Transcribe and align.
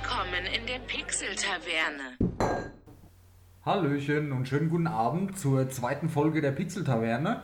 Willkommen 0.00 0.46
in 0.46 0.66
der 0.66 0.78
Pixel-Taverne. 0.86 2.70
Hallöchen 3.64 4.30
und 4.30 4.46
schönen 4.46 4.68
guten 4.68 4.86
Abend 4.86 5.36
zur 5.36 5.68
zweiten 5.70 6.08
Folge 6.08 6.40
der 6.40 6.52
Pixel 6.52 6.84
Taverne. 6.84 7.42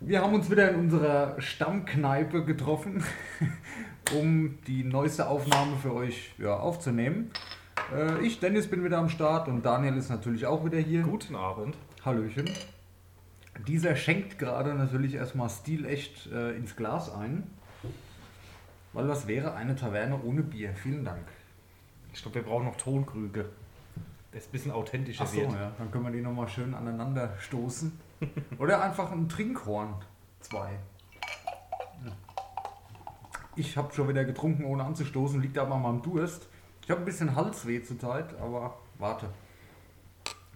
Wir 0.00 0.20
haben 0.20 0.34
uns 0.34 0.50
wieder 0.50 0.68
in 0.70 0.76
unserer 0.76 1.40
Stammkneipe 1.40 2.44
getroffen, 2.44 3.04
um 4.18 4.58
die 4.66 4.82
neueste 4.82 5.28
Aufnahme 5.28 5.76
für 5.76 5.94
euch 5.94 6.34
ja, 6.38 6.56
aufzunehmen. 6.56 7.30
Äh, 7.94 8.26
ich, 8.26 8.40
Dennis, 8.40 8.66
bin 8.66 8.82
wieder 8.82 8.98
am 8.98 9.08
Start 9.08 9.46
und 9.46 9.64
Daniel 9.64 9.96
ist 9.96 10.10
natürlich 10.10 10.46
auch 10.46 10.64
wieder 10.64 10.78
hier. 10.78 11.02
Guten 11.02 11.36
Abend. 11.36 11.76
Hallöchen. 12.04 12.50
Dieser 13.68 13.94
schenkt 13.94 14.40
gerade 14.40 14.74
natürlich 14.74 15.14
erstmal 15.14 15.48
stilecht 15.48 16.26
äh, 16.32 16.56
ins 16.56 16.74
Glas 16.74 17.14
ein. 17.14 17.44
Weil 18.92 19.06
was 19.08 19.28
wäre 19.28 19.54
eine 19.54 19.76
Taverne 19.76 20.20
ohne 20.24 20.42
Bier? 20.42 20.74
Vielen 20.74 21.04
Dank. 21.04 21.26
Ich 22.12 22.22
glaube, 22.22 22.36
wir 22.36 22.42
brauchen 22.42 22.66
noch 22.66 22.76
Tonkrüge. 22.76 23.48
Das 24.32 24.46
ein 24.46 24.52
bisschen 24.52 24.70
authentischer 24.70 25.24
Ach 25.24 25.28
so, 25.28 25.36
wird. 25.38 25.52
ja. 25.52 25.72
Dann 25.76 25.90
können 25.90 26.04
wir 26.04 26.12
die 26.12 26.20
nochmal 26.20 26.48
schön 26.48 26.74
aneinander 26.74 27.34
stoßen. 27.38 27.98
Oder 28.58 28.82
einfach 28.82 29.10
ein 29.10 29.28
Trinkhorn. 29.28 29.94
Zwei. 30.40 30.70
Ja. 32.04 32.12
Ich 33.56 33.76
habe 33.76 33.92
schon 33.92 34.08
wieder 34.08 34.24
getrunken, 34.24 34.64
ohne 34.64 34.84
anzustoßen. 34.84 35.40
Liegt 35.40 35.58
aber 35.58 35.74
an 35.74 35.82
meinem 35.82 36.02
Durst. 36.02 36.48
Ich 36.82 36.90
habe 36.90 37.00
ein 37.02 37.04
bisschen 37.04 37.34
Halsweh 37.34 37.82
zurzeit, 37.82 38.38
aber 38.40 38.78
warte. 38.98 39.28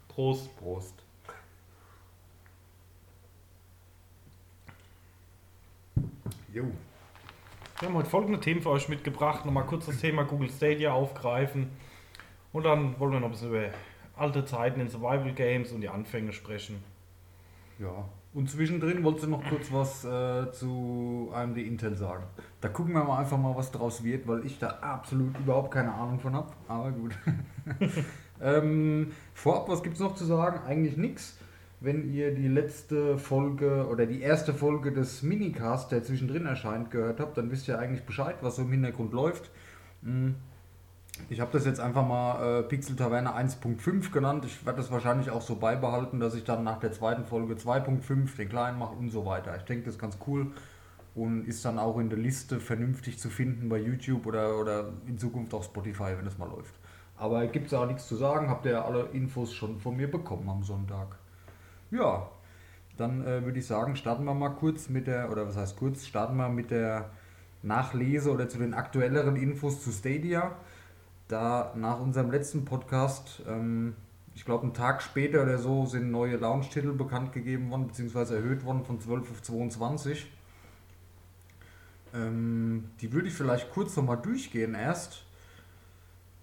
Prost. 0.09 0.57
Prost. 0.57 0.95
Jo. 6.53 6.65
Wir 7.81 7.89
haben 7.89 7.97
heute 7.97 8.09
folgende 8.09 8.39
Themen 8.39 8.63
für 8.63 8.71
euch 8.71 8.89
mitgebracht. 8.89 9.45
Nochmal 9.45 9.67
kurz 9.67 9.87
das 9.87 9.99
Thema 9.99 10.23
Google 10.23 10.49
Stadia 10.49 10.93
aufgreifen. 10.93 11.71
Und 12.53 12.63
dann 12.63 12.99
wollen 13.01 13.13
wir 13.13 13.19
noch 13.19 13.27
ein 13.27 13.33
bisschen 13.33 13.49
über 13.49 13.71
alte 14.17 14.45
Zeiten 14.45 14.79
in 14.81 14.89
Survival 14.89 15.33
Games 15.33 15.73
und 15.73 15.81
die 15.81 15.89
Anfänge 15.89 16.33
sprechen. 16.33 16.85
Ja. 17.81 18.09
Und 18.33 18.49
zwischendrin 18.49 19.03
wolltest 19.03 19.27
du 19.27 19.31
noch 19.31 19.43
kurz 19.49 19.73
was 19.73 20.05
äh, 20.05 20.53
zu 20.53 21.33
AMD 21.35 21.57
Intel 21.59 21.97
sagen. 21.97 22.25
Da 22.61 22.69
gucken 22.69 22.95
wir 22.95 23.03
mal 23.03 23.19
einfach 23.19 23.39
mal, 23.39 23.57
was 23.57 23.73
draus 23.73 24.05
wird, 24.05 24.29
weil 24.29 24.47
ich 24.47 24.61
da 24.61 24.69
absolut 24.69 25.37
überhaupt 25.37 25.73
keine 25.73 25.93
Ahnung 25.93 26.21
von 26.21 26.37
habe. 26.37 26.53
Aber 26.69 26.93
gut. 26.93 27.19
ähm, 28.41 29.11
vorab, 29.35 29.69
was 29.69 29.83
gibt 29.83 29.97
es 29.97 30.01
noch 30.01 30.15
zu 30.15 30.25
sagen? 30.25 30.61
Eigentlich 30.65 30.97
nichts. 30.97 31.39
Wenn 31.85 32.11
ihr 32.15 32.35
die 32.35 32.49
letzte 32.49 33.19
Folge 33.19 33.87
oder 33.87 34.07
die 34.07 34.23
erste 34.23 34.55
Folge 34.55 34.91
des 34.91 35.23
Minicast, 35.23 35.93
der 35.93 36.03
zwischendrin 36.03 36.47
erscheint, 36.47 36.91
gehört 36.91 37.21
habt, 37.21 37.37
dann 37.37 37.51
wisst 37.51 37.69
ihr 37.69 37.79
eigentlich 37.79 38.07
Bescheid, 38.07 38.37
was 38.41 38.57
so 38.57 38.63
im 38.63 38.71
Hintergrund 38.71 39.13
läuft. 39.13 39.51
Mm. 40.01 40.31
Ich 41.29 41.41
habe 41.41 41.53
das 41.53 41.67
jetzt 41.67 41.81
einfach 41.81 42.07
mal 42.07 42.61
äh, 42.61 42.63
Pixel 42.63 42.97
Taverne 42.97 43.37
1.5 43.37 44.11
genannt. 44.13 44.47
Ich 44.47 44.65
werde 44.65 44.79
das 44.79 44.91
wahrscheinlich 44.91 45.29
auch 45.31 45.43
so 45.43 45.57
beibehalten, 45.57 46.21
dass 46.21 46.35
ich 46.35 46.45
dann 46.45 46.65
nach 46.65 46.81
der 46.81 46.91
zweiten 46.93 47.27
Folge 47.27 47.53
2.5 47.53 48.35
den 48.35 48.49
kleinen 48.49 48.79
mache 48.79 48.95
und 48.95 49.11
so 49.11 49.27
weiter. 49.27 49.55
Ich 49.55 49.65
denke, 49.65 49.85
das 49.85 49.97
ist 49.97 50.01
ganz 50.01 50.17
cool 50.27 50.53
und 51.15 51.47
ist 51.47 51.63
dann 51.67 51.79
auch 51.79 51.99
in 51.99 52.09
der 52.09 52.19
Liste 52.19 52.61
vernünftig 52.61 53.19
zu 53.19 53.29
finden 53.29 53.69
bei 53.69 53.77
YouTube 53.77 54.25
oder, 54.25 54.59
oder 54.59 54.89
in 55.07 55.19
Zukunft 55.19 55.53
auf 55.53 55.67
Spotify, 55.67 56.15
wenn 56.17 56.27
es 56.27 56.39
mal 56.39 56.49
läuft. 56.49 56.75
Aber 57.19 57.47
gibt 57.47 57.67
es 57.67 57.75
auch 57.75 57.87
nichts 57.87 58.09
zu 58.09 58.17
sagen, 58.17 58.49
habt 58.49 58.65
ihr 58.65 58.83
alle 58.83 59.09
Infos 59.13 59.53
schon 59.53 59.79
von 59.79 59.95
mir 59.99 60.11
bekommen 60.11 60.49
am 60.49 60.63
Sonntag. 60.63 61.19
Ja, 61.91 62.31
dann 62.97 63.23
äh, 63.27 63.45
würde 63.45 63.59
ich 63.59 63.67
sagen, 63.67 63.97
starten 63.97 64.25
wir 64.25 64.35
mal 64.35 64.51
kurz 64.51 64.89
mit 64.89 65.07
der, 65.07 65.31
oder 65.31 65.47
was 65.47 65.57
heißt 65.57 65.77
kurz, 65.77 66.07
starten 66.07 66.37
wir 66.37 66.49
mit 66.49 66.71
der 66.71 67.11
Nachlese 67.63 68.31
oder 68.31 68.49
zu 68.49 68.59
den 68.59 68.75
aktuelleren 68.75 69.37
Infos 69.37 69.83
zu 69.83 69.91
Stadia 69.91 70.57
da 71.29 71.73
nach 71.77 72.01
unserem 72.01 72.31
letzten 72.31 72.65
Podcast, 72.65 73.43
ähm, 73.49 73.95
ich 74.35 74.45
glaube 74.45 74.65
einen 74.65 74.75
Tag 74.75 75.03
später 75.03 75.43
oder 75.43 75.59
so, 75.59 75.87
sind 75.87 76.11
neue 76.11 76.37
Launch-Titel 76.37 76.93
bekannt 76.93 77.33
gegeben 77.33 77.71
worden, 77.71 77.87
beziehungsweise 77.87 78.37
erhöht 78.37 78.65
worden 78.65 78.85
von 78.85 79.01
12 79.01 79.31
auf 79.31 79.43
22. 79.43 80.31
Ähm, 82.13 82.91
die 83.01 83.13
würde 83.13 83.29
ich 83.29 83.35
vielleicht 83.35 83.73
kurz 83.73 83.97
nochmal 83.97 84.19
durchgehen 84.19 84.75
erst. 84.75 85.25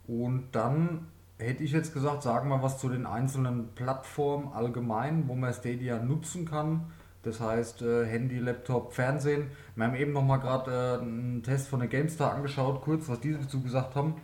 Und 0.07 0.49
dann 0.53 1.07
hätte 1.41 1.63
ich 1.63 1.71
jetzt 1.71 1.93
gesagt, 1.93 2.23
sagen 2.23 2.49
wir 2.49 2.61
was 2.61 2.79
zu 2.79 2.89
den 2.89 3.05
einzelnen 3.05 3.73
Plattformen 3.75 4.53
allgemein, 4.53 5.27
wo 5.27 5.35
man 5.35 5.53
Stadia 5.53 5.99
nutzen 5.99 6.45
kann. 6.45 6.85
Das 7.23 7.39
heißt 7.39 7.81
äh, 7.83 8.05
Handy, 8.05 8.39
Laptop, 8.39 8.93
Fernsehen. 8.93 9.51
Wir 9.75 9.85
haben 9.85 9.95
eben 9.95 10.11
nochmal 10.11 10.39
gerade 10.39 10.99
äh, 10.99 11.01
einen 11.01 11.43
Test 11.43 11.67
von 11.67 11.79
der 11.79 11.89
GameStar 11.89 12.33
angeschaut, 12.33 12.81
kurz, 12.81 13.07
was 13.09 13.19
die 13.19 13.33
dazu 13.33 13.61
gesagt 13.61 13.95
haben. 13.95 14.15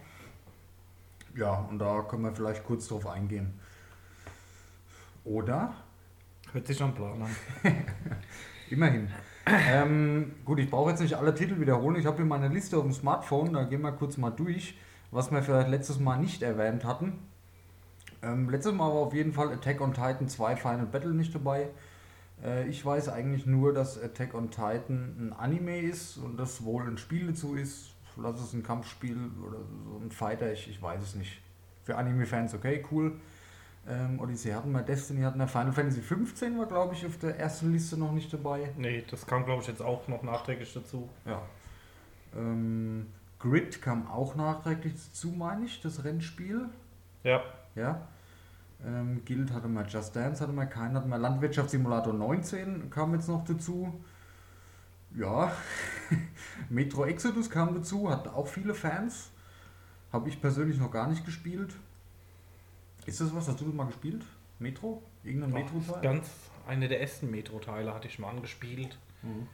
Ja, 1.35 1.53
und 1.69 1.77
da 1.77 2.01
können 2.01 2.23
wir 2.23 2.31
vielleicht 2.31 2.63
kurz 2.63 2.87
drauf 2.87 3.05
eingehen. 3.05 3.59
Oder? 5.23 5.73
Hört 6.51 6.65
sich 6.65 6.77
schon 6.77 6.95
Plan 6.95 7.21
an. 7.21 7.35
Immerhin. 8.69 9.09
ähm, 9.45 10.33
gut, 10.43 10.59
ich 10.59 10.69
brauche 10.69 10.89
jetzt 10.89 11.01
nicht 11.01 11.13
alle 11.13 11.35
Titel 11.35 11.59
wiederholen. 11.59 11.97
Ich 11.97 12.05
habe 12.05 12.17
hier 12.17 12.25
meine 12.25 12.47
Liste 12.47 12.77
auf 12.77 12.83
dem 12.83 12.93
Smartphone, 12.93 13.53
da 13.53 13.63
gehen 13.63 13.81
wir 13.81 13.91
kurz 13.91 14.17
mal 14.17 14.31
durch, 14.31 14.75
was 15.11 15.31
wir 15.31 15.41
vielleicht 15.41 15.69
letztes 15.69 15.99
Mal 15.99 16.17
nicht 16.17 16.41
erwähnt 16.41 16.85
hatten. 16.85 17.19
Ähm, 18.21 18.49
letztes 18.49 18.73
Mal 18.73 18.89
war 18.89 19.01
auf 19.01 19.13
jeden 19.13 19.33
Fall 19.33 19.51
Attack 19.51 19.81
on 19.81 19.93
Titan 19.93 20.27
2 20.27 20.55
Final 20.55 20.85
Battle 20.85 21.13
nicht 21.13 21.33
dabei. 21.33 21.69
Äh, 22.43 22.67
ich 22.67 22.85
weiß 22.85 23.09
eigentlich 23.09 23.45
nur, 23.45 23.73
dass 23.73 24.01
Attack 24.01 24.33
on 24.33 24.49
Titan 24.49 25.15
ein 25.19 25.33
Anime 25.33 25.79
ist 25.79 26.17
und 26.17 26.37
das 26.37 26.63
wohl 26.63 26.87
ein 26.87 26.97
Spiel 26.97 27.27
dazu 27.27 27.55
ist. 27.55 27.91
Lass 28.19 28.41
es 28.41 28.53
ein 28.53 28.63
Kampfspiel 28.63 29.29
oder 29.47 29.59
so 29.59 30.03
ein 30.03 30.09
Fighter, 30.09 30.51
ich, 30.51 30.67
ich 30.69 30.81
weiß 30.81 31.01
es 31.03 31.15
nicht. 31.15 31.39
Für 31.83 31.97
Anime-Fans 31.97 32.55
okay, 32.55 32.83
cool. 32.91 33.13
Ähm, 33.87 34.19
Odyssey 34.19 34.51
hatten 34.51 34.71
wir, 34.71 34.81
Destiny 34.81 35.21
hatten 35.21 35.39
wir, 35.39 35.47
Final 35.47 35.71
Fantasy 35.71 36.01
15 36.01 36.57
war 36.57 36.65
glaube 36.65 36.93
ich 36.93 37.05
auf 37.05 37.17
der 37.19 37.39
ersten 37.39 37.71
Liste 37.71 37.95
noch 37.95 38.11
nicht 38.11 38.33
dabei. 38.33 38.71
Nee, 38.75 39.05
das 39.09 39.25
kam 39.25 39.45
glaube 39.45 39.61
ich 39.61 39.67
jetzt 39.67 39.81
auch 39.81 40.07
noch 40.07 40.23
nachträglich 40.23 40.73
dazu. 40.73 41.07
Ja. 41.25 41.41
Ähm, 42.35 43.05
Grid 43.39 43.81
kam 43.81 44.07
auch 44.07 44.35
nachträglich 44.35 44.93
dazu, 44.93 45.29
meine 45.29 45.65
ich, 45.65 45.81
das 45.81 46.03
Rennspiel. 46.03 46.69
Ja. 47.23 47.43
Ja. 47.75 48.07
Ähm, 48.85 49.23
Guild 49.25 49.51
hatte 49.51 49.67
mal 49.67 49.87
Just 49.87 50.15
Dance, 50.15 50.41
hatte 50.41 50.53
mal 50.53 50.65
keinen, 50.65 50.95
hatten 50.95 51.09
wir 51.09 51.17
Landwirtschaftssimulator 51.17 52.13
19 52.13 52.89
kam 52.89 53.13
jetzt 53.13 53.27
noch 53.27 53.43
dazu. 53.43 53.93
Ja, 55.15 55.51
Metro 56.69 57.05
Exodus 57.05 57.49
kam 57.49 57.73
dazu, 57.73 58.09
hat 58.09 58.27
auch 58.27 58.47
viele 58.47 58.73
Fans. 58.73 59.31
Habe 60.11 60.29
ich 60.29 60.39
persönlich 60.39 60.77
noch 60.79 60.91
gar 60.91 61.07
nicht 61.07 61.25
gespielt. 61.25 61.75
Ist 63.05 63.21
das 63.21 63.33
was? 63.33 63.47
Hast 63.47 63.59
du 63.61 63.65
das 63.65 63.73
mal 63.73 63.85
gespielt? 63.85 64.23
Metro? 64.59 65.01
Irgendein 65.23 65.51
Metro-Teil? 65.51 66.01
Ganz 66.01 66.29
eine 66.67 66.87
der 66.87 67.01
ersten 67.01 67.31
Metro-Teile 67.31 67.93
hatte 67.93 68.07
ich 68.07 68.19
mal 68.19 68.29
angespielt. 68.29 68.97
Mhm. 69.21 69.47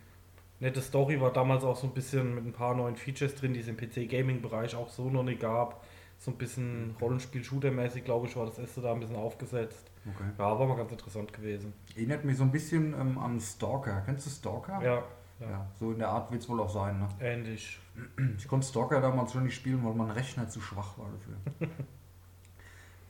Nette 0.63 0.81
Story 0.81 1.19
war 1.19 1.33
damals 1.33 1.65
auch 1.65 1.75
so 1.75 1.87
ein 1.87 1.93
bisschen 1.93 2.35
mit 2.35 2.45
ein 2.45 2.53
paar 2.53 2.73
neuen 2.73 2.95
Features 2.95 3.35
drin, 3.35 3.53
die 3.53 3.59
es 3.59 3.67
im 3.67 3.75
PC-Gaming-Bereich 3.75 4.75
auch 4.75 4.89
so 4.89 5.09
noch 5.09 5.23
nicht 5.23 5.41
gab. 5.41 5.83
So 6.17 6.31
ein 6.31 6.37
bisschen 6.37 6.95
Rollenspiel-Shooter-mäßig, 7.01 8.05
glaube 8.05 8.27
ich, 8.27 8.35
war 8.37 8.45
das 8.45 8.57
erste 8.59 8.79
da 8.79 8.93
ein 8.93 9.01
bisschen 9.01 9.17
aufgesetzt. 9.17 9.91
Okay. 10.05 10.29
Ja, 10.37 10.57
war 10.57 10.65
mal 10.65 10.77
ganz 10.77 10.93
interessant 10.93 11.33
gewesen. 11.33 11.73
Erinnert 11.95 12.23
mich 12.23 12.37
so 12.37 12.43
ein 12.43 12.51
bisschen 12.51 12.93
ähm, 12.93 13.17
an 13.17 13.41
Stalker. 13.41 14.03
Kennst 14.05 14.25
du 14.25 14.29
Stalker? 14.29 14.81
Ja, 14.81 15.03
Ja, 15.41 15.49
ja. 15.49 15.67
so 15.77 15.91
in 15.91 15.99
der 15.99 16.07
Art 16.07 16.31
wird 16.31 16.41
es 16.41 16.47
wohl 16.47 16.61
auch 16.61 16.69
sein. 16.69 16.97
Ne? 16.97 17.09
ähnlich. 17.19 17.79
Ich 18.37 18.47
konnte 18.47 18.65
Stalker 18.65 19.01
damals 19.01 19.33
schon 19.33 19.43
nicht 19.43 19.55
spielen, 19.55 19.83
weil 19.83 19.93
mein 19.93 20.11
Rechner 20.11 20.47
zu 20.47 20.61
schwach 20.61 20.97
war 20.97 21.09
dafür. 21.11 21.69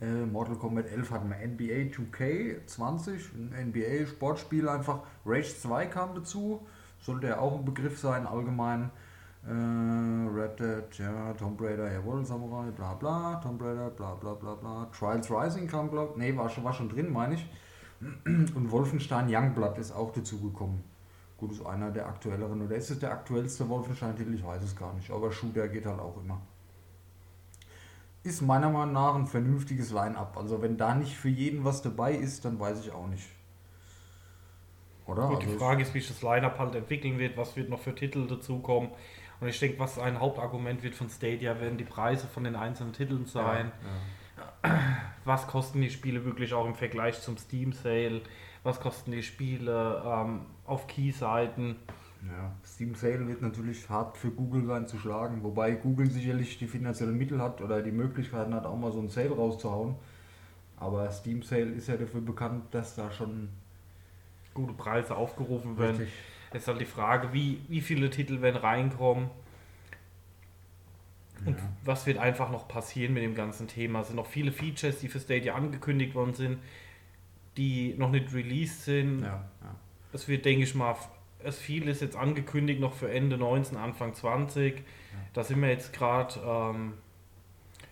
äh, 0.00 0.26
Mortal 0.26 0.56
Kombat 0.56 0.88
11 0.88 1.10
hatten 1.12 1.30
wir 1.30 1.36
NBA 1.36 1.94
2K 1.94 2.66
20, 2.66 3.32
ein 3.34 3.68
NBA 3.68 4.06
Sportspiel 4.06 4.68
einfach. 4.68 5.02
Rage 5.24 5.54
2 5.56 5.86
kam 5.86 6.16
dazu, 6.16 6.66
sollte 7.04 7.28
ja 7.28 7.38
auch 7.38 7.58
ein 7.58 7.64
Begriff 7.64 7.98
sein 7.98 8.26
allgemein. 8.26 8.90
Äh, 9.46 9.50
Red 9.50 10.58
Dead, 10.58 10.98
ja, 10.98 11.34
Tomb 11.34 11.60
Raider, 11.60 11.92
jawohl, 11.92 12.24
Samurai, 12.24 12.70
bla 12.70 12.94
bla, 12.94 13.40
Tomb 13.42 13.60
Raider, 13.60 13.90
bla 13.90 14.14
bla 14.14 14.32
bla 14.32 14.54
bla. 14.54 14.86
Trials 14.86 15.30
Rising 15.30 15.68
kam, 15.68 15.90
glaub 15.90 16.16
nee, 16.16 16.34
war 16.34 16.48
schon, 16.48 16.64
war 16.64 16.72
schon 16.72 16.88
drin, 16.88 17.12
meine 17.12 17.34
ich. 17.34 17.46
Und 18.24 18.70
Wolfenstein 18.70 19.26
Youngblood 19.28 19.76
ist 19.78 19.92
auch 19.92 20.12
dazu 20.12 20.40
gekommen. 20.40 20.82
Gut, 21.36 21.52
ist 21.52 21.66
einer 21.66 21.90
der 21.90 22.06
aktuelleren, 22.06 22.62
oder 22.62 22.76
ist 22.76 22.90
es 22.90 22.98
der 23.00 23.12
aktuellste 23.12 23.68
Wolfenstein-Titel? 23.68 24.34
Ich 24.34 24.44
weiß 24.44 24.62
es 24.62 24.74
gar 24.74 24.94
nicht, 24.94 25.10
aber 25.10 25.30
Shooter 25.30 25.68
geht 25.68 25.84
halt 25.84 26.00
auch 26.00 26.16
immer. 26.22 26.40
Ist 28.22 28.40
meiner 28.40 28.70
Meinung 28.70 28.94
nach 28.94 29.14
ein 29.14 29.26
vernünftiges 29.26 29.90
Line-Up. 29.90 30.38
Also 30.38 30.62
wenn 30.62 30.78
da 30.78 30.94
nicht 30.94 31.14
für 31.16 31.28
jeden 31.28 31.64
was 31.64 31.82
dabei 31.82 32.14
ist, 32.14 32.46
dann 32.46 32.58
weiß 32.58 32.80
ich 32.80 32.92
auch 32.92 33.08
nicht. 33.08 33.28
Oder? 35.06 35.28
Gut, 35.28 35.42
die 35.42 35.46
Also 35.46 35.58
Frage 35.58 35.82
ist, 35.82 35.94
wie 35.94 36.00
sich 36.00 36.08
das 36.08 36.22
Line-Up 36.22 36.58
halt 36.58 36.74
entwickeln 36.74 37.18
wird, 37.18 37.36
was 37.36 37.56
wird 37.56 37.68
noch 37.68 37.80
für 37.80 37.94
Titel 37.94 38.26
dazukommen. 38.26 38.90
Und 39.40 39.48
ich 39.48 39.58
denke, 39.58 39.78
was 39.78 39.98
ein 39.98 40.20
Hauptargument 40.20 40.82
wird 40.82 40.94
von 40.94 41.10
Stadia, 41.10 41.60
werden 41.60 41.76
die 41.76 41.84
Preise 41.84 42.26
von 42.26 42.44
den 42.44 42.56
einzelnen 42.56 42.92
Titeln 42.92 43.26
sein. 43.26 43.72
Ja, 44.64 44.80
Was 45.24 45.46
kosten 45.46 45.80
die 45.80 45.90
Spiele 45.90 46.24
wirklich 46.24 46.54
auch 46.54 46.66
im 46.66 46.74
Vergleich 46.74 47.20
zum 47.20 47.36
Steam 47.36 47.72
Sale? 47.72 48.22
Was 48.62 48.80
kosten 48.80 49.12
die 49.12 49.22
Spiele 49.22 50.02
ähm, 50.06 50.46
auf 50.64 50.86
Key-Seiten? 50.86 51.76
Ja, 52.26 52.52
Steam 52.64 52.94
Sale 52.94 53.26
wird 53.28 53.42
natürlich 53.42 53.88
hart 53.90 54.16
für 54.16 54.30
Google 54.30 54.64
sein 54.64 54.86
zu 54.86 54.98
schlagen, 54.98 55.42
wobei 55.42 55.72
Google 55.72 56.10
sicherlich 56.10 56.56
die 56.58 56.66
finanziellen 56.66 57.18
Mittel 57.18 57.42
hat 57.42 57.60
oder 57.60 57.82
die 57.82 57.92
Möglichkeiten 57.92 58.54
hat, 58.54 58.64
auch 58.64 58.76
mal 58.76 58.92
so 58.92 59.00
einen 59.00 59.10
Sale 59.10 59.30
rauszuhauen. 59.32 59.96
Aber 60.78 61.10
Steam 61.10 61.42
Sale 61.42 61.72
ist 61.72 61.88
ja 61.88 61.96
dafür 61.96 62.22
bekannt, 62.22 62.64
dass 62.70 62.94
da 62.96 63.10
schon 63.10 63.50
Gute 64.54 64.72
Preise 64.72 65.16
aufgerufen 65.16 65.78
werden. 65.78 65.96
richtig. 65.96 66.14
Es 66.52 66.62
ist 66.62 66.68
halt 66.68 66.80
die 66.80 66.84
Frage, 66.86 67.32
wie, 67.32 67.60
wie 67.68 67.80
viele 67.80 68.10
Titel 68.10 68.40
werden 68.40 68.56
reinkommen 68.56 69.28
und 71.44 71.58
Ja. 71.58 71.72
was 71.84 72.06
wird 72.06 72.18
einfach 72.18 72.50
noch 72.50 72.68
passieren 72.68 73.12
mit 73.12 73.22
dem 73.24 73.34
ganzen 73.34 73.66
Thema. 73.68 74.00
Es 74.00 74.06
sind 74.06 74.16
noch 74.16 74.26
viele 74.26 74.52
Features, 74.52 75.00
die 75.00 75.08
für 75.08 75.18
Stadia 75.20 75.54
angekündigt 75.54 76.14
worden 76.14 76.34
sind, 76.34 76.58
die 77.56 77.94
noch 77.98 78.10
nicht 78.10 78.32
released 78.32 78.84
sind. 78.84 79.22
Ja, 79.22 79.44
ja. 79.62 79.74
Es 80.12 80.28
wird, 80.28 80.44
denke 80.44 80.62
ich 80.62 80.74
mal, 80.74 80.94
es 81.42 81.58
viel 81.58 81.88
ist 81.88 82.00
jetzt 82.00 82.16
angekündigt 82.16 82.80
noch 82.80 82.92
für 82.94 83.10
Ende 83.10 83.36
19, 83.36 83.76
Anfang 83.76 84.14
20. 84.14 84.82
Da 85.32 85.42
sind 85.44 85.60
wir 85.60 85.68
jetzt 85.68 85.92
gerade. 85.92 86.40
Ähm, 86.46 86.94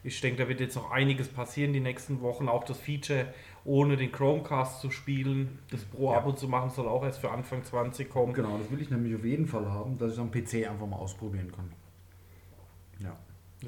ich 0.05 0.21
denke, 0.21 0.43
da 0.43 0.49
wird 0.49 0.61
jetzt 0.61 0.75
noch 0.75 0.91
einiges 0.91 1.29
passieren 1.29 1.73
die 1.73 1.81
nächsten 1.81 2.21
Wochen. 2.23 2.49
Auch 2.49 2.65
das 2.65 2.79
Feature, 2.79 3.33
ohne 3.65 3.97
den 3.97 4.11
Chromecast 4.11 4.81
zu 4.81 4.91
spielen, 4.91 5.59
das 5.71 5.85
Pro-Abo 5.85 6.31
Ja. 6.31 6.37
zu 6.37 6.49
machen, 6.49 6.71
soll 6.71 6.89
auch 6.89 7.05
erst 7.05 7.21
für 7.21 7.31
Anfang 7.31 7.63
20 7.65 8.11
kommen. 8.11 8.33
Genau, 8.33 8.59
das 8.59 8.71
will 8.71 8.81
ich 8.81 8.91
nämlich 8.91 9.15
auf 9.15 9.25
jeden 9.25 9.47
Fall 9.47 9.71
haben, 9.71 9.99
dass 9.99 10.15
ich 10.15 10.19
am 10.19 10.31
PC 10.31 10.69
einfach 10.69 10.87
mal 10.87 10.97
ausprobieren 10.97 11.53
kann. 11.53 11.73
Ja. 13.01 13.17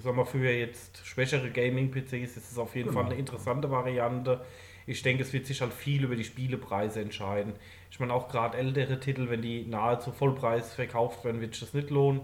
Sagen 0.01 0.17
wir 0.17 0.27
für 0.27 0.51
jetzt 0.51 1.07
schwächere 1.07 1.51
Gaming-PCs 1.51 2.37
ist 2.37 2.51
es 2.53 2.59
auf 2.59 2.75
jeden 2.75 2.89
Genau. 2.89 3.01
Fall 3.03 3.11
eine 3.13 3.19
interessante 3.21 3.71
Variante. 3.71 4.45
Ich 4.87 5.03
denke, 5.03 5.23
es 5.23 5.33
wird 5.33 5.47
sich 5.47 5.61
halt 5.61 5.73
viel 5.73 6.05
über 6.05 6.17
die 6.17 6.25
Spielepreise 6.25 7.01
entscheiden. 7.01 7.53
Ich 7.91 8.01
meine, 8.01 8.13
auch 8.13 8.29
gerade 8.29 8.59
ältere 8.59 8.99
Titel, 9.01 9.31
wenn 9.31 9.41
die 9.41 9.65
nahezu 9.67 10.11
Vollpreis 10.11 10.75
verkauft 10.75 11.25
werden, 11.25 11.41
wird 11.41 11.55
sich 11.55 11.61
das 11.65 11.75
nicht 11.75 11.91
lohnen. 11.91 12.23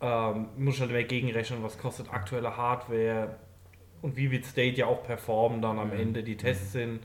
Ähm, 0.00 0.46
muss 0.56 0.76
ich 0.76 0.80
halt 0.80 0.92
mehr 0.92 1.02
gegenrechnen, 1.04 1.62
was 1.64 1.76
kostet 1.76 2.12
aktuelle 2.12 2.56
Hardware 2.56 3.36
und 4.02 4.16
wie 4.16 4.30
wird 4.30 4.46
Stadia 4.46 4.86
auch 4.86 5.02
performen 5.02 5.60
dann 5.62 5.78
am 5.78 5.88
Mhm. 5.88 6.00
Ende. 6.00 6.22
Die 6.22 6.36
Tests 6.36 6.72
sind, 6.72 7.00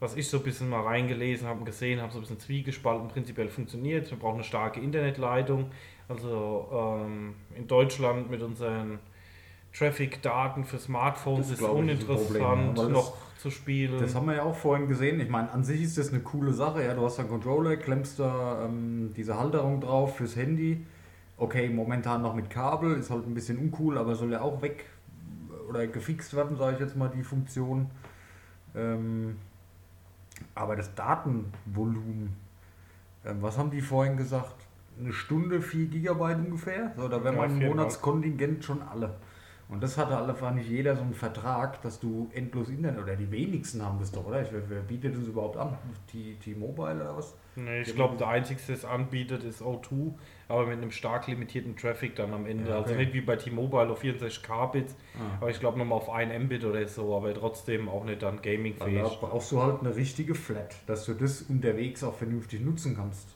was 0.00 0.16
ich 0.16 0.28
so 0.28 0.38
ein 0.38 0.42
bisschen 0.44 0.68
mal 0.68 0.82
reingelesen 0.82 1.46
habe 1.48 1.60
und 1.60 1.64
gesehen 1.66 2.00
habe, 2.00 2.12
so 2.12 2.18
ein 2.18 2.22
bisschen 2.22 2.38
zwiegespalten. 2.40 3.08
Prinzipiell 3.08 3.48
funktioniert. 3.48 4.10
Wir 4.10 4.18
brauchen 4.18 4.36
eine 4.36 4.44
starke 4.44 4.80
Internetleitung. 4.80 5.70
Also 6.08 6.68
ähm, 7.04 7.34
in 7.56 7.66
Deutschland 7.66 8.30
mit 8.30 8.42
unseren 8.42 8.98
Traffic-Daten 9.72 10.64
für 10.64 10.78
Smartphones 10.78 11.48
Das 11.48 11.58
ist 11.58 11.62
ist 11.64 11.68
uninteressant 11.68 12.78
ja, 12.78 12.84
weil 12.84 12.90
noch 12.90 13.14
zu 13.38 13.50
spielen. 13.50 14.00
Das 14.00 14.14
haben 14.14 14.26
wir 14.26 14.36
ja 14.36 14.42
auch 14.42 14.54
vorhin 14.56 14.88
gesehen. 14.88 15.20
Ich 15.20 15.28
meine, 15.28 15.50
an 15.52 15.62
sich 15.62 15.82
ist 15.82 15.98
das 15.98 16.12
eine 16.12 16.20
coole 16.20 16.52
Sache. 16.52 16.84
Ja, 16.84 16.94
du 16.94 17.04
hast 17.04 17.20
einen 17.20 17.28
Controller, 17.28 17.76
klemmst 17.76 18.18
da 18.18 18.64
ähm, 18.64 19.12
diese 19.16 19.38
Halterung 19.38 19.80
drauf 19.80 20.16
fürs 20.16 20.34
Handy. 20.36 20.84
Okay, 21.36 21.68
momentan 21.68 22.22
noch 22.22 22.34
mit 22.34 22.50
Kabel, 22.50 22.96
ist 22.96 23.10
halt 23.10 23.26
ein 23.26 23.34
bisschen 23.34 23.58
uncool, 23.58 23.96
aber 23.96 24.16
soll 24.16 24.32
ja 24.32 24.40
auch 24.40 24.60
weg 24.60 24.86
oder 25.68 25.86
gefixt 25.86 26.34
werden, 26.34 26.56
sage 26.56 26.74
ich 26.74 26.80
jetzt 26.80 26.96
mal, 26.96 27.08
die 27.08 27.22
Funktion. 27.22 27.90
Ähm, 28.74 29.36
aber 30.54 30.76
das 30.76 30.94
Datenvolumen, 30.94 32.36
ähm, 33.24 33.42
was 33.42 33.58
haben 33.58 33.70
die 33.70 33.80
vorhin 33.80 34.16
gesagt? 34.16 34.54
Eine 34.98 35.12
Stunde 35.12 35.60
4 35.62 35.86
Gigabyte 35.86 36.38
ungefähr? 36.38 36.92
So, 36.96 37.08
da 37.08 37.22
wäre 37.22 37.34
Ja, 37.36 37.46
mein. 37.46 37.58
Monatskontingent 37.58 38.64
schon 38.64 38.82
alle. 38.82 39.16
Und 39.70 39.82
das 39.82 39.98
hatte 39.98 40.16
einfach 40.16 40.50
nicht 40.54 40.70
jeder 40.70 40.96
so 40.96 41.02
einen 41.02 41.12
Vertrag, 41.12 41.82
dass 41.82 42.00
du 42.00 42.30
endlos 42.32 42.70
Internet, 42.70 43.02
oder 43.02 43.16
die 43.16 43.30
wenigsten 43.30 43.84
haben 43.84 43.98
das 43.98 44.10
doch, 44.10 44.24
oder? 44.26 44.40
Ich, 44.40 44.50
wer, 44.50 44.62
wer 44.70 44.80
bietet 44.80 45.14
das 45.14 45.24
überhaupt 45.24 45.58
an? 45.58 45.76
T-Mobile 46.10 46.94
oder 46.94 47.16
was? 47.18 47.34
Nee, 47.54 47.82
ich 47.82 47.94
glaube, 47.94 48.16
der 48.16 48.28
einzige, 48.28 48.58
der 48.66 48.76
es 48.76 48.84
anbietet, 48.86 49.44
ist 49.44 49.60
O2, 49.60 50.12
aber 50.48 50.64
mit 50.66 50.78
einem 50.78 50.90
stark 50.90 51.26
limitierten 51.26 51.76
Traffic 51.76 52.16
dann 52.16 52.32
am 52.32 52.46
Ende. 52.46 52.70
Ja, 52.70 52.76
Also 52.76 52.94
okay. 52.94 53.04
nicht 53.04 53.12
wie 53.12 53.20
bei 53.20 53.36
T-Mobile 53.36 53.90
auf 53.90 53.98
64 53.98 54.42
Kbits, 54.42 54.96
Ah. 55.16 55.36
aber 55.40 55.50
ich 55.50 55.60
glaube 55.60 55.78
nochmal 55.78 55.98
auf 55.98 56.08
1 56.08 56.32
Mbit 56.44 56.64
oder 56.64 56.88
so, 56.88 57.14
aber 57.14 57.34
trotzdem 57.34 57.90
auch 57.90 58.04
nicht 58.04 58.22
dann 58.22 58.38
Also 58.38 58.42
gaming-fähig. 58.50 59.02
da 59.02 59.08
brauchst 59.26 59.52
du 59.52 59.60
halt 59.62 59.80
eine 59.80 59.94
richtige 59.94 60.34
Flat, 60.34 60.76
dass 60.86 61.04
du 61.04 61.12
das 61.12 61.42
unterwegs 61.42 62.02
auch 62.04 62.14
vernünftig 62.14 62.60
nutzen 62.62 62.96
kannst. 62.96 63.34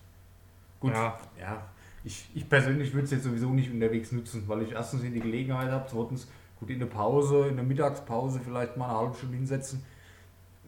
Gut, 0.81 0.93
Ja. 0.95 1.19
ja. 1.39 1.63
Ich, 2.05 2.29
ich 2.35 2.49
persönlich 2.49 2.93
würde 2.93 3.05
es 3.05 3.11
jetzt 3.13 3.25
sowieso 3.25 3.51
nicht 3.51 3.71
unterwegs 3.71 4.13
nutzen, 4.13 4.45
weil 4.47 4.63
ich 4.63 4.73
erstens 4.73 5.03
nicht 5.03 5.15
die 5.15 5.21
Gelegenheit 5.21 5.71
habe, 5.71 5.87
zweitens 5.89 6.29
gut 6.59 6.71
in 6.71 6.79
der 6.79 6.87
Pause, 6.87 7.47
in 7.49 7.57
der 7.57 7.65
Mittagspause 7.65 8.41
vielleicht 8.41 8.77
mal 8.77 8.89
eine 8.89 8.99
halbe 8.99 9.15
Stunde 9.15 9.37
hinsetzen. 9.37 9.85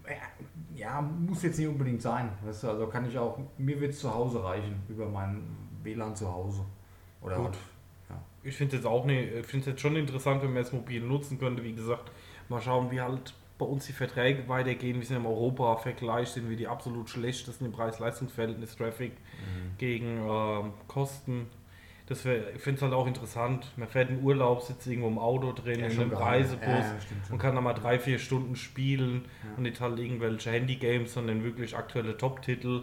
Ja, 0.07 0.77
Ja, 0.77 1.01
muss 1.01 1.43
jetzt 1.43 1.59
nicht 1.59 1.69
unbedingt 1.69 2.03
sein. 2.03 2.31
Weißt 2.45 2.65
du, 2.65 2.69
also 2.69 2.87
kann 2.87 3.09
ich 3.09 3.17
auch, 3.19 3.39
mir 3.59 3.81
wird 3.81 3.93
es 3.93 4.01
zu 4.01 4.13
Hause 4.13 4.43
reichen, 4.43 4.83
über 4.89 5.07
mein 5.07 5.43
WLAN 5.83 6.15
zu 6.15 6.33
Hause. 6.33 6.65
Oder 7.21 7.37
Gut. 7.37 7.45
halt, 7.47 7.59
Ich 8.43 8.57
finde 8.57 8.77
es 8.77 8.83
jetzt 8.83 8.87
auch 8.87 9.05
finde 9.05 9.41
es 9.41 9.67
jetzt 9.67 9.81
schon 9.81 9.97
interessant, 9.97 10.43
wenn 10.43 10.53
man 10.53 10.63
es 10.63 10.73
mobil 10.73 11.01
nutzen 11.01 11.39
könnte. 11.39 11.63
Wie 11.65 11.75
gesagt, 11.75 12.11
mal 12.49 12.61
schauen, 12.61 12.91
wie 12.91 13.01
halt 13.01 13.35
bei 13.65 13.71
uns 13.71 13.87
die 13.87 13.93
Verträge 13.93 14.49
weitergehen. 14.49 14.99
Wir 15.01 15.07
sind 15.07 15.17
im 15.17 15.27
Europa-Vergleich, 15.27 16.29
sind 16.29 16.49
wir 16.51 16.57
die 16.57 16.67
absolut 16.69 17.09
schlechtesten 17.09 17.65
im 17.67 17.73
Preis-Leistungs-Verhältnis 17.73 18.77
Traffic 18.77 19.13
gegen 19.79 20.19
ähm, 20.29 20.73
Kosten. 20.87 21.47
Das 22.07 22.25
wär, 22.27 22.55
ich 22.55 22.61
finde 22.61 22.77
es 22.77 22.83
halt 22.83 22.93
auch 22.93 23.07
interessant. 23.07 23.73
Man 23.77 23.89
fährt 23.89 24.11
in 24.11 24.23
Urlaub, 24.23 24.61
sitzt 24.61 24.87
irgendwo 24.87 25.09
im 25.09 25.19
Auto 25.19 25.53
drin, 25.53 25.81
Ja, 25.81 25.87
in 25.87 25.99
einem. 25.99 26.13
Reisebus 26.13 26.67
Ja, 26.69 26.97
und 27.31 27.39
kann 27.39 27.55
dann 27.55 27.65
mal 27.65 27.73
drei, 27.73 27.99
vier 27.99 28.19
Stunden 28.19 28.57
spielen 28.57 29.25
Ja. 29.43 29.57
und 29.57 29.63
nicht 29.63 29.81
halt 29.81 29.99
irgendwelche 29.99 30.51
Handy-Games, 30.51 31.15
sondern 31.15 31.43
wirklich 31.43 31.75
aktuelle 31.75 32.17
Top-Titel. 32.19 32.83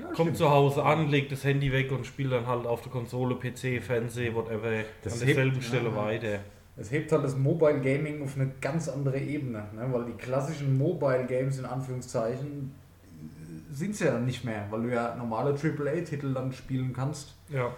Ja, 0.00 0.08
Kommt 0.14 0.36
zu 0.36 0.50
Hause 0.50 0.84
an, 0.84 1.08
legt 1.08 1.30
das 1.30 1.44
Handy 1.44 1.72
weg 1.72 1.92
und 1.92 2.06
spielt 2.06 2.32
dann 2.32 2.46
halt 2.48 2.66
auf 2.66 2.82
der 2.82 2.90
Konsole, 2.90 3.36
PC, 3.36 3.80
Fernseh, 3.80 4.34
whatever, 4.34 4.82
Das 5.02 5.20
an 5.20 5.26
derselben 5.26 5.52
hebt- 5.54 5.64
Stelle 5.64 5.94
weiter. 5.94 6.40
Es 6.80 6.92
hebt 6.92 7.10
halt 7.10 7.24
das 7.24 7.36
Mobile 7.36 7.80
Gaming 7.80 8.22
auf 8.22 8.36
eine 8.36 8.50
ganz 8.60 8.88
andere 8.88 9.18
Ebene, 9.18 9.64
ne? 9.74 9.88
weil 9.90 10.04
die 10.04 10.12
klassischen 10.12 10.78
Mobile 10.78 11.26
Games 11.26 11.58
in 11.58 11.64
Anführungszeichen 11.64 12.72
sind 13.70 13.90
es 13.92 14.00
ja 14.00 14.12
dann 14.12 14.24
nicht 14.24 14.44
mehr, 14.44 14.66
weil 14.70 14.82
du 14.82 14.92
ja 14.92 15.14
normale 15.16 15.50
AAA-Titel 15.50 16.32
dann 16.32 16.52
spielen 16.52 16.92
kannst. 16.92 17.34
Ja. 17.48 17.72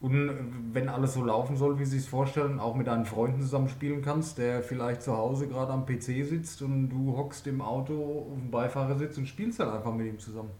Und 0.00 0.72
wenn 0.72 0.88
alles 0.88 1.14
so 1.14 1.24
laufen 1.24 1.56
soll, 1.56 1.78
wie 1.78 1.84
sie 1.84 1.98
es 1.98 2.08
vorstellen, 2.08 2.58
auch 2.58 2.74
mit 2.74 2.88
deinen 2.88 3.04
Freunden 3.04 3.40
zusammen 3.40 3.68
spielen 3.68 4.02
kannst, 4.02 4.36
der 4.36 4.62
vielleicht 4.62 5.02
zu 5.02 5.16
Hause 5.16 5.46
gerade 5.46 5.72
am 5.72 5.86
PC 5.86 6.26
sitzt 6.26 6.60
und 6.62 6.88
du 6.88 7.16
hockst 7.16 7.46
im 7.46 7.60
Auto 7.60 8.26
auf 8.32 8.38
dem 8.38 8.50
Beifahrersitz 8.50 9.16
und 9.18 9.28
spielst 9.28 9.60
dann 9.60 9.70
einfach 9.70 9.94
mit 9.94 10.08
ihm 10.08 10.18
zusammen. 10.18 10.50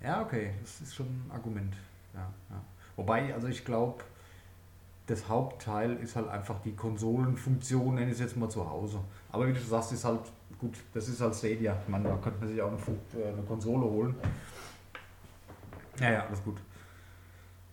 Ja, 0.00 0.22
okay, 0.22 0.50
das 0.60 0.82
ist 0.82 0.94
schon 0.94 1.06
ein 1.06 1.30
Argument. 1.32 1.74
Ja, 2.14 2.32
ja. 2.50 2.62
Wobei, 2.94 3.34
also 3.34 3.48
ich 3.48 3.64
glaube, 3.64 4.04
das 5.06 5.28
Hauptteil 5.28 5.96
ist 5.96 6.16
halt 6.16 6.28
einfach 6.28 6.60
die 6.64 6.74
Konsolenfunktion, 6.74 7.94
nenne 7.94 8.06
ich 8.06 8.14
es 8.14 8.20
jetzt 8.20 8.36
mal 8.36 8.48
zu 8.48 8.68
Hause. 8.68 8.98
Aber 9.30 9.46
wie 9.46 9.52
du 9.52 9.60
sagst, 9.60 9.92
ist 9.92 10.04
halt 10.04 10.20
gut, 10.58 10.74
das 10.94 11.08
ist 11.08 11.20
halt 11.20 11.34
Stadia. 11.34 11.76
Ich 11.82 11.88
meine, 11.88 12.08
da 12.08 12.16
könnte 12.16 12.40
man 12.40 12.48
sich 12.48 12.60
auch 12.60 12.68
eine, 12.68 13.22
äh, 13.22 13.28
eine 13.28 13.42
Konsole 13.42 13.84
holen. 13.84 14.14
Ja, 16.00 16.12
ja, 16.12 16.26
alles 16.26 16.42
gut. 16.42 16.56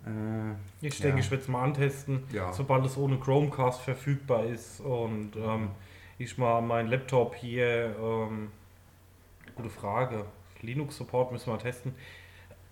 Äh, 0.05 0.51
Ich 0.85 0.99
Ja. 0.99 1.05
denke, 1.05 1.21
ich 1.21 1.31
werde 1.31 1.41
es 1.43 1.47
mal 1.47 1.63
antesten, 1.63 2.23
Ja. 2.31 2.51
sobald 2.53 2.85
es 2.85 2.97
ohne 2.97 3.17
Chromecast 3.17 3.81
verfügbar 3.81 4.43
ist 4.45 4.79
und 4.81 5.31
ähm, 5.37 5.69
ich 6.17 6.37
mal 6.37 6.61
meinen 6.61 6.89
Laptop 6.89 7.35
hier, 7.35 7.95
ähm, 7.99 8.51
gute 9.55 9.69
Frage, 9.69 10.25
Linux-Support 10.61 11.31
müssen 11.31 11.51
wir 11.51 11.57
testen, 11.59 11.95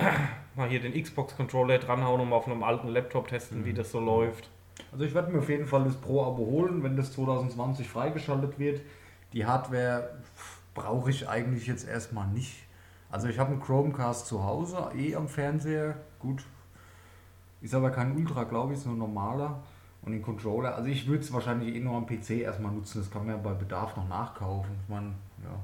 mal 0.56 0.70
hier 0.70 0.80
den 0.82 1.02
Xbox-Controller 1.02 1.80
dranhauen 1.80 2.22
und 2.22 2.30
mal 2.30 2.38
auf 2.38 2.48
einem 2.48 2.64
alten 2.64 2.88
Laptop 2.88 3.28
testen, 3.28 3.62
Mhm. 3.62 3.66
wie 3.66 3.74
das 3.74 3.92
so 3.92 4.00
läuft. 4.00 4.50
Also 4.92 5.06
ich 5.06 5.14
werde 5.14 5.32
mir 5.32 5.40
auf 5.40 5.50
jeden 5.50 5.68
Fall 5.68 5.84
das 5.84 5.96
Pro-Abo 5.96 6.46
holen, 6.46 6.84
wenn 6.84 6.96
das 6.96 7.14
2020 7.14 7.88
freigeschaltet 7.88 8.58
wird. 8.60 8.82
Die 9.34 9.46
Hardware 9.46 10.18
brauche 10.74 11.10
ich 11.10 11.28
eigentlich 11.30 11.68
jetzt 11.68 11.88
erstmal 11.88 12.28
nicht. 12.28 12.64
Also 13.10 13.28
ich 13.28 13.40
habe 13.40 13.52
einen 13.52 13.62
Chromecast 13.62 14.26
zu 14.26 14.44
Hause, 14.44 14.90
eh 14.98 15.16
am 15.16 15.28
Fernseher, 15.28 15.96
gut. 16.20 16.44
Ist 17.62 17.76
aber 17.76 17.92
kein 17.92 18.16
Ultra, 18.16 18.46
glaube 18.46 18.74
ich, 18.74 18.80
ist 18.80 18.86
nur 18.86 18.96
normaler. 18.96 19.60
Und 20.02 20.14
den 20.14 20.22
Controller, 20.24 20.76
also 20.76 20.88
ich 20.90 21.06
würde 21.08 21.22
es 21.24 21.32
wahrscheinlich 21.32 21.76
eh 21.76 21.80
nur 21.80 21.96
am 21.96 22.08
PC 22.08 22.42
erstmal 22.42 22.72
nutzen, 22.72 23.00
das 23.00 23.12
kann 23.12 23.26
man 23.26 23.36
ja 23.36 23.42
bei 23.42 23.54
Bedarf 23.54 23.96
noch 23.96 24.08
nachkaufen. 24.08 24.72
Ich 24.84 24.90
meine, 24.90 25.08
ja. 25.44 25.60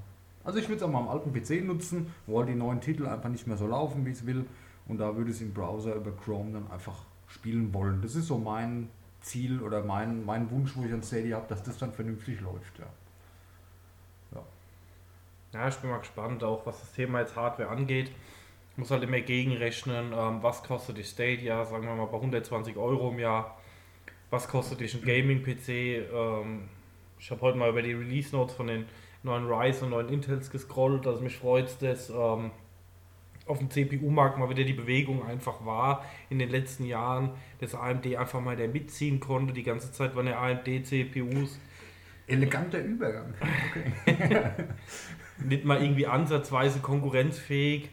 Also 0.47 0.59
ich 0.59 0.69
würde 0.69 0.85
es 0.85 0.89
mal 0.89 0.99
am 0.99 1.09
alten 1.09 1.33
PC 1.33 1.61
nutzen, 1.65 2.13
wo 2.25 2.39
halt 2.39 2.47
die 2.47 2.55
neuen 2.55 2.79
Titel 2.79 3.05
einfach 3.05 3.27
nicht 3.27 3.47
mehr 3.47 3.57
so 3.57 3.67
laufen, 3.67 4.05
wie 4.05 4.11
ich 4.11 4.19
es 4.19 4.25
will. 4.25 4.45
Und 4.87 4.97
da 4.97 5.13
würde 5.13 5.29
ich 5.29 5.35
es 5.35 5.41
im 5.41 5.53
Browser 5.53 5.93
über 5.95 6.11
Chrome 6.11 6.53
dann 6.53 6.71
einfach 6.71 7.03
spielen 7.27 7.73
wollen. 7.73 8.01
Das 8.01 8.15
ist 8.15 8.27
so 8.27 8.37
mein 8.37 8.89
Ziel 9.19 9.61
oder 9.61 9.83
mein, 9.83 10.23
mein 10.23 10.49
Wunsch, 10.49 10.71
wo 10.77 10.85
ich 10.85 10.93
an 10.93 11.03
Stadia 11.03 11.35
habe, 11.35 11.47
dass 11.49 11.63
das 11.63 11.77
dann 11.77 11.91
vernünftig 11.91 12.39
läuft. 12.39 12.79
Ja. 12.79 12.85
Ja, 15.53 15.67
ich 15.67 15.75
bin 15.75 15.89
mal 15.89 15.99
gespannt, 15.99 16.41
auch 16.45 16.65
was 16.65 16.79
das 16.79 16.93
Thema 16.93 17.19
jetzt 17.19 17.35
Hardware 17.35 17.69
angeht. 17.69 18.09
Ich 18.71 18.77
muss 18.77 18.89
halt 18.89 19.03
immer 19.03 19.19
gegenrechnen, 19.19 20.13
ähm, 20.13 20.43
was 20.43 20.63
kostet 20.63 20.97
die 20.97 21.03
Stadia, 21.03 21.65
sagen 21.65 21.85
wir 21.85 21.95
mal 21.95 22.05
bei 22.05 22.17
120 22.17 22.77
Euro 22.77 23.09
im 23.09 23.19
Jahr. 23.19 23.57
Was 24.29 24.47
kostet 24.47 24.79
dich 24.79 24.95
ein 24.95 25.01
Gaming-PC? 25.01 25.69
Ähm, 25.69 26.69
ich 27.19 27.31
habe 27.31 27.41
heute 27.41 27.57
mal 27.57 27.69
über 27.69 27.81
die 27.81 27.93
Release-Notes 27.93 28.55
von 28.55 28.67
den 28.67 28.85
neuen 29.27 29.45
Ryzen 29.47 29.85
und 29.85 29.89
neuen 29.91 30.09
Intels 30.09 30.49
gescrollt, 30.49 31.05
also 31.05 31.21
mich 31.21 31.37
freut 31.37 31.81
es, 31.81 32.09
ähm, 32.09 32.51
auf 33.47 33.59
dem 33.59 33.69
CPU-Markt 33.69 34.37
mal 34.37 34.49
wieder 34.49 34.63
die 34.63 34.73
Bewegung 34.73 35.25
einfach 35.25 35.65
war 35.65 36.05
in 36.29 36.39
den 36.39 36.49
letzten 36.49 36.85
Jahren, 36.85 37.31
dass 37.59 37.75
AMD 37.75 38.15
einfach 38.15 38.41
mal 38.41 38.55
der 38.55 38.67
mitziehen 38.67 39.19
konnte. 39.19 39.53
Die 39.53 39.63
ganze 39.63 39.91
Zeit 39.91 40.15
waren 40.15 40.27
ja 40.27 40.39
AMD-CPUs. 40.39 41.59
Eleganter 42.27 42.79
Übergang. 42.83 43.33
Okay. 43.39 44.51
Nicht 45.45 45.65
mal 45.65 45.81
irgendwie 45.81 46.07
ansatzweise 46.07 46.79
konkurrenzfähig. 46.79 47.89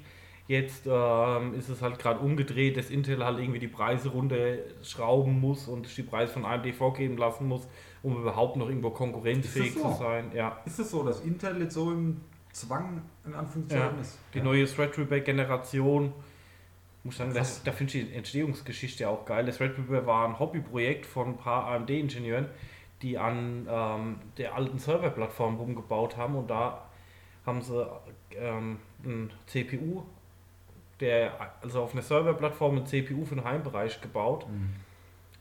Jetzt 0.47 0.87
ähm, 0.87 1.55
ist 1.55 1.69
es 1.69 1.81
halt 1.81 1.99
gerade 1.99 2.21
umgedreht, 2.21 2.77
dass 2.77 2.91
Intel 2.91 3.25
halt 3.25 3.39
irgendwie 3.39 3.61
die 3.61 3.69
Preise 3.69 4.11
runterschrauben 4.11 5.41
muss 5.41 5.69
und 5.69 5.97
die 5.97 6.03
Preise 6.03 6.33
von 6.33 6.45
AMD 6.45 6.75
vorgeben 6.75 7.17
lassen 7.17 7.47
muss, 7.49 7.67
um 8.05 8.17
überhaupt 8.19 8.57
noch 8.57 8.69
irgendwo 8.69 8.91
konkurrenzfähig 8.91 9.75
das 9.75 9.83
so? 9.83 9.91
zu 9.91 9.99
sein. 9.99 10.31
Ja. 10.33 10.59
Ist 10.65 10.79
es 10.79 10.91
so, 10.91 11.03
dass 11.03 11.21
Intel 11.23 11.61
jetzt 11.63 11.75
so 11.75 11.91
im 11.91 12.21
Zwang 12.53 13.03
in 13.27 13.35
Anführungszeichen 13.35 13.97
Ja, 13.97 14.01
ist? 14.01 14.19
Die 14.35 14.41
neue 14.41 14.65
Threadripper-Generation, 14.67 16.13
muss 17.03 17.17
sagen, 17.17 17.33
Krass. 17.33 17.63
da, 17.65 17.71
da 17.71 17.77
finde 17.77 17.99
ich 17.99 18.07
die 18.07 18.15
Entstehungsgeschichte 18.15 19.09
auch 19.09 19.25
geil. 19.25 19.45
Das 19.47 19.57
Threadripper 19.59 20.07
war 20.07 20.29
ein 20.29 20.39
Hobbyprojekt 20.39 21.07
von 21.07 21.29
ein 21.31 21.37
paar 21.37 21.67
AMD-Ingenieuren, 21.69 22.47
die 23.03 23.19
an 23.19 23.67
ähm, 23.69 24.17
der 24.39 24.55
alten 24.55 24.79
Serverplattform 24.79 25.57
rumgebaut 25.57 26.17
haben 26.17 26.37
und 26.37 26.49
da 26.49 26.87
haben 27.45 27.61
sie 27.61 27.87
ähm, 28.37 28.79
ein 29.05 29.31
CPU, 29.47 30.03
der, 31.01 31.33
also 31.61 31.83
auf 31.83 31.93
einer 31.93 32.03
Serverplattform 32.03 32.77
ein 32.79 32.87
CPU 32.87 33.25
für 33.25 33.35
den 33.35 33.45
Heimbereich 33.45 34.01
gebaut 34.01 34.47
Mhm. 34.49 34.71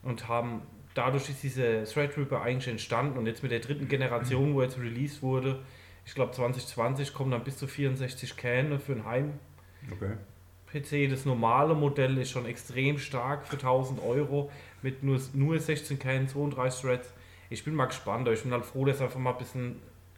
und 0.10 0.28
haben 0.28 0.62
dadurch 0.94 1.30
ist 1.30 1.44
diese 1.44 1.84
Threadripper 1.84 2.42
eigentlich 2.42 2.68
entstanden 2.68 3.18
und 3.18 3.26
jetzt 3.26 3.44
mit 3.44 3.52
der 3.52 3.60
dritten 3.60 3.88
Generation, 3.88 4.54
wo 4.54 4.62
jetzt 4.62 4.78
released 4.80 5.22
wurde, 5.22 5.60
ich 6.06 6.14
glaube 6.16 6.32
2020 6.32 7.14
kommen 7.14 7.32
dann 7.32 7.44
bis 7.44 7.58
zu 7.58 7.68
64 7.68 8.36
Kerne 8.36 8.80
für 8.80 8.94
ein 8.94 9.06
Heim-PC. 9.06 9.94
Okay. 9.94 11.08
Das 11.08 11.26
normale 11.26 11.76
Modell 11.76 12.18
ist 12.18 12.32
schon 12.32 12.48
extrem 12.48 12.98
stark 12.98 13.46
für 13.46 13.58
1000 13.58 14.02
Euro 14.04 14.52
mit 14.82 15.04
nur, 15.04 15.20
nur 15.34 15.60
16 15.60 16.00
Kernen, 16.00 16.28
32 16.28 16.82
Threads. 16.82 17.14
Ich 17.52 17.64
bin 17.64 17.76
mal 17.76 17.86
gespannt, 17.86 18.28
aber 18.28 18.34
ich 18.34 18.42
bin 18.42 18.52
halt 18.52 18.66
froh, 18.66 18.84
dass 18.84 19.00
einfach 19.00 19.20
mal 19.20 19.34
ein 19.34 19.38
bisschen 19.38 19.76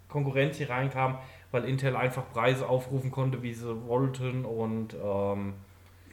Konkurrenz 0.07 0.55
hier 0.55 0.69
reinkam, 0.69 1.17
weil 1.51 1.65
Intel 1.65 1.97
einfach 1.97 2.31
Preise 2.31 2.69
aufrufen 2.69 3.11
konnte, 3.11 3.43
wie 3.43 3.53
sie 3.53 3.85
wollten 3.85 4.45
und 4.45 4.93
ähm, 4.93 5.53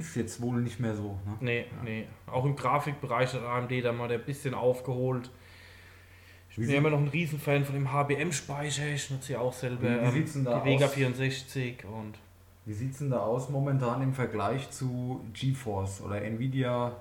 Ist 0.03 0.17
jetzt 0.17 0.43
wohl 0.43 0.61
nicht 0.61 0.81
mehr 0.81 0.95
so. 0.97 1.19
Ne? 1.25 1.37
Nee, 1.41 1.65
nee. 1.85 2.07
Auch 2.27 2.45
im 2.45 2.57
Grafikbereich 2.57 3.33
hat 3.35 3.43
AMD 3.45 3.71
da 3.85 3.93
mal 3.93 4.11
ein 4.11 4.25
bisschen 4.25 4.53
aufgeholt. 4.55 5.31
Ich 6.51 6.57
bin 6.57 6.69
ja 6.69 6.77
immer 6.79 6.91
noch 6.91 6.99
ein 6.99 7.09
Riesenfan 7.09 7.65
von 7.65 7.75
dem 7.75 7.91
HBM-Speicher. 7.93 8.89
Ich 8.89 9.11
nutze 9.11 9.35
ja 9.35 9.39
auch 9.41 9.53
selber 9.53 9.83
Wie- 9.83 9.87
wie 9.89 10.05
ähm, 10.07 10.11
sieht's 10.13 10.33
denn 10.35 10.45
da 10.45 10.61
die 10.61 10.71
Vega 10.71 10.87
aus? 10.87 10.93
64 10.95 11.85
und 11.85 12.19
Wie 12.67 12.73
sieht 12.75 12.93
es 12.93 12.99
denn 12.99 13.11
da 13.11 13.21
aus 13.21 13.49
momentan 13.49 14.03
im 14.03 14.13
Vergleich 14.13 14.71
zu 14.71 15.25
GeForce 15.33 16.03
oder 16.03 16.21
Nvidia 16.21 16.97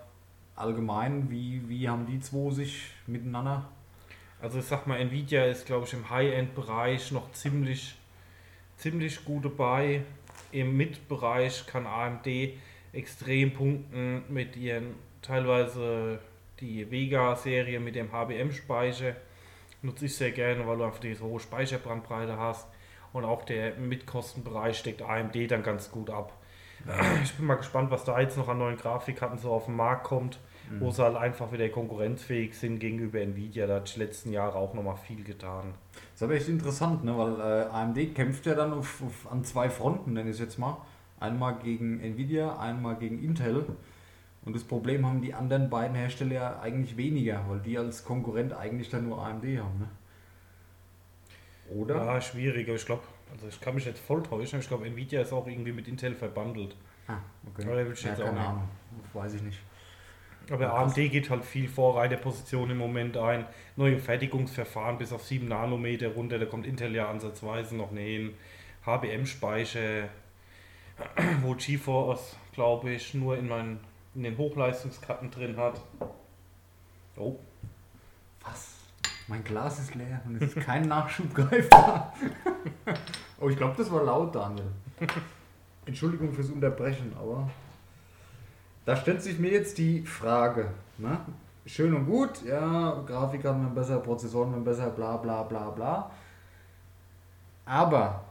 allgemein? 0.55 1.29
Wie, 1.29 1.67
wie 1.67 1.89
haben 1.89 2.05
die 2.05 2.19
zwei 2.19 2.51
sich 2.51 2.91
miteinander? 3.07 3.67
also 4.41 4.57
ich 4.59 4.65
sag 4.65 4.87
mal, 4.87 4.99
Nvidia 4.99 5.45
ist 5.45 5.65
glaube 5.65 5.85
ich 5.85 5.93
im 5.93 6.09
High-End-Bereich 6.09 7.11
noch 7.11 7.31
ziemlich, 7.31 7.95
ziemlich 8.77 9.23
gut 9.25 9.45
dabei. 9.45 10.03
Im 10.51 10.75
Mid-Bereich 10.77 11.65
kann 11.67 11.85
AMD 11.85 12.25
extrem 12.93 13.53
punkten 13.53 14.23
mit 14.29 14.55
ihren 14.55 14.95
teilweise 15.21 16.19
die 16.59 16.89
Vega-Serie 16.89 17.79
mit 17.79 17.95
dem 17.95 18.11
HBM-Speicher. 18.11 19.15
Nutze 19.81 20.05
ich 20.05 20.15
sehr 20.15 20.31
gerne, 20.31 20.67
weil 20.67 20.77
du 20.77 20.83
einfach 20.83 20.99
diese 20.99 21.23
hohe 21.23 21.39
Speicherbrandbreite 21.39 22.37
hast. 22.37 22.67
Und 23.13 23.25
auch 23.25 23.43
der 23.43 23.75
Mitkostenbereich 23.75 24.77
steckt 24.77 25.01
AMD 25.01 25.51
dann 25.51 25.63
ganz 25.63 25.91
gut 25.91 26.09
ab. 26.09 26.33
Ich 27.23 27.33
bin 27.33 27.45
mal 27.45 27.55
gespannt, 27.55 27.91
was 27.91 28.03
da 28.03 28.19
jetzt 28.19 28.37
noch 28.37 28.47
an 28.47 28.57
neuen 28.57 28.77
Grafikkarten 28.77 29.37
so 29.37 29.51
auf 29.51 29.65
den 29.65 29.75
Markt 29.75 30.03
kommt, 30.03 30.39
wo 30.79 30.89
sie 30.89 31.03
halt 31.03 31.15
einfach 31.15 31.51
wieder 31.51 31.67
konkurrenzfähig 31.69 32.57
sind 32.57 32.79
gegenüber 32.79 33.19
Nvidia. 33.19 33.67
Da 33.67 33.75
hat 33.75 33.93
die 33.93 33.99
letzten 33.99 34.31
Jahre 34.31 34.55
auch 34.57 34.73
nochmal 34.73 34.95
viel 34.95 35.23
getan. 35.23 35.73
Das 35.93 36.15
ist 36.15 36.23
aber 36.23 36.33
echt 36.33 36.47
interessant, 36.47 37.03
ne? 37.03 37.17
weil 37.17 37.39
äh, 37.39 37.65
AMD 37.69 38.15
kämpft 38.15 38.45
ja 38.45 38.55
dann 38.55 38.73
auf, 38.73 39.03
auf, 39.03 39.31
an 39.31 39.43
zwei 39.43 39.69
Fronten, 39.69 40.13
nenne 40.13 40.29
ich 40.29 40.35
es 40.35 40.39
jetzt 40.39 40.57
mal. 40.57 40.77
Einmal 41.21 41.55
gegen 41.63 42.01
Nvidia, 42.01 42.57
einmal 42.57 42.97
gegen 42.97 43.23
Intel. 43.23 43.65
Und 44.43 44.55
das 44.55 44.63
Problem 44.63 45.05
haben 45.05 45.21
die 45.21 45.33
anderen 45.33 45.69
beiden 45.69 45.95
Hersteller 45.95 46.33
ja 46.33 46.59
eigentlich 46.59 46.97
weniger, 46.97 47.45
weil 47.47 47.59
die 47.59 47.77
als 47.77 48.03
Konkurrent 48.03 48.53
eigentlich 48.53 48.89
dann 48.89 49.07
nur 49.07 49.23
AMD 49.23 49.43
haben. 49.43 49.79
Ne? 49.79 49.87
Oder? 51.75 51.95
Ja, 51.95 52.19
schwierig, 52.19 52.67
aber 52.67 52.75
ich 52.75 52.85
glaube, 52.85 53.03
also 53.31 53.47
ich 53.47 53.61
kann 53.61 53.75
mich 53.75 53.85
jetzt 53.85 53.99
voll 53.99 54.23
täuschen, 54.23 54.55
aber 54.55 54.63
ich 54.63 54.67
glaube, 54.67 54.87
Nvidia 54.87 55.21
ist 55.21 55.31
auch 55.31 55.47
irgendwie 55.47 55.71
mit 55.71 55.87
Intel 55.87 56.15
verbandelt. 56.15 56.75
Ah, 57.07 57.17
okay. 57.47 57.67
Aber 57.67 57.85
will 57.85 57.93
ich 57.93 58.03
ja, 58.03 58.09
jetzt 58.09 58.21
auch 58.21 58.25
keine 58.25 58.39
nicht. 58.39 58.49
Ahnung. 58.49 58.67
Weiß 59.13 59.33
ich 59.35 59.43
nicht. 59.43 59.59
Aber 60.49 60.63
Ja. 60.63 60.73
AMD 60.73 60.95
geht 60.95 61.29
halt 61.29 61.45
viel 61.45 61.67
Vorreiterposition 61.67 62.71
im 62.71 62.77
Moment 62.77 63.15
ein. 63.17 63.45
Neue 63.75 63.99
Fertigungsverfahren 63.99 64.97
bis 64.97 65.13
auf 65.13 65.23
7 65.23 65.47
Nanometer 65.47 66.09
runter, 66.09 66.39
da 66.39 66.45
kommt 66.45 66.65
Intel 66.65 66.95
ja 66.95 67.09
ansatzweise 67.09 67.75
noch 67.75 67.91
hin. 67.91 68.33
HBM-Speicher, 68.85 70.09
wo 71.41 71.55
GeForce, 71.55 72.35
glaube 72.53 72.91
ich, 72.91 73.13
nur 73.13 73.37
in, 73.37 73.47
meinen, 73.47 73.79
in 74.15 74.23
den 74.23 74.37
Hochleistungskarten 74.37 75.31
drin 75.31 75.57
hat. 75.57 75.81
Oh, 77.17 77.37
Was? 78.43 78.75
Mein 79.27 79.43
Glas 79.43 79.79
ist 79.79 79.95
leer 79.95 80.21
und 80.25 80.41
es 80.41 80.55
ist 80.55 80.65
kein 80.65 80.81
Nachschub 80.87 81.33
greifbar. 81.33 82.13
oh, 83.39 83.49
ich 83.49 83.57
glaube, 83.57 83.75
das 83.77 83.91
war 83.91 84.03
laut, 84.03 84.35
Daniel. 84.35 84.71
Entschuldigung 85.85 86.31
fürs 86.31 86.49
Unterbrechen, 86.49 87.13
aber 87.17 87.49
da 88.85 88.95
stellt 88.95 89.21
sich 89.21 89.39
mir 89.39 89.51
jetzt 89.51 89.77
die 89.77 90.05
Frage. 90.05 90.71
Ne? 90.97 91.19
Schön 91.65 91.93
und 91.93 92.05
gut, 92.05 92.43
ja, 92.43 93.01
Grafikkarten 93.05 93.61
werden 93.61 93.75
besser, 93.75 93.99
Prozessoren 93.99 94.51
werden 94.51 94.63
besser, 94.63 94.89
bla 94.89 95.17
bla 95.17 95.43
bla 95.43 95.69
bla. 95.69 96.11
Aber 97.65 98.23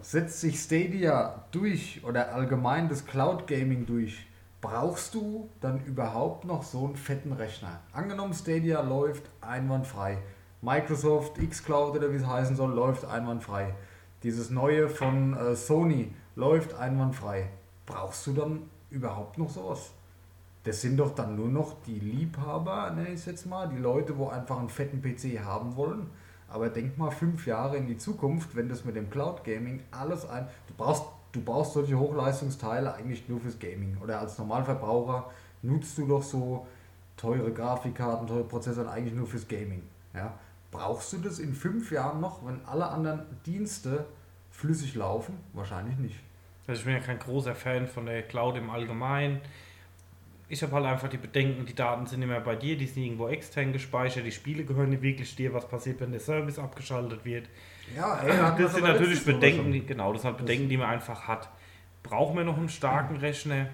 setzt 0.00 0.40
sich 0.40 0.60
Stadia 0.60 1.44
durch 1.50 2.02
oder 2.04 2.32
allgemein 2.32 2.88
das 2.88 3.04
Cloud 3.04 3.46
Gaming 3.46 3.86
durch, 3.86 4.26
brauchst 4.60 5.14
du 5.14 5.48
dann 5.60 5.84
überhaupt 5.84 6.44
noch 6.44 6.62
so 6.62 6.86
einen 6.86 6.96
fetten 6.96 7.32
Rechner? 7.32 7.80
Angenommen, 7.92 8.34
Stadia 8.34 8.80
läuft 8.80 9.24
einwandfrei. 9.40 10.18
Microsoft 10.60 11.38
xCloud 11.38 11.96
oder 11.96 12.12
wie 12.12 12.16
es 12.16 12.26
heißen 12.26 12.56
soll, 12.56 12.72
läuft 12.72 13.04
einwandfrei. 13.04 13.74
Dieses 14.24 14.50
neue 14.50 14.88
von 14.88 15.36
äh, 15.36 15.54
Sony 15.54 16.12
läuft 16.34 16.74
einwandfrei. 16.74 17.48
Brauchst 17.86 18.26
du 18.26 18.32
dann 18.32 18.62
überhaupt 18.90 19.38
noch 19.38 19.50
sowas? 19.50 19.92
Das 20.64 20.80
sind 20.80 20.96
doch 20.96 21.14
dann 21.14 21.36
nur 21.36 21.48
noch 21.48 21.80
die 21.82 22.00
Liebhaber, 22.00 22.90
nenne 22.90 23.08
ich 23.08 23.20
es 23.20 23.26
jetzt 23.26 23.46
mal, 23.46 23.68
die 23.68 23.78
Leute, 23.78 24.18
wo 24.18 24.28
einfach 24.28 24.58
einen 24.58 24.68
fetten 24.68 25.00
PC 25.00 25.44
haben 25.44 25.76
wollen. 25.76 26.10
Aber 26.48 26.70
denk 26.70 26.96
mal 26.96 27.10
fünf 27.10 27.46
Jahre 27.46 27.76
in 27.76 27.86
die 27.86 27.98
Zukunft, 27.98 28.56
wenn 28.56 28.68
das 28.68 28.84
mit 28.84 28.96
dem 28.96 29.10
Cloud 29.10 29.44
Gaming 29.44 29.82
alles 29.90 30.28
ein. 30.28 30.46
Du 30.66 30.74
brauchst, 30.76 31.04
du 31.32 31.40
brauchst 31.42 31.74
solche 31.74 31.98
Hochleistungsteile 31.98 32.94
eigentlich 32.94 33.28
nur 33.28 33.40
fürs 33.40 33.58
Gaming. 33.58 33.98
Oder 34.02 34.20
als 34.20 34.38
Normalverbraucher 34.38 35.30
nutzt 35.62 35.98
du 35.98 36.06
doch 36.06 36.22
so 36.22 36.66
teure 37.16 37.52
Grafikkarten, 37.52 38.26
teure 38.26 38.44
Prozessoren 38.44 38.88
eigentlich 38.88 39.14
nur 39.14 39.26
fürs 39.26 39.46
Gaming. 39.46 39.82
Ja? 40.14 40.32
Brauchst 40.70 41.12
du 41.12 41.18
das 41.18 41.38
in 41.38 41.54
fünf 41.54 41.90
Jahren 41.90 42.20
noch, 42.20 42.46
wenn 42.46 42.60
alle 42.66 42.88
anderen 42.88 43.22
Dienste 43.44 44.06
flüssig 44.50 44.94
laufen? 44.94 45.38
Wahrscheinlich 45.52 45.98
nicht. 45.98 46.20
Also 46.66 46.80
ich 46.80 46.84
bin 46.84 46.94
ja 46.94 47.00
kein 47.00 47.18
großer 47.18 47.54
Fan 47.54 47.88
von 47.88 48.06
der 48.06 48.22
Cloud 48.22 48.56
im 48.56 48.68
Allgemeinen. 48.70 49.40
Ich 50.50 50.62
habe 50.62 50.72
halt 50.72 50.86
einfach 50.86 51.08
die 51.08 51.18
Bedenken, 51.18 51.66
die 51.66 51.74
Daten 51.74 52.06
sind 52.06 52.22
immer 52.22 52.40
bei 52.40 52.56
dir, 52.56 52.76
die 52.76 52.86
sind 52.86 53.02
irgendwo 53.02 53.28
extern 53.28 53.72
gespeichert, 53.72 54.24
die 54.24 54.32
Spiele 54.32 54.64
gehören 54.64 54.90
nicht 54.90 55.02
wirklich 55.02 55.36
dir, 55.36 55.52
was 55.52 55.68
passiert, 55.68 56.00
wenn 56.00 56.10
der 56.10 56.20
Service 56.20 56.58
abgeschaltet 56.58 57.24
wird. 57.24 57.48
Ja, 57.94 58.18
ey, 58.20 58.28
wir's 58.28 58.72
Das 58.72 58.74
sind 58.74 58.84
natürlich 58.84 59.24
Bedenken, 59.24 59.72
die, 59.72 59.84
genau, 59.84 60.12
das 60.12 60.22
sind 60.22 60.30
halt 60.30 60.38
Bedenken, 60.38 60.68
die 60.68 60.78
man 60.78 60.88
einfach 60.88 61.28
hat. 61.28 61.50
Brauchen 62.02 62.36
wir 62.36 62.44
noch 62.44 62.56
einen 62.56 62.70
starken 62.70 63.16
Rechner? 63.16 63.68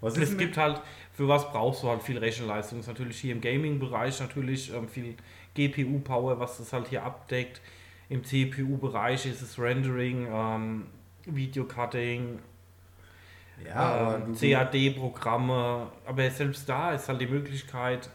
Was 0.00 0.16
Es 0.16 0.36
gibt 0.38 0.56
halt, 0.56 0.80
für 1.12 1.28
was 1.28 1.50
brauchst 1.50 1.82
du 1.82 1.88
halt 1.88 2.02
viel 2.02 2.18
Rechenleistung? 2.18 2.78
Das 2.78 2.86
ist 2.86 2.88
natürlich 2.88 3.18
hier 3.18 3.32
im 3.32 3.40
Gaming-Bereich 3.40 4.20
natürlich 4.20 4.72
ähm, 4.72 4.88
viel 4.88 5.16
GPU-Power, 5.54 6.38
was 6.40 6.58
das 6.58 6.72
halt 6.72 6.88
hier 6.88 7.02
abdeckt. 7.04 7.60
Im 8.08 8.24
CPU-Bereich 8.24 9.26
ist 9.26 9.42
es 9.42 9.58
Rendering, 9.58 10.26
ähm, 10.32 10.86
Video-Cutting, 11.26 12.38
ja, 13.66 14.16
ähm, 14.16 14.34
CAD-Programme, 14.34 15.88
aber 16.06 16.30
selbst 16.30 16.68
da 16.68 16.92
ist 16.92 17.08
halt 17.08 17.20
die 17.20 17.26
Möglichkeit, 17.26 18.10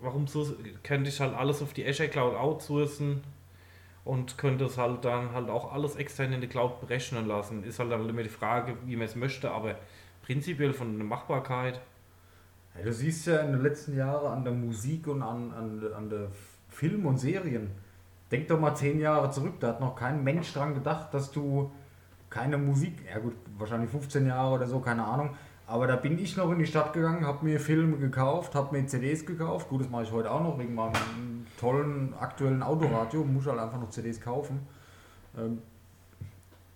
warum 0.00 0.26
so, 0.26 0.54
könnte 0.82 1.10
ich 1.10 1.20
halt 1.20 1.34
alles 1.34 1.62
auf 1.62 1.72
die 1.72 1.86
Azure 1.86 2.08
Cloud 2.08 2.34
outsourcen 2.34 3.22
und 4.04 4.36
könnte 4.36 4.64
es 4.64 4.78
halt 4.78 5.04
dann 5.04 5.32
halt 5.32 5.48
auch 5.48 5.72
alles 5.72 5.96
extern 5.96 6.32
in 6.32 6.40
die 6.40 6.48
Cloud 6.48 6.80
berechnen 6.80 7.26
lassen. 7.26 7.64
Ist 7.64 7.78
halt 7.78 7.92
dann 7.92 8.08
immer 8.08 8.22
die 8.22 8.28
Frage, 8.28 8.76
wie 8.84 8.96
man 8.96 9.06
es 9.06 9.16
möchte, 9.16 9.50
aber 9.50 9.76
prinzipiell 10.22 10.72
von 10.72 10.96
der 10.96 11.06
Machbarkeit. 11.06 11.80
Ja, 12.76 12.84
du 12.84 12.92
siehst 12.92 13.26
ja 13.26 13.38
in 13.40 13.52
den 13.52 13.62
letzten 13.62 13.96
Jahren 13.96 14.32
an 14.32 14.44
der 14.44 14.52
Musik 14.52 15.06
und 15.06 15.22
an, 15.22 15.52
an, 15.52 15.92
an 15.94 16.08
der 16.08 16.28
Film 16.68 17.06
und 17.06 17.18
Serien. 17.18 17.70
Denk 18.30 18.48
doch 18.48 18.58
mal 18.58 18.74
zehn 18.74 18.98
Jahre 18.98 19.30
zurück, 19.30 19.54
da 19.60 19.68
hat 19.68 19.80
noch 19.80 19.94
kein 19.94 20.24
Mensch 20.24 20.52
dran 20.54 20.74
gedacht, 20.74 21.12
dass 21.12 21.30
du 21.30 21.70
keine 22.32 22.56
Musik, 22.56 23.04
ja 23.08 23.18
gut, 23.18 23.34
wahrscheinlich 23.58 23.90
15 23.90 24.26
Jahre 24.26 24.54
oder 24.54 24.66
so, 24.66 24.80
keine 24.80 25.04
Ahnung. 25.04 25.36
Aber 25.66 25.86
da 25.86 25.96
bin 25.96 26.18
ich 26.18 26.36
noch 26.36 26.50
in 26.50 26.58
die 26.58 26.66
Stadt 26.66 26.92
gegangen, 26.92 27.26
habe 27.26 27.44
mir 27.44 27.60
Filme 27.60 27.96
gekauft, 27.98 28.54
habe 28.54 28.76
mir 28.76 28.86
CDs 28.86 29.24
gekauft. 29.24 29.68
Gut, 29.68 29.82
das 29.82 29.90
mache 29.90 30.04
ich 30.04 30.12
heute 30.12 30.30
auch 30.30 30.42
noch 30.42 30.58
wegen 30.58 30.74
meinem 30.74 31.46
tollen 31.58 32.14
aktuellen 32.14 32.62
Autoradio. 32.62 33.24
Muss 33.24 33.46
halt 33.46 33.58
einfach 33.58 33.78
noch 33.78 33.90
CDs 33.90 34.20
kaufen. 34.20 34.66
Ähm, 35.38 35.62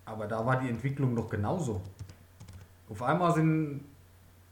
aber 0.04 0.26
da 0.26 0.46
war 0.46 0.60
die 0.60 0.68
Entwicklung 0.68 1.16
doch 1.16 1.28
genauso. 1.28 1.80
Auf 2.88 3.02
einmal 3.02 3.34
sind 3.34 3.80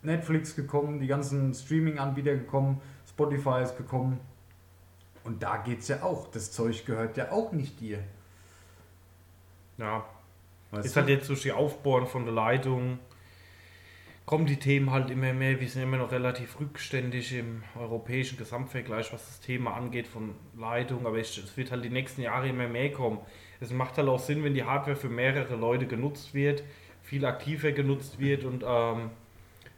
Netflix 0.02 0.56
gekommen, 0.56 1.00
die 1.00 1.06
ganzen 1.06 1.54
Streaming-Anbieter 1.54 2.34
gekommen, 2.34 2.80
Spotify 3.08 3.62
ist 3.62 3.76
gekommen. 3.76 4.18
Und 5.22 5.42
da 5.42 5.58
geht 5.58 5.80
es 5.80 5.88
ja 5.88 6.02
auch. 6.02 6.30
Das 6.32 6.52
Zeug 6.52 6.84
gehört 6.84 7.16
ja 7.16 7.30
auch 7.30 7.52
nicht 7.52 7.80
dir. 7.80 8.00
Ja. 9.78 10.04
Weißt 10.74 10.86
Ist 10.86 10.96
halt 10.96 11.08
jetzt 11.08 11.28
durch 11.28 11.42
die 11.42 11.52
Aufbohren 11.52 12.06
von 12.06 12.24
der 12.24 12.34
Leitung, 12.34 12.98
kommen 14.26 14.46
die 14.46 14.56
Themen 14.56 14.90
halt 14.90 15.10
immer 15.10 15.32
mehr. 15.32 15.60
Wir 15.60 15.68
sind 15.68 15.82
immer 15.82 15.98
noch 15.98 16.10
relativ 16.12 16.58
rückständig 16.60 17.34
im 17.34 17.62
europäischen 17.78 18.38
Gesamtvergleich, 18.38 19.12
was 19.12 19.26
das 19.26 19.40
Thema 19.40 19.74
angeht 19.74 20.06
von 20.06 20.34
Leitung. 20.58 21.06
Aber 21.06 21.18
es 21.18 21.36
es 21.36 21.56
wird 21.56 21.70
halt 21.70 21.84
die 21.84 21.90
nächsten 21.90 22.22
Jahre 22.22 22.48
immer 22.48 22.68
mehr 22.68 22.90
kommen. 22.90 23.18
Es 23.60 23.70
macht 23.70 23.98
halt 23.98 24.08
auch 24.08 24.18
Sinn, 24.18 24.42
wenn 24.44 24.54
die 24.54 24.64
Hardware 24.64 24.96
für 24.96 25.08
mehrere 25.08 25.56
Leute 25.56 25.86
genutzt 25.86 26.34
wird, 26.34 26.64
viel 27.02 27.24
aktiver 27.24 27.72
genutzt 27.72 28.18
wird 28.18 28.44
und 28.44 28.64
ähm, 28.66 29.10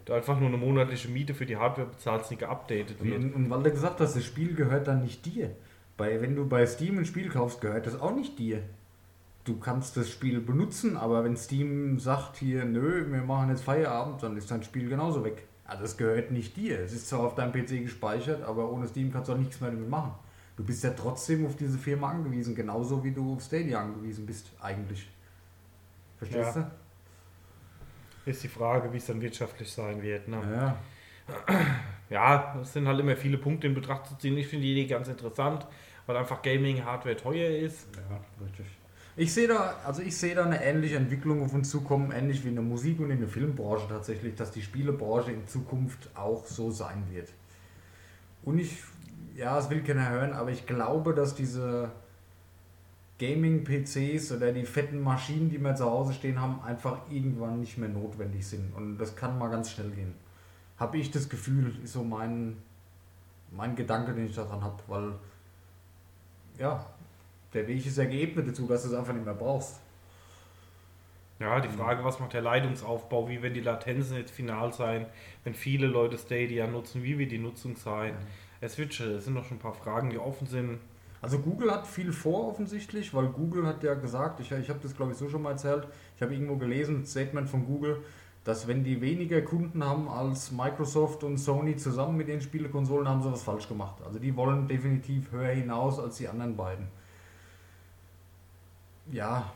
du 0.05 0.12
einfach 0.12 0.38
nur 0.38 0.49
eine 0.49 0.57
monatliche 0.57 1.09
Miete 1.09 1.35
für 1.35 1.47
die 1.47 1.57
Hardware 1.57 1.88
bezahlst, 1.88 2.31
die 2.31 2.37
geupdatet 2.37 3.03
wird. 3.03 3.17
und, 3.17 3.35
und 3.35 3.50
weil 3.50 3.62
du 3.65 3.71
gesagt 3.71 4.00
hast, 4.00 4.15
das 4.17 4.25
Spiel 4.25 4.55
gehört 4.55 4.87
dann 4.87 5.03
nicht 5.03 5.26
dir. 5.26 5.55
Bei, 5.97 6.21
wenn 6.21 6.37
du 6.37 6.47
bei 6.49 6.67
Steam 6.67 6.99
ein 6.99 7.07
Spiel 7.07 7.29
kaufst, 7.29 7.61
gehört 7.61 7.87
das 7.87 8.00
auch 8.00 8.15
nicht 8.15 8.38
dir. 8.38 8.62
Du 9.47 9.61
kannst 9.61 9.97
das 9.97 10.11
Spiel 10.11 10.41
benutzen, 10.41 10.97
aber 10.97 11.23
wenn 11.23 11.37
Steam 11.37 12.00
sagt 12.00 12.37
hier, 12.37 12.65
nö, 12.65 13.07
wir 13.12 13.23
machen 13.23 13.49
jetzt 13.49 13.62
Feierabend, 13.62 14.21
dann 14.21 14.37
ist 14.37 14.50
dein 14.50 14.65
Spiel 14.65 14.88
genauso 14.88 15.25
weg. 15.25 15.47
Also 15.65 15.85
es 15.85 15.97
gehört 15.97 16.33
nicht 16.33 16.57
dir. 16.57 16.81
Es 16.81 16.93
ist 16.93 17.09
zwar 17.09 17.21
auf 17.21 17.37
deinem 17.37 17.53
PC 17.53 17.83
gespeichert, 17.83 18.43
aber 18.43 18.69
ohne 18.73 18.88
Steam 18.88 19.12
kannst 19.12 19.29
du 19.29 19.35
auch 19.35 19.38
nichts 19.38 19.61
mehr 19.61 19.71
damit 19.71 19.88
machen. 19.88 20.15
Du 20.57 20.65
bist 20.65 20.83
ja 20.83 20.91
trotzdem 20.91 21.47
auf 21.47 21.55
diese 21.55 21.79
Firma 21.79 22.11
angewiesen, 22.11 22.57
genauso 22.57 23.05
wie 23.05 23.12
du 23.12 23.35
auf 23.35 23.43
Stadia 23.43 23.81
angewiesen 23.81 24.26
bist, 24.26 24.50
eigentlich. 24.61 25.09
Verstehst 26.19 26.57
Ja. 26.57 26.71
Ist 28.25 28.43
die 28.43 28.49
Frage, 28.49 28.93
wie 28.93 28.97
es 28.97 29.07
dann 29.07 29.21
wirtschaftlich 29.21 29.71
sein 29.71 30.03
wird. 30.03 30.26
Ne? 30.26 30.41
du? 30.43 30.53
Ja. 30.53 30.76
Ja, 32.11 32.57
es 32.61 32.73
sind 32.73 32.88
halt 32.88 32.99
immer 32.99 33.15
viele 33.15 33.38
Punkte 33.38 33.69
in 33.69 33.75
Betracht 33.75 34.07
zu 34.07 34.17
ziehen. 34.17 34.37
Ich 34.37 34.49
finde 34.49 34.65
die 34.65 34.73
Idee 34.73 34.87
ganz 34.87 35.07
interessant, 35.07 35.67
weil 36.07 36.17
einfach 36.17 36.43
Gaming-Hardware 36.43 37.17
teuer 37.17 37.50
ist. 37.50 37.87
Ja, 37.95 38.21
richtig. 38.45 38.67
Ich 39.19 39.33
sehe 39.33 39.49
da, 39.49 39.77
also 39.87 40.03
ich 40.03 40.15
sehe 40.15 40.35
da 40.35 40.45
eine 40.45 40.63
ähnliche 40.63 40.97
Entwicklung 40.97 41.43
auf 41.43 41.55
uns 41.55 41.71
zukommen, 41.71 42.13
ähnlich 42.13 42.45
wie 42.45 42.49
in 42.49 42.57
der 42.57 42.65
Musik 42.65 43.01
und 43.01 43.11
in 43.11 43.21
der 43.21 43.29
Filmbranche 43.29 43.89
tatsächlich, 43.89 44.35
dass 44.35 44.51
die 44.51 44.61
Spielebranche 44.61 45.33
in 45.33 45.49
Zukunft 45.49 46.11
auch 46.15 46.45
so 46.45 46.71
sein 46.71 47.05
wird. 47.11 47.31
Und 48.45 48.59
ich, 48.59 48.83
ja, 49.35 49.59
es 49.59 49.71
will 49.71 49.83
keiner 49.83 50.11
hören, 50.11 50.35
aber 50.35 50.51
ich 50.51 50.67
glaube, 50.67 51.15
dass 51.15 51.35
diese 51.35 51.91
Gaming-PCs 53.19 54.33
oder 54.33 54.53
die 54.53 54.67
fetten 54.67 55.01
Maschinen, 55.01 55.49
die 55.49 55.59
wir 55.59 55.75
zu 55.75 55.87
Hause 55.87 56.13
stehen 56.13 56.39
haben, 56.39 56.61
einfach 56.63 56.99
irgendwann 57.11 57.61
nicht 57.61 57.79
mehr 57.79 57.89
notwendig 57.89 58.47
sind. 58.47 58.75
Und 58.77 58.99
das 58.99 59.17
kann 59.17 59.39
mal 59.39 59.49
ganz 59.49 59.71
schnell 59.71 59.91
gehen. 59.93 60.13
Habe 60.77 60.99
ich 60.99 61.11
das 61.11 61.31
Gefühl, 61.31 61.75
ist 61.83 61.95
so 61.95 62.05
mein, 62.05 62.59
mein 63.51 63.77
Gedanke, 63.77 64.13
den 64.13 64.27
ich 64.27 64.35
daran 64.35 64.63
habe, 64.63 64.83
weil 64.89 65.13
ja, 66.59 66.85
der 67.57 67.67
Weg 67.67 67.85
ist 67.85 67.99
ja 67.99 68.05
geebnet 68.05 68.47
dazu, 68.49 68.67
dass 68.67 68.83
du 68.83 68.89
es 68.89 68.95
einfach 68.95 69.13
nicht 69.13 69.25
mehr 69.25 69.35
brauchst. 69.35 69.81
Ja, 71.39 71.61
die 71.61 71.69
Frage, 71.69 72.03
was 72.03 72.19
macht 72.19 72.33
der 72.33 72.41
Leitungsaufbau, 72.41 73.29
wie 73.29 73.43
werden 73.43 73.53
die 73.53 73.61
Latenzen 73.61 74.17
jetzt 74.17 74.31
final 74.31 74.73
sein, 74.73 75.07
wenn 75.45 75.53
viele 75.53 75.87
Leute 75.87 76.17
Stadia 76.17 76.67
nutzen, 76.67 77.03
wie 77.03 77.19
wird 77.19 77.31
die 77.31 77.39
Nutzung 77.39 77.77
sein? 77.77 78.15
Es 78.61 78.79
wird 78.79 78.95
schon, 78.95 79.17
es 79.17 79.25
sind 79.27 79.35
noch 79.35 79.45
schon 79.45 79.59
ein 79.59 79.61
paar 79.61 79.75
Fragen, 79.75 80.09
die 80.09 80.19
offen 80.19 80.47
sind. 80.47 80.79
Also 81.21 81.39
Google 81.39 81.71
hat 81.71 81.87
viel 81.87 82.13
vor 82.13 82.49
offensichtlich, 82.49 83.13
weil 83.13 83.26
Google 83.26 83.67
hat 83.67 83.83
ja 83.83 83.95
gesagt, 83.95 84.41
ich, 84.41 84.50
ich 84.50 84.69
habe 84.71 84.78
das 84.83 84.97
glaube 84.97 85.13
ich 85.13 85.19
so 85.19 85.28
schon 85.28 85.43
mal 85.43 85.52
erzählt, 85.52 85.87
ich 86.17 86.23
habe 86.23 86.33
irgendwo 86.33 86.57
gelesen, 86.57 87.00
ein 87.00 87.07
Statement 87.07 87.50
von 87.50 87.67
Google, 87.67 87.99
dass 88.45 88.67
wenn 88.67 88.85
die 88.85 89.00
weniger 89.02 89.43
Kunden 89.43 89.85
haben 89.85 90.09
als 90.09 90.52
Microsoft 90.52 91.23
und 91.25 91.37
Sony 91.37 91.76
zusammen 91.76 92.17
mit 92.17 92.28
den 92.28 92.41
Spielekonsolen, 92.41 93.09
haben 93.09 93.21
sie 93.21 93.30
was 93.30 93.43
falsch 93.43 93.69
gemacht. 93.69 93.97
Also 94.07 94.19
die 94.19 94.35
wollen 94.37 94.69
definitiv 94.69 95.33
höher 95.33 95.52
hinaus 95.52 95.99
als 95.99 96.17
die 96.17 96.28
anderen 96.28 96.57
beiden. 96.57 96.87
Ja, 99.12 99.52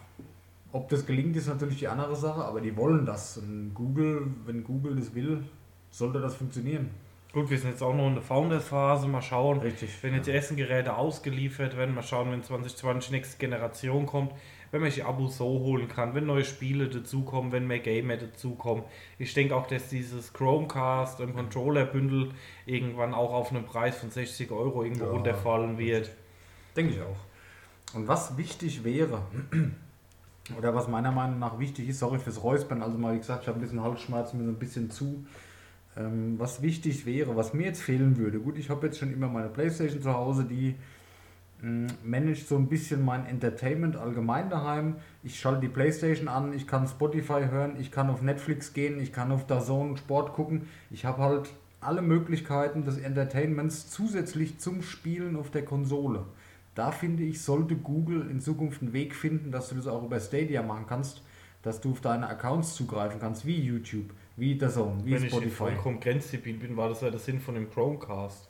ob 0.73 0.89
das 0.89 1.05
gelingt, 1.05 1.37
ist 1.37 1.49
natürlich 1.49 1.79
die 1.79 1.89
andere 1.89 2.15
Sache, 2.15 2.45
aber 2.45 2.61
die 2.61 2.77
wollen 2.77 3.05
das. 3.05 3.39
Und 3.39 3.73
Google, 3.75 4.27
wenn 4.47 4.63
Google 4.63 4.97
das 4.97 5.15
will, 5.15 5.45
sollte 5.91 6.21
das 6.21 6.37
funktionieren. 6.37 6.91
Gut, 7.33 7.49
wir 7.49 7.59
sind 7.59 7.71
jetzt 7.71 7.83
auch 7.83 7.95
noch 7.95 8.09
in 8.09 8.15
der 8.15 8.23
Founders-Phase, 8.23 9.07
mal 9.07 9.23
schauen. 9.23 9.61
Richtig. 9.61 9.91
Wenn 10.03 10.15
jetzt 10.15 10.27
die 10.27 10.33
ersten 10.33 10.57
Geräte 10.57 10.97
ausgeliefert 10.97 11.77
werden, 11.77 11.95
mal 11.95 12.03
schauen, 12.03 12.33
wenn 12.33 12.43
2020 12.43 13.09
die 13.09 13.15
nächste 13.17 13.39
Generation 13.39 14.07
kommt, 14.07 14.33
wenn 14.73 14.81
man 14.81 14.91
sich 14.91 15.05
Abos 15.05 15.37
so 15.37 15.45
holen 15.45 15.87
kann, 15.87 16.15
wenn 16.15 16.27
neue 16.27 16.45
Spiele 16.45 16.89
dazukommen, 16.89 17.53
wenn 17.53 17.69
mehr 17.69 17.79
Gamer 17.79 18.17
dazukommen. 18.17 18.85
Ich 19.19 19.33
denke 19.35 19.55
auch, 19.55 19.67
dass 19.67 19.89
dieses 19.89 20.33
Chromecast 20.33 21.21
und 21.21 21.35
Controller-Bündel 21.35 22.31
irgendwann 22.67 23.15
auch 23.15 23.33
auf 23.33 23.53
einen 23.53 23.65
Preis 23.65 23.99
von 23.99 24.11
60 24.11 24.51
Euro 24.51 24.83
irgendwo 24.83 25.05
Ja, 25.05 25.11
runterfallen 25.11 25.79
wird. 25.79 26.11
Denke 26.77 26.95
ich 26.95 27.01
auch. 27.01 27.30
Und 27.95 28.07
was 28.09 28.37
wichtig 28.37 28.85
wäre, 28.85 29.23
oder 30.59 30.75
was 30.75 30.89
meiner 30.89 31.13
Meinung 31.13 31.39
nach 31.39 31.59
wichtig 31.59 31.89
ist, 31.89 31.99
sorry 31.99 32.19
fürs 32.19 32.43
Räuspern, 32.43 32.83
also 32.83 32.99
mal 32.99 33.15
wie 33.15 33.19
gesagt, 33.19 33.43
ich 33.43 33.49
habe 33.49 33.59
ein 33.59 33.63
bisschen 33.63 33.83
Halsschmerzen, 33.83 34.39
mir 34.39 34.45
so 34.45 34.51
ein 34.51 34.59
bisschen 34.59 34.91
zu. 34.91 35.25
Ähm, 35.97 36.39
was 36.39 36.63
wichtig 36.63 37.05
wäre, 37.05 37.35
was 37.35 37.53
mir 37.53 37.67
jetzt 37.67 37.83
fehlen 37.83 38.17
würde, 38.17 38.39
gut, 38.39 38.59
ich 38.59 38.71
habe 38.71 38.87
jetzt 38.87 38.99
schon 38.99 39.13
immer 39.13 39.29
meine 39.29 39.49
Playstation 39.49 40.01
zu 40.01 40.15
Hause, 40.15 40.45
die 40.45 40.77
mh, 41.63 41.93
managt 42.05 42.47
so 42.47 42.57
ein 42.57 42.69
bisschen 42.69 43.05
mein 43.05 43.27
Entertainment 43.27 43.97
allgemein 43.97 44.51
daheim. 44.51 44.97
Ich 45.25 45.41
schalte 45.41 45.63
die 45.63 45.69
Playstation 45.69 46.29
an, 46.29 46.53
ich 46.53 46.69
kann 46.69 46.87
Spotify 46.87 47.47
hören, 47.51 47.75
ich 47.81 47.91
kann 47.91 48.09
auf 48.09 48.23
Netflix 48.23 48.73
gehen, 48.73 49.01
ich 49.01 49.13
kann 49.13 49.33
auf 49.33 49.47
DAZN 49.47 49.97
Sport 49.97 50.33
gucken. 50.33 50.69
Ich 50.91 51.05
habe 51.05 51.23
halt 51.23 51.51
alle 51.81 52.03
Möglichkeiten 52.03 52.85
des 52.85 52.99
Entertainments 52.99 53.91
zusätzlich 53.91 54.59
zum 54.59 54.83
Spielen 54.83 55.35
auf 55.35 55.51
der 55.51 55.65
Konsole. 55.65 56.25
Da 56.75 56.93
finde 56.93 57.25
ich, 57.25 57.43
sollte 57.43 57.77
Google 57.77 58.31
in 58.31 58.41
Zukunft 58.41 58.83
einen 58.83 58.93
Weg 58.93 59.15
finden, 59.15 59.51
dass 59.51 59.69
du 59.69 59.75
das 59.75 59.87
auch 59.87 60.05
über 60.05 60.21
Stadia 60.21 60.63
machen 60.63 60.87
kannst, 60.89 61.23
dass 61.63 61.81
du 61.81 61.93
auf 61.93 62.01
deine 62.01 62.29
Accounts 62.29 62.75
zugreifen 62.75 63.21
kannst, 63.21 63.45
wie 63.45 63.61
YouTube, 63.61 64.11
wie 64.37 64.57
DAZN, 64.57 65.05
wie 65.05 65.13
Wenn 65.13 65.25
ich 65.25 65.31
Spotify. 65.31 65.51
vollkommen 65.51 66.01
grenzdebil 66.01 66.55
bin, 66.57 66.77
war 66.77 66.89
das 66.89 67.01
ja 67.03 67.11
der 67.11 67.19
Sinn 67.21 67.41
von 67.41 67.55
dem 67.55 67.71
Chromecast. 67.71 68.49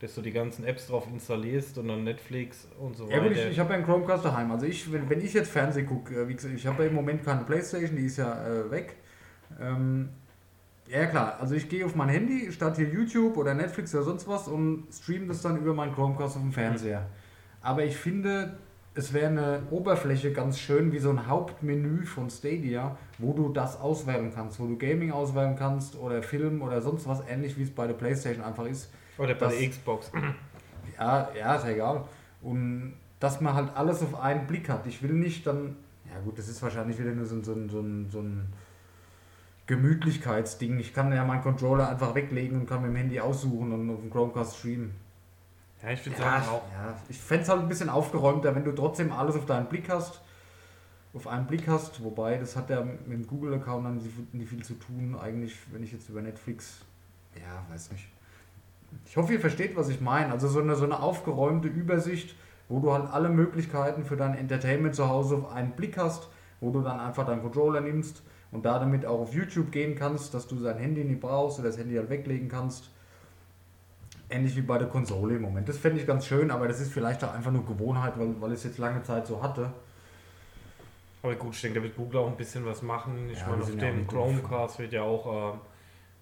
Dass 0.00 0.16
du 0.16 0.20
die 0.20 0.32
ganzen 0.32 0.64
Apps 0.64 0.88
drauf 0.88 1.06
installierst 1.12 1.78
und 1.78 1.86
dann 1.86 2.02
Netflix 2.02 2.66
und 2.80 2.96
so 2.96 3.08
Ja 3.08 3.20
gut, 3.20 3.30
ich, 3.32 3.38
weiter. 3.38 3.50
ich 3.50 3.58
habe 3.60 3.70
ja 3.70 3.76
einen 3.76 3.84
Chromecast 3.84 4.24
daheim. 4.24 4.50
Also 4.50 4.66
ich, 4.66 4.92
wenn, 4.92 5.08
wenn 5.08 5.20
ich 5.20 5.32
jetzt 5.32 5.50
Fernsehen 5.50 5.86
gucke, 5.86 6.14
äh, 6.22 6.28
wie 6.28 6.34
gesagt, 6.34 6.54
ich 6.54 6.66
habe 6.66 6.82
ja 6.82 6.88
im 6.88 6.94
Moment 6.96 7.24
keine 7.24 7.44
Playstation, 7.44 7.94
die 7.96 8.06
ist 8.06 8.16
ja 8.16 8.44
äh, 8.44 8.68
weg. 8.70 8.96
Ähm, 9.60 10.08
ja 10.88 11.06
klar, 11.06 11.38
also 11.40 11.54
ich 11.54 11.68
gehe 11.68 11.86
auf 11.86 11.94
mein 11.94 12.08
Handy, 12.08 12.50
statt 12.50 12.76
hier 12.76 12.88
YouTube 12.88 13.36
oder 13.36 13.54
Netflix 13.54 13.94
oder 13.94 14.02
sonst 14.02 14.26
was 14.26 14.48
und 14.48 14.88
streame 14.92 15.26
das 15.28 15.40
dann 15.40 15.56
über 15.56 15.72
meinen 15.72 15.94
Chromecast 15.94 16.36
auf 16.36 16.42
dem 16.42 16.52
Fernseher. 16.52 17.08
Aber 17.62 17.84
ich 17.84 17.96
finde, 17.96 18.56
es 18.94 19.12
wäre 19.12 19.28
eine 19.28 19.62
Oberfläche 19.70 20.32
ganz 20.32 20.58
schön 20.58 20.92
wie 20.92 20.98
so 20.98 21.10
ein 21.10 21.26
Hauptmenü 21.28 22.04
von 22.04 22.28
Stadia, 22.28 22.96
wo 23.18 23.32
du 23.32 23.48
das 23.50 23.80
auswählen 23.80 24.32
kannst, 24.34 24.58
wo 24.60 24.66
du 24.66 24.76
Gaming 24.76 25.12
auswählen 25.12 25.56
kannst 25.56 25.96
oder 25.96 26.22
Film 26.22 26.60
oder 26.62 26.82
sonst 26.82 27.06
was, 27.08 27.22
ähnlich 27.28 27.56
wie 27.56 27.62
es 27.62 27.70
bei 27.70 27.86
der 27.86 27.94
Playstation 27.94 28.44
einfach 28.44 28.66
ist. 28.66 28.90
Oder 29.18 29.34
bei 29.34 29.46
das- 29.46 29.58
der 29.58 29.68
Xbox. 29.70 30.10
Ja, 30.98 31.30
ja, 31.36 31.54
ist 31.54 31.64
ja 31.64 31.70
egal. 31.70 32.04
Und 32.42 32.92
dass 33.18 33.40
man 33.40 33.54
halt 33.54 33.70
alles 33.74 34.02
auf 34.02 34.20
einen 34.20 34.46
Blick 34.46 34.68
hat. 34.68 34.86
Ich 34.86 35.02
will 35.02 35.12
nicht 35.14 35.46
dann, 35.46 35.76
ja 36.12 36.20
gut, 36.24 36.38
das 36.38 36.48
ist 36.48 36.62
wahrscheinlich 36.62 36.98
wieder 36.98 37.12
nur 37.12 37.24
so, 37.24 37.36
ein- 37.36 37.42
so, 37.44 37.54
so, 37.68 37.80
ein- 37.80 38.08
so 38.10 38.18
ein 38.20 38.52
Gemütlichkeitsding. 39.66 40.78
Ich 40.78 40.92
kann 40.92 41.12
ja 41.12 41.24
meinen 41.24 41.42
Controller 41.42 41.88
einfach 41.88 42.14
weglegen 42.14 42.60
und 42.60 42.66
kann 42.68 42.82
mit 42.82 42.90
dem 42.90 42.96
Handy 42.96 43.20
aussuchen 43.20 43.72
und 43.72 43.90
auf 43.90 44.00
dem 44.00 44.10
Chromecast 44.10 44.58
streamen. 44.58 44.90
Ja, 45.82 45.90
ich 45.90 46.04
würde 46.06 46.18
Ja, 46.18 46.24
sagen 46.40 46.44
auch. 46.48 46.62
ja, 46.72 46.94
ich 47.08 47.20
fände 47.20 47.42
es 47.42 47.48
halt 47.48 47.60
ein 47.60 47.68
bisschen 47.68 47.88
aufgeräumter, 47.88 48.54
wenn 48.54 48.64
du 48.64 48.72
trotzdem 48.72 49.12
alles 49.12 49.34
auf 49.36 49.46
deinen 49.46 49.66
Blick 49.66 49.88
hast. 49.88 50.20
Auf 51.14 51.26
einen 51.26 51.46
Blick 51.46 51.68
hast, 51.68 52.02
wobei 52.02 52.38
das 52.38 52.56
hat 52.56 52.70
ja 52.70 52.80
mit 52.82 53.06
dem 53.10 53.26
Google-Account 53.26 53.84
dann 53.84 53.96
nicht- 53.96 54.32
nicht 54.34 54.48
viel 54.48 54.62
zu 54.64 54.74
tun, 54.74 55.14
eigentlich, 55.20 55.56
wenn 55.70 55.82
ich 55.82 55.92
jetzt 55.92 56.08
über 56.08 56.22
Netflix, 56.22 56.78
ja, 57.34 57.62
weiß 57.70 57.90
nicht. 57.92 58.06
Ich 59.06 59.16
hoffe, 59.16 59.32
ihr 59.34 59.40
versteht, 59.40 59.76
was 59.76 59.88
ich 59.90 60.00
meine. 60.00 60.32
Also 60.32 60.48
so 60.48 60.60
eine, 60.60 60.74
so 60.74 60.84
eine 60.84 61.00
aufgeräumte 61.00 61.68
Übersicht, 61.68 62.34
wo 62.68 62.78
du 62.80 62.92
halt 62.92 63.10
alle 63.12 63.28
Möglichkeiten 63.28 64.04
für 64.04 64.16
dein 64.16 64.34
Entertainment 64.34 64.94
zu 64.94 65.08
Hause 65.08 65.36
auf 65.36 65.52
einen 65.52 65.72
Blick 65.72 65.98
hast, 65.98 66.28
wo 66.60 66.70
du 66.70 66.80
dann 66.80 66.98
einfach 67.00 67.26
deinen 67.26 67.42
Controller 67.42 67.80
nimmst 67.82 68.22
und 68.50 68.64
da 68.64 68.78
damit 68.78 69.04
auch 69.04 69.20
auf 69.20 69.34
YouTube 69.34 69.70
gehen 69.72 69.94
kannst, 69.94 70.32
dass 70.32 70.46
du 70.46 70.56
dein 70.56 70.78
Handy 70.78 71.04
nicht 71.04 71.20
brauchst 71.20 71.58
oder 71.58 71.68
das 71.68 71.76
Handy 71.78 71.96
halt 71.96 72.08
weglegen 72.08 72.48
kannst. 72.48 72.90
Ähnlich 74.32 74.56
wie 74.56 74.62
bei 74.62 74.78
der 74.78 74.88
Konsole 74.88 75.36
im 75.36 75.42
Moment. 75.42 75.68
Das 75.68 75.78
fände 75.78 76.00
ich 76.00 76.06
ganz 76.06 76.26
schön, 76.26 76.50
aber 76.50 76.66
das 76.68 76.80
ist 76.80 76.92
vielleicht 76.92 77.22
auch 77.24 77.32
einfach 77.34 77.50
nur 77.52 77.64
Gewohnheit, 77.66 78.18
weil, 78.18 78.40
weil 78.40 78.50
ich 78.52 78.58
es 78.58 78.64
jetzt 78.64 78.78
lange 78.78 79.02
Zeit 79.02 79.26
so 79.26 79.42
hatte. 79.42 79.72
Aber 81.22 81.34
gut, 81.36 81.54
ich 81.54 81.60
denke, 81.60 81.78
da 81.78 81.84
wird 81.84 81.96
Google 81.96 82.20
auch 82.20 82.28
ein 82.28 82.36
bisschen 82.36 82.64
was 82.66 82.82
machen. 82.82 83.30
Ich 83.30 83.38
Ja, 83.38 83.48
meine, 83.48 83.62
auf 83.62 83.76
dem 83.76 84.06
Chromecast 84.08 84.78
wird 84.80 84.92
ja 84.92 85.02
auch 85.02 85.54
ähm, 85.54 85.60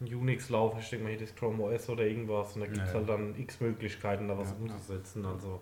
ein 0.01 0.15
Unix 0.15 0.51
laufen. 0.51 0.79
Ich 0.81 0.91
denke 0.91 1.05
mal, 1.05 1.11
hier 1.11 1.21
das 1.21 1.35
Chrome 1.35 1.63
OS 1.63 1.89
oder 1.89 2.05
irgendwas. 2.05 2.55
Und 2.55 2.63
da 2.63 2.67
gibt 2.67 2.87
es 2.87 2.93
Ja. 2.93 2.99
halt 2.99 3.09
dann 3.09 3.35
x 3.39 3.61
Möglichkeiten, 3.61 4.29
da 4.29 4.37
was 4.37 4.51
Ja, 4.51 4.57
umzusetzen. 4.61 5.25
Also 5.25 5.61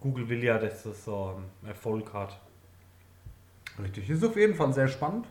Google 0.00 0.28
will 0.28 0.42
ja, 0.42 0.58
dass 0.58 0.84
das 0.84 1.06
ähm, 1.08 1.44
Erfolg 1.66 2.12
hat. 2.14 2.40
Richtig. 3.82 4.08
Ist 4.08 4.24
auf 4.24 4.36
jeden 4.36 4.54
Fall 4.54 4.72
sehr 4.72 4.88
spannend. 4.88 5.26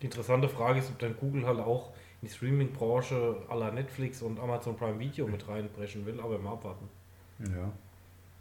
Die 0.00 0.06
interessante 0.06 0.48
Frage 0.48 0.78
ist, 0.78 0.90
ob 0.90 0.98
dann 1.00 1.16
Google 1.18 1.44
halt 1.46 1.58
auch 1.58 1.92
die 2.22 2.28
Streaming-Branche 2.28 3.36
aller 3.48 3.70
Netflix 3.72 4.22
und 4.22 4.40
Amazon 4.40 4.76
Prime 4.76 4.98
Video 4.98 5.26
mit 5.26 5.46
reinbrechen 5.48 6.04
will, 6.06 6.20
aber 6.20 6.38
mal 6.38 6.52
abwarten. 6.52 6.88
Ja. 7.40 7.70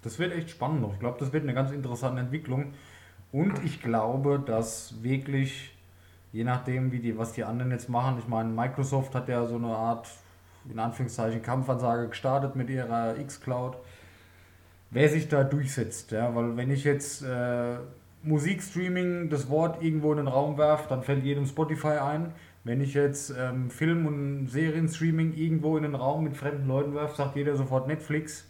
Das 0.01 0.17
wird 0.19 0.33
echt 0.33 0.49
spannend 0.49 0.81
noch. 0.81 0.93
Ich 0.93 0.99
glaube, 0.99 1.17
das 1.19 1.33
wird 1.33 1.43
eine 1.43 1.53
ganz 1.53 1.71
interessante 1.71 2.21
Entwicklung. 2.21 2.73
Und 3.31 3.63
ich 3.63 3.81
glaube, 3.81 4.41
dass 4.43 5.03
wirklich, 5.03 5.75
je 6.31 6.43
nachdem, 6.43 6.91
wie 6.91 6.99
die, 6.99 7.17
was 7.17 7.33
die 7.33 7.43
anderen 7.43 7.71
jetzt 7.71 7.89
machen, 7.89 8.17
ich 8.19 8.27
meine, 8.27 8.49
Microsoft 8.49 9.13
hat 9.15 9.27
ja 9.27 9.45
so 9.45 9.55
eine 9.55 9.67
Art, 9.67 10.09
in 10.69 10.79
Anführungszeichen, 10.79 11.41
Kampfansage 11.41 12.09
gestartet 12.09 12.55
mit 12.55 12.69
ihrer 12.69 13.17
X-Cloud. 13.17 13.77
Wer 14.89 15.09
sich 15.09 15.27
da 15.27 15.43
durchsetzt, 15.43 16.11
ja, 16.11 16.33
weil 16.33 16.55
wenn 16.55 16.71
ich 16.71 16.85
jetzt 16.85 17.21
äh, 17.21 17.75
Musikstreaming 18.23 19.29
das 19.29 19.49
Wort 19.49 19.83
irgendwo 19.83 20.11
in 20.11 20.17
den 20.17 20.27
Raum 20.27 20.57
werfe, 20.57 20.87
dann 20.87 21.03
fällt 21.03 21.25
jedem 21.25 21.45
Spotify 21.45 21.97
ein. 21.97 22.33
Wenn 22.67 22.81
ich 22.81 22.93
jetzt 22.93 23.33
ähm, 23.37 23.69
Film- 23.69 24.05
und 24.05 24.49
Serienstreaming 24.49 25.33
irgendwo 25.33 25.77
in 25.77 25.83
den 25.83 25.95
Raum 25.95 26.25
mit 26.25 26.35
fremden 26.35 26.67
Leuten 26.67 26.93
werfe, 26.93 27.15
sagt 27.15 27.37
jeder 27.37 27.55
sofort 27.55 27.87
Netflix. 27.87 28.45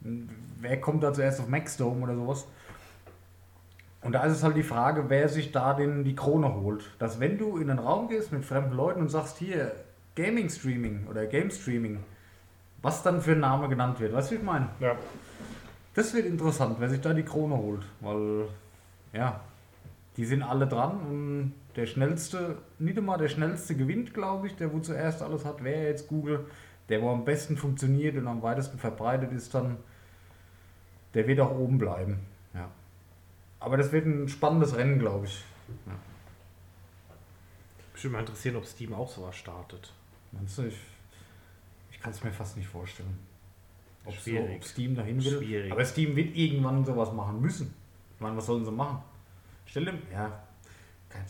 Wer 0.00 0.80
kommt 0.80 1.02
da 1.02 1.12
zuerst 1.12 1.40
auf 1.40 1.48
Maxdome 1.48 2.04
oder 2.04 2.14
sowas? 2.14 2.46
Und 4.02 4.12
da 4.12 4.22
ist 4.22 4.36
es 4.36 4.44
halt 4.44 4.56
die 4.56 4.62
Frage, 4.62 5.10
wer 5.10 5.28
sich 5.28 5.50
da 5.50 5.74
den, 5.74 6.04
die 6.04 6.14
Krone 6.14 6.54
holt. 6.54 6.84
Dass 7.00 7.18
wenn 7.18 7.36
du 7.36 7.58
in 7.58 7.66
den 7.66 7.80
Raum 7.80 8.08
gehst 8.08 8.30
mit 8.30 8.44
fremden 8.44 8.76
Leuten 8.76 9.00
und 9.00 9.08
sagst, 9.08 9.38
hier, 9.38 9.72
Gaming 10.14 10.48
Streaming 10.50 11.08
oder 11.10 11.26
Game 11.26 11.50
Streaming, 11.50 11.98
was 12.80 13.02
dann 13.02 13.20
für 13.20 13.32
ein 13.32 13.40
Name 13.40 13.68
genannt 13.68 13.98
wird. 13.98 14.12
Weißt 14.12 14.30
du, 14.30 14.36
wie 14.36 14.38
ich 14.38 14.44
meine? 14.44 14.68
Ja. 14.78 14.94
Das 15.94 16.14
wird 16.14 16.26
interessant, 16.26 16.76
wer 16.78 16.88
sich 16.88 17.00
da 17.00 17.12
die 17.12 17.24
Krone 17.24 17.56
holt. 17.56 17.82
Weil, 18.00 18.46
ja, 19.12 19.40
die 20.16 20.24
sind 20.24 20.44
alle 20.44 20.68
dran 20.68 21.00
und 21.10 21.52
der 21.78 21.86
schnellste, 21.86 22.58
nicht 22.80 22.98
immer 22.98 23.16
der 23.18 23.28
schnellste 23.28 23.76
gewinnt, 23.76 24.12
glaube 24.12 24.48
ich, 24.48 24.56
der 24.56 24.72
wo 24.72 24.80
zuerst 24.80 25.22
alles 25.22 25.44
hat, 25.44 25.62
wäre 25.62 25.84
jetzt 25.84 26.08
Google. 26.08 26.46
Der, 26.88 27.00
wo 27.02 27.10
am 27.10 27.24
besten 27.24 27.56
funktioniert 27.56 28.16
und 28.16 28.26
am 28.26 28.42
weitesten 28.42 28.78
verbreitet 28.78 29.30
ist, 29.30 29.54
dann, 29.54 29.76
der 31.14 31.28
wird 31.28 31.38
auch 31.38 31.56
oben 31.56 31.78
bleiben. 31.78 32.18
Ja. 32.52 32.68
Aber 33.60 33.76
das 33.76 33.92
wird 33.92 34.06
ein 34.06 34.28
spannendes 34.28 34.76
Rennen, 34.76 34.98
glaube 34.98 35.26
ich. 35.26 35.44
Mich 37.92 38.02
würde 38.02 38.12
mal 38.12 38.20
interessieren, 38.20 38.56
ob 38.56 38.66
Steam 38.66 38.92
auch 38.92 39.08
sowas 39.08 39.36
startet. 39.36 39.92
Meinst 40.32 40.58
du, 40.58 40.62
ich, 40.62 40.78
ich 41.92 42.00
kann 42.00 42.10
es 42.10 42.24
mir 42.24 42.32
fast 42.32 42.56
nicht 42.56 42.68
vorstellen. 42.68 43.18
Ob, 44.04 44.16
so, 44.16 44.30
ob 44.36 44.64
Steam 44.64 44.96
dahin 44.96 45.22
will. 45.22 45.38
Schwierig. 45.38 45.70
Aber 45.70 45.84
Steam 45.84 46.16
wird 46.16 46.34
irgendwann 46.34 46.84
sowas 46.84 47.12
machen 47.12 47.40
müssen. 47.40 47.72
Ich 48.16 48.20
meine, 48.20 48.36
was 48.36 48.46
sollen 48.46 48.64
sie 48.64 48.72
machen? 48.72 49.00
Stell 49.66 49.84
dir, 49.84 49.94
ja, 50.10 50.47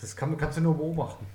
das 0.00 0.16
kann, 0.16 0.36
kannst 0.36 0.58
du 0.58 0.62
nur 0.62 0.76
beobachten. 0.76 1.26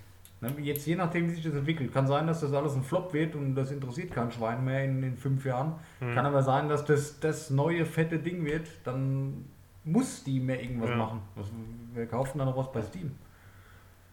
Ne, 0.41 0.51
Jetzt 0.59 0.85
je 0.85 0.95
nachdem, 0.95 1.29
wie 1.29 1.35
sich 1.35 1.43
das 1.43 1.53
entwickelt. 1.53 1.93
Kann 1.93 2.05
sein, 2.07 2.27
dass 2.27 2.41
das 2.41 2.51
alles 2.53 2.75
ein 2.75 2.83
Flop 2.83 3.13
wird 3.13 3.35
und 3.35 3.55
das 3.55 3.71
interessiert 3.71 4.11
kein 4.11 4.31
Schwein 4.31 4.63
mehr 4.65 4.83
in, 4.83 5.01
in 5.03 5.17
fünf 5.17 5.45
Jahren. 5.45 5.75
Hm. 5.99 6.13
Kann 6.13 6.25
aber 6.25 6.43
sein, 6.43 6.67
dass 6.67 6.83
das 6.83 7.19
das 7.19 7.49
neue 7.49 7.85
fette 7.85 8.19
Ding 8.19 8.43
wird. 8.45 8.67
Dann 8.83 9.45
muss 9.85 10.17
Steam 10.19 10.45
mehr 10.47 10.61
irgendwas 10.61 10.89
Ja. 10.89 10.95
machen. 10.97 11.21
Was, 11.35 11.47
wir 11.93 12.05
kaufen 12.07 12.37
dann 12.39 12.47
noch 12.47 12.57
was 12.57 12.71
bei 12.71 12.81
Steam. 12.81 13.11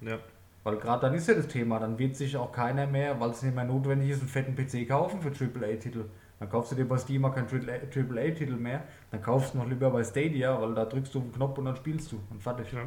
Ja. 0.01 0.19
Weil 0.62 0.77
gerade 0.77 1.01
dann 1.01 1.14
ist 1.14 1.27
ja 1.27 1.35
das 1.35 1.49
Thema, 1.49 1.79
dann 1.79 1.99
wird 1.99 2.14
sich 2.16 2.37
auch 2.37 2.53
keiner 2.53 2.87
mehr, 2.87 3.19
weil 3.19 3.31
es 3.31 3.43
nicht 3.43 3.55
mehr 3.55 3.64
notwendig 3.64 4.11
ist, 4.11 4.21
einen 4.21 4.29
fetten 4.29 4.55
PC 4.55 4.87
kaufen 4.88 5.21
für 5.23 5.31
AAA-Titel. 5.31 6.05
Dann 6.38 6.49
kaufst 6.51 6.73
du 6.73 6.77
dir 6.77 6.87
bei 6.87 6.99
Steam 6.99 7.25
auch 7.25 7.35
keinen 7.35 7.49
AAA-Titel 7.49 8.57
mehr, 8.57 8.85
dann 9.11 9.23
kaufst 9.23 9.55
du 9.55 9.59
noch 9.59 9.66
lieber 9.69 9.90
bei 9.90 10.05
Stadia, 10.05 10.61
weil 10.61 10.75
da 10.75 10.85
drückst 10.85 11.14
du 11.14 11.19
auf 11.21 11.25
den 11.25 11.33
Knopf 11.33 11.59
und 11.59 11.64
dann 11.64 11.77
spielst 11.77 12.12
du 12.12 12.21
und 12.31 12.43
fertig. 12.43 12.73
Ja. 12.73 12.81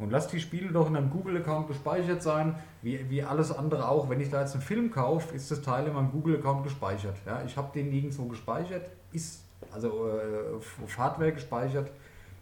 Und 0.00 0.10
lass 0.10 0.28
die 0.28 0.40
Spiele 0.40 0.72
doch 0.72 0.88
in 0.88 0.96
einem 0.96 1.10
Google-Account 1.10 1.68
gespeichert 1.68 2.22
sein, 2.22 2.54
wie, 2.80 3.08
wie 3.10 3.22
alles 3.22 3.52
andere 3.52 3.86
auch. 3.86 4.08
Wenn 4.08 4.20
ich 4.20 4.30
da 4.30 4.40
jetzt 4.40 4.54
einen 4.54 4.62
Film 4.62 4.90
kaufe, 4.90 5.34
ist 5.34 5.50
das 5.50 5.60
Teil 5.60 5.86
in 5.86 5.92
meinem 5.92 6.10
Google-Account 6.10 6.64
gespeichert. 6.64 7.16
Ja, 7.26 7.42
ich 7.44 7.56
habe 7.58 7.68
den 7.74 7.90
nirgendwo 7.90 8.24
gespeichert, 8.24 8.88
ist 9.12 9.44
also 9.72 10.08
äh, 10.08 10.56
auf 10.56 10.98
Hardware 10.98 11.32
gespeichert. 11.32 11.90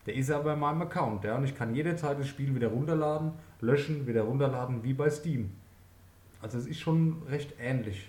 Der 0.07 0.14
ist 0.14 0.31
aber 0.31 0.55
in 0.55 0.61
meinem 0.61 0.83
Account. 0.83 1.25
Ja, 1.25 1.37
und 1.37 1.44
ich 1.44 1.57
kann 1.57 1.75
jederzeit 1.75 2.18
das 2.18 2.29
Spiel 2.29 2.55
wieder 2.55 2.68
runterladen, 2.68 3.33
löschen, 3.61 4.07
wieder 4.07 4.23
runterladen, 4.23 4.85
wie 4.85 4.94
bei 4.94 5.11
Steam. 5.11 5.51
Also 6.40 6.59
es 6.59 6.66
ist 6.66 6.79
schon 6.79 7.23
recht 7.29 7.55
ähnlich. 7.61 8.09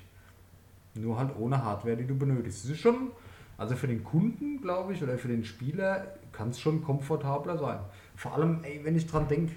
Nur 0.94 1.18
halt 1.18 1.32
ohne 1.38 1.64
Hardware, 1.64 1.98
die 1.98 2.06
du 2.06 2.16
benötigst. 2.16 2.66
Es 2.66 2.70
ist 2.70 2.80
schon, 2.80 3.12
also 3.58 3.76
für 3.76 3.88
den 3.88 4.04
Kunden, 4.04 4.62
glaube 4.62 4.94
ich, 4.94 5.02
oder 5.02 5.18
für 5.18 5.28
den 5.28 5.44
Spieler 5.44 6.06
kann 6.32 6.50
es 6.50 6.60
schon 6.60 6.84
komfortabler 6.84 7.58
sein. 7.58 7.80
Vor 8.20 8.34
allem, 8.34 8.60
ey, 8.64 8.82
wenn 8.84 8.98
ich 8.98 9.08
dran 9.08 9.30
denke, 9.30 9.54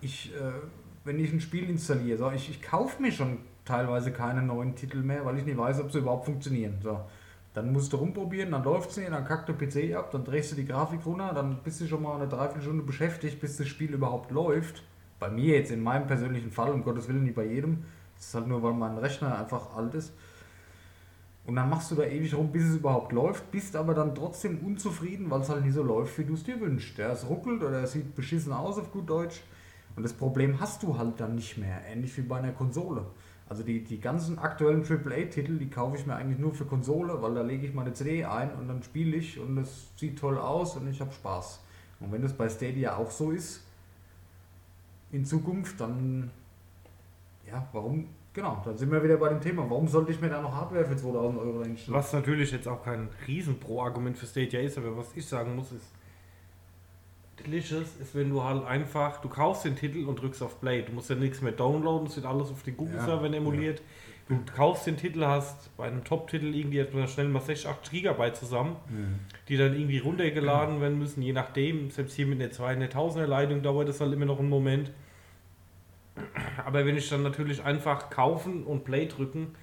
ich, 0.00 0.34
äh, 0.34 0.50
wenn 1.04 1.20
ich 1.20 1.32
ein 1.32 1.40
Spiel 1.40 1.70
installiere, 1.70 2.18
so, 2.18 2.32
ich, 2.32 2.50
ich 2.50 2.60
kaufe 2.60 3.00
mir 3.00 3.12
schon 3.12 3.38
teilweise 3.64 4.10
keine 4.10 4.42
neuen 4.42 4.74
Titel 4.74 5.04
mehr, 5.04 5.24
weil 5.24 5.38
ich 5.38 5.44
nicht 5.44 5.56
weiß, 5.56 5.78
ob 5.78 5.92
sie 5.92 5.98
überhaupt 5.98 6.24
funktionieren. 6.24 6.78
So. 6.82 7.00
Dann 7.54 7.72
musst 7.72 7.92
du 7.92 7.98
rumprobieren, 7.98 8.50
dann 8.50 8.64
läuft 8.64 8.90
es 8.90 8.96
nicht, 8.96 9.12
dann 9.12 9.24
kackt 9.24 9.48
der 9.48 9.52
PC 9.52 9.94
ab, 9.94 10.10
dann 10.10 10.24
drehst 10.24 10.50
du 10.50 10.56
die 10.56 10.66
Grafik 10.66 11.06
runter, 11.06 11.32
dann 11.32 11.58
bist 11.62 11.80
du 11.80 11.86
schon 11.86 12.02
mal 12.02 12.16
eine 12.16 12.26
Dreiviertelstunde 12.26 12.82
beschäftigt, 12.82 13.40
bis 13.40 13.56
das 13.56 13.68
Spiel 13.68 13.94
überhaupt 13.94 14.32
läuft. 14.32 14.82
Bei 15.20 15.30
mir 15.30 15.58
jetzt 15.58 15.70
in 15.70 15.80
meinem 15.80 16.08
persönlichen 16.08 16.50
Fall, 16.50 16.72
um 16.72 16.82
Gottes 16.82 17.06
Willen 17.06 17.22
nicht 17.22 17.36
bei 17.36 17.46
jedem. 17.46 17.84
Das 18.16 18.26
ist 18.26 18.34
halt 18.34 18.48
nur, 18.48 18.64
weil 18.64 18.72
mein 18.72 18.98
Rechner 18.98 19.38
einfach 19.38 19.76
alt 19.76 19.94
ist. 19.94 20.12
Und 21.44 21.56
dann 21.56 21.68
machst 21.68 21.90
du 21.90 21.96
da 21.96 22.04
ewig 22.04 22.34
rum, 22.34 22.52
bis 22.52 22.64
es 22.64 22.76
überhaupt 22.76 23.12
läuft, 23.12 23.50
bist 23.50 23.74
aber 23.74 23.94
dann 23.94 24.14
trotzdem 24.14 24.58
unzufrieden, 24.58 25.28
weil 25.28 25.40
es 25.40 25.48
halt 25.48 25.64
nicht 25.64 25.74
so 25.74 25.82
läuft, 25.82 26.16
wie 26.18 26.24
du 26.24 26.34
es 26.34 26.44
dir 26.44 26.60
wünschst. 26.60 26.98
Ja, 26.98 27.10
es 27.10 27.28
ruckelt 27.28 27.62
oder 27.62 27.82
es 27.82 27.92
sieht 27.92 28.14
beschissen 28.14 28.52
aus 28.52 28.78
auf 28.78 28.92
gut 28.92 29.10
Deutsch. 29.10 29.42
Und 29.96 30.04
das 30.04 30.12
Problem 30.12 30.60
hast 30.60 30.82
du 30.82 30.96
halt 30.96 31.18
dann 31.18 31.34
nicht 31.34 31.58
mehr, 31.58 31.82
ähnlich 31.86 32.16
wie 32.16 32.22
bei 32.22 32.38
einer 32.38 32.52
Konsole. 32.52 33.04
Also 33.48 33.64
die, 33.64 33.82
die 33.82 34.00
ganzen 34.00 34.38
aktuellen 34.38 34.82
AAA-Titel, 34.82 35.58
die 35.58 35.68
kaufe 35.68 35.96
ich 35.96 36.06
mir 36.06 36.14
eigentlich 36.14 36.38
nur 36.38 36.54
für 36.54 36.64
Konsole, 36.64 37.20
weil 37.20 37.34
da 37.34 37.42
lege 37.42 37.66
ich 37.66 37.74
meine 37.74 37.92
CD 37.92 38.24
ein 38.24 38.54
und 38.54 38.68
dann 38.68 38.82
spiele 38.82 39.16
ich 39.16 39.38
und 39.38 39.58
es 39.58 39.90
sieht 39.96 40.18
toll 40.18 40.38
aus 40.38 40.76
und 40.76 40.88
ich 40.88 41.00
habe 41.00 41.12
Spaß. 41.12 41.60
Und 42.00 42.12
wenn 42.12 42.22
das 42.22 42.32
bei 42.32 42.48
Stadia 42.48 42.96
auch 42.96 43.10
so 43.10 43.30
ist, 43.30 43.62
in 45.10 45.26
Zukunft, 45.26 45.80
dann 45.80 46.30
ja, 47.46 47.68
warum, 47.72 48.08
genau, 48.32 48.62
dann 48.64 48.76
sind 48.78 48.90
wir 48.90 49.02
wieder 49.02 49.16
bei 49.16 49.28
dem 49.28 49.40
Thema. 49.40 49.68
Warum 49.68 49.88
sollte 49.88 50.12
ich 50.12 50.20
mir 50.20 50.28
da 50.28 50.40
noch 50.40 50.54
Hardware 50.54 50.84
für 50.84 50.96
2000 50.96 51.38
Euro 51.40 51.62
hinstellen? 51.64 51.98
Was 51.98 52.12
natürlich 52.12 52.50
jetzt 52.52 52.66
auch 52.68 52.84
kein 52.84 53.08
Riesen-Pro-Argument 53.26 54.16
für 54.18 54.26
Stadia 54.26 54.60
ist, 54.60 54.78
aber 54.78 54.96
was 54.96 55.08
ich 55.16 55.26
sagen 55.26 55.54
muss 55.56 55.72
ist, 55.72 55.90
Delicious 57.44 57.96
ist, 58.00 58.14
wenn 58.14 58.30
du 58.30 58.42
halt 58.44 58.64
einfach, 58.66 59.20
du 59.20 59.28
kaufst 59.28 59.64
den 59.64 59.74
Titel 59.74 60.04
und 60.06 60.20
drückst 60.20 60.42
auf 60.42 60.60
Play. 60.60 60.82
Du 60.82 60.92
musst 60.92 61.10
ja 61.10 61.16
nichts 61.16 61.40
mehr 61.40 61.52
downloaden, 61.52 62.06
es 62.06 62.16
wird 62.16 62.26
alles 62.26 62.50
auf 62.50 62.62
den 62.62 62.76
Google-Servern 62.76 63.32
Ja, 63.32 63.38
emuliert. 63.38 63.82
Du 64.28 64.38
kaufst 64.54 64.86
den 64.86 64.96
Titel, 64.96 65.24
hast 65.24 65.76
bei 65.76 65.84
einem 65.86 66.04
Top-Titel 66.04 66.54
irgendwie 66.54 66.86
schnell 67.08 67.28
mal 67.28 67.40
6, 67.40 67.66
8 67.66 67.90
Gigabyte 67.90 68.36
zusammen, 68.36 68.76
Mhm. 68.88 69.18
die 69.48 69.56
dann 69.56 69.74
irgendwie 69.74 69.98
runtergeladen 69.98 70.80
werden 70.80 70.98
müssen, 70.98 71.22
je 71.22 71.32
nachdem. 71.32 71.90
Selbst 71.90 72.14
hier 72.14 72.26
mit 72.26 72.40
einer 72.40 72.52
200.000er 72.52 73.26
Leitung 73.26 73.62
dauert 73.62 73.88
das 73.88 74.00
halt 74.00 74.12
immer 74.12 74.26
noch 74.26 74.38
einen 74.38 74.48
Moment. 74.48 74.92
Aber 76.64 76.84
wenn 76.84 76.96
ich 76.96 77.08
dann 77.08 77.22
natürlich 77.22 77.64
einfach 77.64 78.10
kaufen 78.10 78.64
und 78.64 78.84
Play 78.84 79.06
drücken 79.06 79.54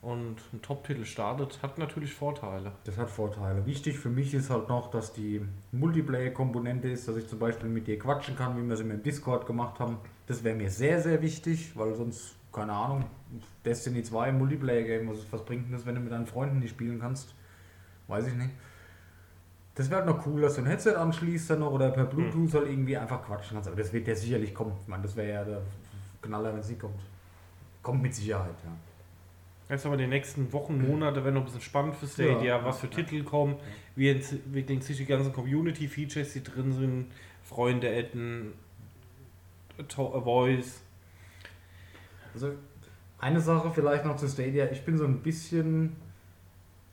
und 0.00 0.36
ein 0.52 0.62
Top-Titel 0.62 1.04
startet, 1.04 1.60
hat 1.62 1.78
natürlich 1.78 2.12
Vorteile. 2.12 2.72
Das 2.84 2.96
hat 2.96 3.08
Vorteile. 3.08 3.64
Wichtig 3.66 3.98
für 3.98 4.08
mich 4.08 4.34
ist 4.34 4.50
halt 4.50 4.68
noch, 4.68 4.90
dass 4.90 5.12
die 5.12 5.42
Multiplayer-Komponente 5.70 6.88
ist, 6.88 7.06
dass 7.06 7.16
ich 7.16 7.28
zum 7.28 7.38
Beispiel 7.38 7.68
mit 7.68 7.86
dir 7.86 7.98
quatschen 7.98 8.36
kann, 8.36 8.56
wie 8.56 8.66
wir 8.66 8.74
es 8.74 8.80
im 8.80 9.02
Discord 9.02 9.46
gemacht 9.46 9.78
haben. 9.78 9.98
Das 10.26 10.42
wäre 10.42 10.56
mir 10.56 10.70
sehr, 10.70 11.00
sehr 11.00 11.22
wichtig, 11.22 11.72
weil 11.76 11.94
sonst, 11.94 12.34
keine 12.52 12.72
Ahnung, 12.72 13.04
Destiny 13.64 14.02
2 14.02 14.30
im 14.30 14.38
Multiplayer-Game, 14.38 15.08
was, 15.08 15.18
was 15.30 15.44
bringt 15.44 15.66
denn 15.66 15.72
das, 15.72 15.86
wenn 15.86 15.94
du 15.94 16.00
mit 16.00 16.10
deinen 16.10 16.26
Freunden 16.26 16.58
nicht 16.58 16.70
spielen 16.70 16.98
kannst? 16.98 17.34
Weiß 18.08 18.26
ich 18.26 18.34
nicht. 18.34 18.50
Das 19.74 19.88
wäre 19.88 20.04
halt 20.04 20.10
noch 20.10 20.26
cool, 20.26 20.42
dass 20.42 20.56
du 20.56 20.62
ein 20.62 20.66
Headset 20.66 20.96
anschließt 20.96 21.50
dann 21.50 21.60
noch 21.60 21.70
oder 21.70 21.90
per 21.90 22.04
Bluetooth 22.04 22.52
halt 22.54 22.66
irgendwie 22.66 22.96
einfach 22.96 23.24
quatschen 23.24 23.54
kannst. 23.54 23.68
Aber 23.68 23.80
das 23.80 23.92
wird 23.92 24.06
ja 24.06 24.14
sicherlich 24.14 24.52
kommen. 24.54 24.72
Ich 24.82 24.88
meine, 24.88 25.02
das 25.04 25.16
wäre 25.16 25.32
ja 25.32 25.44
der 25.44 25.62
Knaller, 26.22 26.54
wenn 26.54 26.60
nicht 26.60 26.80
kommt. 26.80 27.00
Kommt 27.82 28.02
mit 28.02 28.14
Sicherheit, 28.14 28.54
ja. 28.64 28.70
Jetzt 29.68 29.86
aber 29.86 29.96
die 29.96 30.06
nächsten 30.06 30.52
Wochen, 30.52 30.86
Monate 30.86 31.24
werden 31.24 31.34
noch 31.34 31.42
ein 31.42 31.46
bisschen 31.46 31.60
spannend 31.60 31.94
für 31.96 32.06
Stadia, 32.06 32.58
Ja. 32.58 32.64
was 32.64 32.78
für 32.80 32.90
Titel 32.90 33.24
kommen, 33.24 33.56
wie 33.96 34.10
entwickeln 34.10 34.80
sich 34.80 34.96
die 34.98 35.06
ganzen 35.06 35.32
Community-Features, 35.32 36.32
die 36.34 36.42
drin 36.42 36.72
sind, 36.72 37.06
Freunde 37.42 37.88
adden, 37.88 38.52
Voice. 39.88 40.82
Also 42.34 42.52
eine 43.18 43.40
Sache 43.40 43.70
vielleicht 43.70 44.04
noch 44.04 44.16
zu 44.16 44.28
Stadia. 44.28 44.70
Ich 44.70 44.84
bin 44.84 44.98
so 44.98 45.04
ein 45.04 45.22
bisschen 45.22 45.96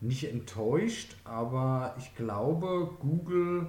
nicht 0.02 0.32
enttäuscht, 0.32 1.16
aber 1.26 1.96
ich 1.98 2.16
glaube, 2.16 2.90
Google 3.00 3.68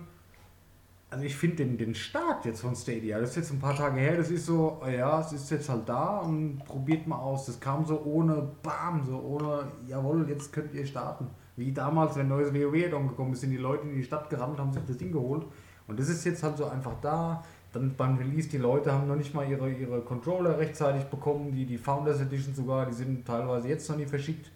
also 1.10 1.24
ich 1.24 1.36
finde 1.36 1.56
den, 1.56 1.76
den 1.76 1.94
Start 1.94 2.44
jetzt 2.44 2.60
von 2.60 2.76
Stadia, 2.76 3.18
das 3.18 3.30
ist 3.30 3.36
jetzt 3.36 3.50
ein 3.50 3.58
paar 3.58 3.74
Tage 3.74 3.98
her, 4.00 4.16
das 4.16 4.30
ist 4.30 4.46
so, 4.46 4.80
ja, 4.86 5.20
es 5.20 5.32
ist 5.32 5.50
jetzt 5.50 5.68
halt 5.68 5.88
da 5.88 6.18
und 6.18 6.64
probiert 6.64 7.06
mal 7.08 7.18
aus. 7.18 7.46
Das 7.46 7.58
kam 7.58 7.84
so 7.84 8.00
ohne 8.04 8.48
Bam, 8.62 9.04
so 9.04 9.18
ohne, 9.18 9.66
jawohl, 9.88 10.28
jetzt 10.28 10.52
könnt 10.52 10.72
ihr 10.72 10.86
starten. 10.86 11.26
Wie 11.56 11.72
damals, 11.72 12.16
wenn 12.16 12.28
neues 12.28 12.54
WoW 12.54 12.90
dann 12.90 13.08
gekommen 13.08 13.32
ist, 13.32 13.40
sind 13.40 13.50
die 13.50 13.56
Leute 13.56 13.88
in 13.88 13.96
die 13.96 14.04
Stadt 14.04 14.30
gerannt, 14.30 14.58
haben 14.58 14.72
sich 14.72 14.84
das 14.86 14.96
Ding 14.96 15.10
geholt. 15.10 15.44
Und 15.88 15.98
das 15.98 16.08
ist 16.08 16.24
jetzt 16.24 16.44
halt 16.44 16.56
so 16.56 16.66
einfach 16.66 16.94
da. 17.02 17.44
Dann 17.72 17.94
beim 17.96 18.16
Release, 18.16 18.48
die 18.48 18.58
Leute 18.58 18.92
haben 18.92 19.08
noch 19.08 19.16
nicht 19.16 19.34
mal 19.34 19.48
ihre, 19.48 19.68
ihre 19.70 20.00
Controller 20.02 20.58
rechtzeitig 20.58 21.04
bekommen, 21.04 21.52
die, 21.52 21.66
die 21.66 21.78
Founders 21.78 22.20
Edition 22.20 22.54
sogar, 22.54 22.86
die 22.86 22.94
sind 22.94 23.26
teilweise 23.26 23.68
jetzt 23.68 23.88
noch 23.90 23.96
nicht 23.96 24.10
verschickt. 24.10 24.50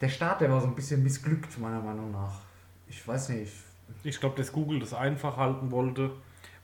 Der 0.00 0.08
Start, 0.08 0.40
der 0.40 0.50
war 0.50 0.60
so 0.60 0.66
ein 0.66 0.74
bisschen 0.74 1.02
missglückt, 1.02 1.58
meiner 1.58 1.80
Meinung 1.80 2.10
nach. 2.10 2.40
Ich 2.88 3.06
weiß 3.06 3.28
nicht, 3.30 3.52
Ich 4.04 4.20
glaube, 4.20 4.36
dass 4.36 4.52
Google 4.52 4.80
das 4.80 4.94
einfach 4.94 5.36
halten 5.36 5.70
wollte, 5.70 6.10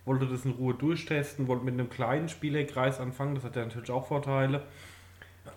wollte 0.05 0.27
das 0.27 0.45
in 0.45 0.53
Ruhe 0.53 0.75
durchtesten, 0.75 1.49
wollte 1.49 1.65
mit 1.65 1.75
einem 1.75 1.91
kleinen 1.91 2.29
Spielerkreis 2.29 3.01
anfangen, 3.01 3.35
das 3.35 3.45
hat 3.45 3.57
ja 3.57 3.65
natürlich 3.65 3.91
auch 3.91 4.07
Vorteile. 4.07 4.63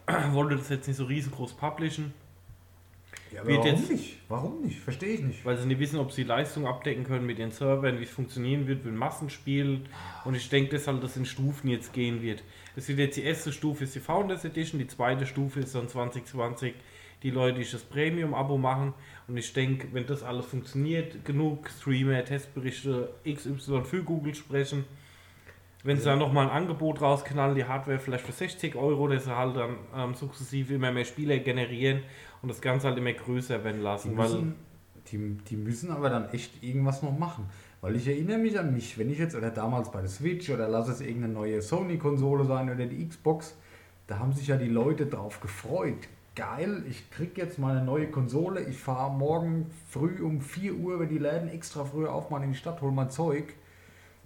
wollte 0.32 0.56
das 0.56 0.70
jetzt 0.70 0.88
nicht 0.88 0.98
so 0.98 1.06
riesengroß 1.06 1.54
publishen, 1.54 2.14
Ja, 3.32 3.46
Wird 3.46 3.60
warum 3.60 3.76
jetzt- 3.76 3.90
nicht? 3.92 4.18
Warum 4.28 4.62
nicht? 4.62 4.80
Verstehe 4.80 5.14
ich 5.16 5.22
nicht. 5.22 5.46
weil 5.46 5.58
sie 5.58 5.68
nicht 5.68 5.80
wissen, 5.80 6.00
ob 6.00 6.12
sie 6.12 6.24
Leistung 6.24 6.66
abdecken 6.68 7.04
können 7.04 7.26
mit 7.26 7.38
den 7.40 7.52
Servern, 7.52 8.00
wie 8.00 8.04
es 8.04 8.10
funktionieren 8.10 8.68
wird 8.68 8.86
mit 8.86 8.94
Massenspielen. 8.96 9.88
Und 10.26 10.36
ich 10.36 10.50
denke, 10.50 10.72
dass 10.76 10.88
halt 10.88 11.04
das 11.04 11.16
in 11.18 11.26
Stufen 11.26 11.70
jetzt 11.70 11.94
gehen 11.94 12.22
wird. 12.22 12.44
Das 12.76 12.88
wird 12.88 13.00
jetzt 13.00 13.18
die 13.18 13.24
erste 13.24 13.52
Stufe 13.52 13.84
ist 13.84 13.94
die 13.96 14.00
Founders 14.00 14.46
Edition, 14.46 14.80
die 14.80 14.88
zweite 14.88 15.26
Stufe 15.26 15.60
ist 15.60 15.74
dann 15.76 15.88
2020 15.90 16.74
die 17.24 17.32
Leute, 17.32 17.60
die 17.60 17.70
das 17.70 17.84
Premium-Abo 17.84 18.58
machen. 18.58 18.94
Und 19.28 19.38
ich 19.38 19.52
denke, 19.54 19.88
wenn 19.92 20.06
das 20.06 20.24
alles 20.24 20.46
funktioniert, 20.46 21.26
genug 21.26 21.70
Streamer, 21.70 22.24
Testberichte 22.24 23.14
XY 23.26 23.84
für 23.84 24.04
Google 24.04 24.34
sprechen, 24.36 24.86
wenn 25.84 25.98
sie 25.98 26.06
dann 26.06 26.20
nochmal 26.20 26.48
ein 26.48 26.52
Angebot 26.52 27.02
rausknallen, 27.02 27.56
die 27.56 27.64
Hardware 27.64 28.00
vielleicht 28.00 28.26
für 28.26 28.34
60 28.34 28.76
Euro, 28.76 29.08
dass 29.08 29.26
sie 29.26 29.36
halt 29.36 29.56
dann 29.56 29.78
ähm, 29.96 30.14
sukzessive 30.14 30.74
immer 30.74 30.92
mehr 30.92 31.06
Spieler 31.06 31.40
generieren 31.40 32.02
und 32.42 32.50
das 32.50 32.60
Ganze 32.60 32.88
halt 32.88 32.98
immer 32.98 33.14
größer 33.14 33.64
werden 33.64 33.78
Die 33.78 33.84
lassen. 33.84 34.18
Weil 34.18 34.30
müssen, 34.30 34.56
die, 35.08 35.38
die 35.50 35.56
müssen 35.56 35.92
aber 35.92 36.10
dann 36.10 36.30
echt 36.30 36.62
irgendwas 36.62 37.02
noch 37.02 37.18
machen. 37.18 37.46
Weil 37.82 37.96
ich 37.96 38.08
erinnere 38.08 38.40
mich 38.40 38.60
an 38.60 38.74
mich, 38.74 38.98
wenn 38.98 39.10
ich 39.10 39.20
jetzt, 39.20 39.36
oder 39.36 39.52
damals 39.52 39.90
bei 39.90 40.02
der 40.02 40.10
Switch 40.10 40.50
oder 40.50 40.68
lass 40.68 40.90
es 40.90 41.00
irgendeine 41.00 41.34
neue 41.34 41.62
Sony-Konsole 41.62 42.44
sein 42.44 42.70
oder 42.70 42.86
die 42.86 43.08
Xbox, 43.08 43.56
da 44.08 44.20
haben 44.20 44.34
sich 44.34 44.48
ja 44.48 44.58
die 44.58 44.68
Leute 44.68 45.06
drauf 45.06 45.40
gefreut. 45.40 46.10
Geil, 46.40 46.86
ich 46.88 47.12
krieg 47.12 47.38
jetzt 47.38 47.60
mal 47.60 47.76
eine 47.76 47.86
neue 47.86 48.10
Konsole, 48.10 48.64
ich 48.64 48.78
fahre 48.78 49.12
morgen 49.12 49.70
früh 49.90 50.24
um 50.24 50.40
4 50.40 50.74
Uhr, 50.74 50.98
wenn 50.98 51.10
die 51.10 51.18
Läden 51.18 51.50
extra 51.50 51.84
früh 51.84 52.08
aufmachen 52.08 52.46
in 52.46 52.52
die 52.54 52.58
Stadt, 52.58 52.80
hol 52.80 52.94
mein 52.94 53.10
Zeug. 53.10 53.56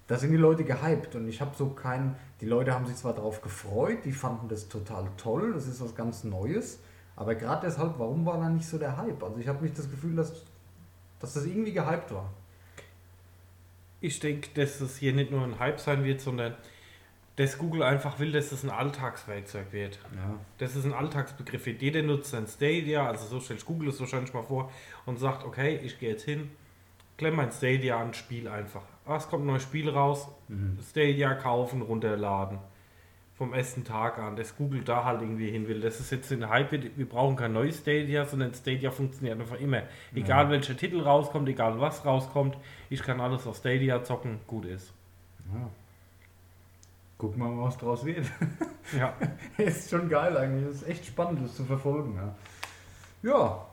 Da 0.06 0.18
sind 0.18 0.30
die 0.30 0.38
Leute 0.38 0.64
gehypt 0.64 1.16
und 1.16 1.28
ich 1.28 1.42
habe 1.42 1.56
so 1.58 1.70
keinen. 1.70 2.16
Die 2.40 2.46
Leute 2.46 2.72
haben 2.72 2.86
sich 2.86 2.98
zwar 2.98 3.16
darauf 3.16 3.42
gefreut, 3.42 4.06
die 4.06 4.12
fanden 4.12 4.48
das 4.48 4.70
total 4.70 5.08
toll, 5.18 5.54
das 5.54 5.66
ist 5.66 5.82
was 5.82 5.96
ganz 5.96 6.24
Neues, 6.24 6.82
aber 7.16 7.34
gerade 7.34 7.66
deshalb, 7.66 7.98
warum 7.98 8.28
war 8.28 8.38
da 8.38 8.48
nicht 8.48 8.68
so 8.68 8.78
der 8.78 8.96
Hype? 8.96 9.24
Also 9.24 9.40
ich 9.40 9.48
habe 9.48 9.64
nicht 9.64 9.76
das 9.80 9.90
Gefühl, 9.90 10.16
dass, 10.16 10.46
dass 11.20 11.34
das 11.34 11.48
irgendwie 11.48 11.74
gehypt 11.74 12.14
war. 12.14 12.30
Ich 14.02 14.20
denke, 14.20 14.50
dass 14.54 14.82
es 14.82 14.98
hier 14.98 15.14
nicht 15.14 15.32
nur 15.32 15.42
ein 15.42 15.58
Hype 15.58 15.80
sein 15.80 16.04
wird, 16.04 16.22
sondern 16.22 16.54
dass 17.36 17.58
Google 17.58 17.82
einfach 17.82 18.20
will, 18.20 18.32
dass 18.32 18.52
es 18.52 18.64
ein 18.64 18.70
Alltagswerkzeug 18.70 19.72
wird. 19.72 20.00
Ja. 20.16 20.40
Das 20.60 20.76
ist 20.76 20.86
ein 20.86 20.94
Alltagsbegriff. 20.94 21.66
wird. 21.66 21.82
Jeder 21.82 22.04
nutzt 22.04 22.32
sein 22.32 22.46
Stadia, 22.48 23.08
also 23.08 23.26
so 23.26 23.40
stellt 23.40 23.66
Google 23.66 23.90
es 23.90 24.00
wahrscheinlich 24.00 24.34
mal 24.34 24.44
vor 24.44 24.72
und 25.06 25.18
sagt, 25.18 25.44
okay, 25.44 25.80
ich 25.84 26.00
gehe 26.00 26.12
jetzt 26.12 26.24
hin, 26.26 26.52
klemm 27.18 27.36
mein 27.36 27.52
Stadia 27.52 28.00
an, 28.00 28.14
spiel 28.14 28.48
einfach. 28.48 28.84
Ah, 29.06 29.18
es 29.18 29.28
kommt 29.28 29.44
ein 29.44 29.48
neues 29.48 29.64
Spiel 29.64 29.90
raus, 29.90 30.28
Stadia 30.90 31.34
kaufen, 31.34 31.82
runterladen. 31.82 32.60
Vom 33.36 33.52
ersten 33.52 33.84
Tag 33.84 34.20
an, 34.20 34.36
dass 34.36 34.56
Google 34.56 34.84
da 34.84 35.04
halt 35.04 35.22
irgendwie 35.22 35.50
hin 35.50 35.68
will. 35.68 35.82
Das 35.82 36.00
ist 36.00 36.12
jetzt 36.12 36.32
ein 36.32 36.48
Hype, 36.48 36.72
wir 36.72 37.10
brauchen 37.10 37.36
kein 37.36 37.52
neues 37.52 37.80
Stadia, 37.80 38.26
sondern 38.26 38.54
Stadia 38.54 38.92
funktioniert 38.92 39.40
einfach 39.40 39.60
immer. 39.60 39.82
Egal 40.14 40.52
welcher 40.52 40.78
Titel 40.78 41.02
rauskommt, 41.02 41.50
egal 41.50 41.82
was 41.82 42.06
rauskommt, 42.06 42.56
ich 42.92 43.02
kann 43.02 43.20
alles 43.20 43.48
auf 43.48 43.58
Stadia 43.58 44.04
zocken, 44.04 44.40
gut 44.46 44.66
ist. 44.66 44.94
ja. 45.52 45.70
Gucken 47.24 47.42
wir 47.42 47.48
mal, 47.48 47.68
was 47.68 47.78
draus 47.78 48.04
wird. 48.04 48.26
Ja. 49.00 49.14
ist 49.58 49.90
schon 49.90 50.10
geil 50.10 50.36
eigentlich. 50.36 50.66
Das 50.66 50.82
ist 50.82 50.90
echt 50.90 51.06
spannend, 51.06 51.40
das 51.42 51.56
zu 51.56 51.64
verfolgen. 51.64 52.20
Ja. 53.24 53.66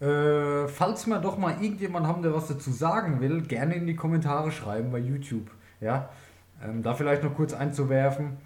ja. 0.00 0.06
Äh, 0.06 0.68
falls 0.68 1.04
wir 1.08 1.18
doch 1.18 1.36
mal 1.36 1.60
irgendjemand 1.60 2.06
haben, 2.06 2.22
der 2.22 2.32
was 2.32 2.46
dazu 2.46 2.70
sagen 2.70 3.20
will, 3.20 3.42
gerne 3.42 3.74
in 3.74 3.88
die 3.88 3.96
Kommentare 3.96 4.52
schreiben 4.52 4.92
bei 4.92 4.98
YouTube. 4.98 5.50
Ja. 5.80 6.08
Ähm, 6.62 6.84
da 6.84 6.94
vielleicht 6.94 7.24
noch 7.24 7.34
kurz 7.34 7.52
einzuwerfen. 7.52 8.36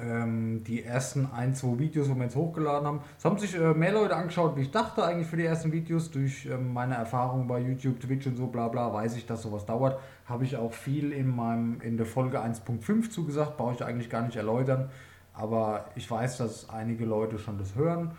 Ähm, 0.00 0.62
die 0.62 0.84
ersten 0.84 1.28
ein, 1.34 1.56
zwei 1.56 1.76
Videos, 1.78 2.08
wo 2.08 2.14
wir 2.14 2.24
jetzt 2.24 2.36
hochgeladen 2.36 2.86
haben. 2.86 3.00
Es 3.18 3.24
haben 3.24 3.36
sich 3.36 3.56
äh, 3.56 3.74
mehr 3.74 3.92
Leute 3.92 4.14
angeschaut, 4.14 4.56
wie 4.56 4.62
ich 4.62 4.70
dachte 4.70 5.04
eigentlich 5.04 5.26
für 5.26 5.36
die 5.36 5.44
ersten 5.44 5.72
Videos. 5.72 6.12
Durch 6.12 6.46
ähm, 6.46 6.72
meine 6.72 6.94
Erfahrung 6.94 7.48
bei 7.48 7.58
YouTube, 7.58 7.98
Twitch 7.98 8.26
und 8.28 8.36
so 8.36 8.46
bla 8.46 8.68
bla 8.68 8.92
weiß 8.92 9.16
ich, 9.16 9.26
dass 9.26 9.42
sowas 9.42 9.66
dauert. 9.66 9.98
Habe 10.26 10.44
ich 10.44 10.56
auch 10.56 10.72
viel 10.72 11.12
in 11.12 11.34
meinem 11.34 11.80
in 11.80 11.96
der 11.96 12.06
Folge 12.06 12.40
1.5 12.40 13.10
zugesagt, 13.10 13.56
brauche 13.56 13.74
ich 13.74 13.84
eigentlich 13.84 14.08
gar 14.08 14.22
nicht 14.22 14.36
erläutern. 14.36 14.88
Aber 15.34 15.86
ich 15.96 16.08
weiß, 16.08 16.38
dass 16.38 16.70
einige 16.70 17.04
Leute 17.04 17.38
schon 17.38 17.58
das 17.58 17.74
hören. 17.74 18.12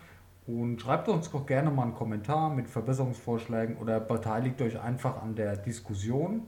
Und 0.46 0.82
schreibt 0.82 1.08
uns 1.08 1.30
doch 1.30 1.46
gerne 1.46 1.70
mal 1.70 1.84
einen 1.84 1.94
Kommentar 1.94 2.50
mit 2.50 2.68
Verbesserungsvorschlägen 2.68 3.76
oder 3.76 4.00
beteiligt 4.00 4.60
euch 4.60 4.78
einfach 4.78 5.22
an 5.22 5.34
der 5.34 5.56
Diskussion. 5.56 6.42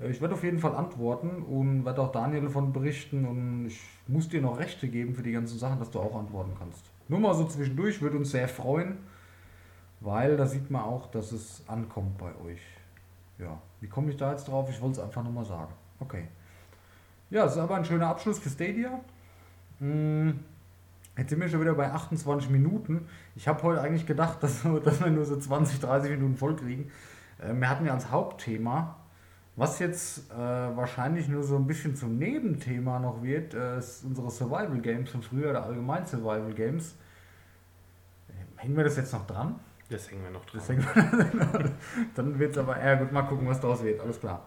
Äh, 0.00 0.10
Ich 0.10 0.20
werde 0.20 0.34
auf 0.34 0.44
jeden 0.44 0.58
Fall 0.58 0.74
antworten 0.74 1.42
und 1.42 1.84
werde 1.84 2.00
auch 2.02 2.12
Daniel 2.12 2.42
davon 2.42 2.72
berichten 2.72 3.24
und 3.26 3.66
ich 3.66 3.80
muss 4.06 4.28
dir 4.28 4.40
noch 4.42 4.58
Rechte 4.58 4.88
geben 4.88 5.14
für 5.14 5.22
die 5.22 5.32
ganzen 5.32 5.58
Sachen, 5.58 5.78
dass 5.78 5.90
du 5.90 6.00
auch 6.00 6.16
antworten 6.18 6.52
kannst. 6.58 6.84
Nur 7.08 7.20
mal 7.20 7.34
so 7.34 7.44
zwischendurch, 7.46 8.00
würde 8.02 8.18
uns 8.18 8.30
sehr 8.30 8.48
freuen, 8.48 8.98
weil 10.00 10.36
da 10.36 10.46
sieht 10.46 10.70
man 10.70 10.82
auch, 10.82 11.10
dass 11.10 11.32
es 11.32 11.62
ankommt 11.66 12.18
bei 12.18 12.32
euch. 12.46 12.60
Ja, 13.38 13.58
wie 13.80 13.86
komme 13.88 14.10
ich 14.10 14.16
da 14.16 14.32
jetzt 14.32 14.48
drauf? 14.48 14.68
Ich 14.70 14.80
wollte 14.80 15.00
es 15.00 15.06
einfach 15.06 15.22
nochmal 15.22 15.44
sagen. 15.44 15.72
Okay. 16.00 16.24
Ja, 17.30 17.44
es 17.44 17.52
ist 17.52 17.58
aber 17.58 17.76
ein 17.76 17.84
schöner 17.84 18.08
Abschluss 18.08 18.38
für 18.38 18.48
Stadia. 18.50 19.00
Hm, 19.80 20.38
Jetzt 21.16 21.30
sind 21.30 21.40
wir 21.40 21.48
schon 21.48 21.60
wieder 21.60 21.74
bei 21.74 21.90
28 21.90 22.48
Minuten. 22.48 23.08
Ich 23.34 23.48
habe 23.48 23.60
heute 23.64 23.80
eigentlich 23.80 24.06
gedacht, 24.06 24.38
dass, 24.42 24.64
wir- 24.64 24.78
dass 24.80 25.00
wir 25.00 25.10
nur 25.10 25.24
so 25.24 25.36
20, 25.36 25.80
30 25.80 26.10
Minuten 26.12 26.36
voll 26.36 26.54
kriegen. 26.56 26.90
Äh, 27.40 27.54
Wir 27.54 27.68
hatten 27.68 27.84
ja 27.86 27.92
als 27.94 28.10
Hauptthema, 28.10 28.96
was 29.58 29.80
jetzt 29.80 30.30
äh, 30.30 30.36
wahrscheinlich 30.36 31.28
nur 31.28 31.42
so 31.42 31.56
ein 31.56 31.66
bisschen 31.66 31.96
zum 31.96 32.16
Nebenthema 32.16 33.00
noch 33.00 33.24
wird, 33.24 33.54
äh, 33.54 33.78
ist 33.78 34.04
unsere 34.04 34.30
Survival 34.30 34.78
Games 34.78 35.10
von 35.10 35.20
früher, 35.20 35.50
oder 35.50 35.64
allgemein 35.64 36.06
Survival 36.06 36.52
Games. 36.54 36.94
Hängen 38.56 38.76
wir 38.76 38.84
das 38.84 38.96
jetzt 38.96 39.12
noch 39.12 39.26
dran? 39.26 39.56
Das 39.90 40.08
hängen 40.10 40.22
wir 40.22 40.30
noch 40.30 40.44
dran. 40.44 40.62
Wir 40.68 41.72
Dann 42.14 42.38
wird 42.38 42.52
es 42.52 42.58
aber, 42.58 42.78
ja 42.78 42.94
gut, 42.94 43.10
mal 43.10 43.22
gucken, 43.22 43.48
was 43.48 43.60
daraus 43.60 43.82
wird, 43.82 44.00
alles 44.00 44.20
klar. 44.20 44.46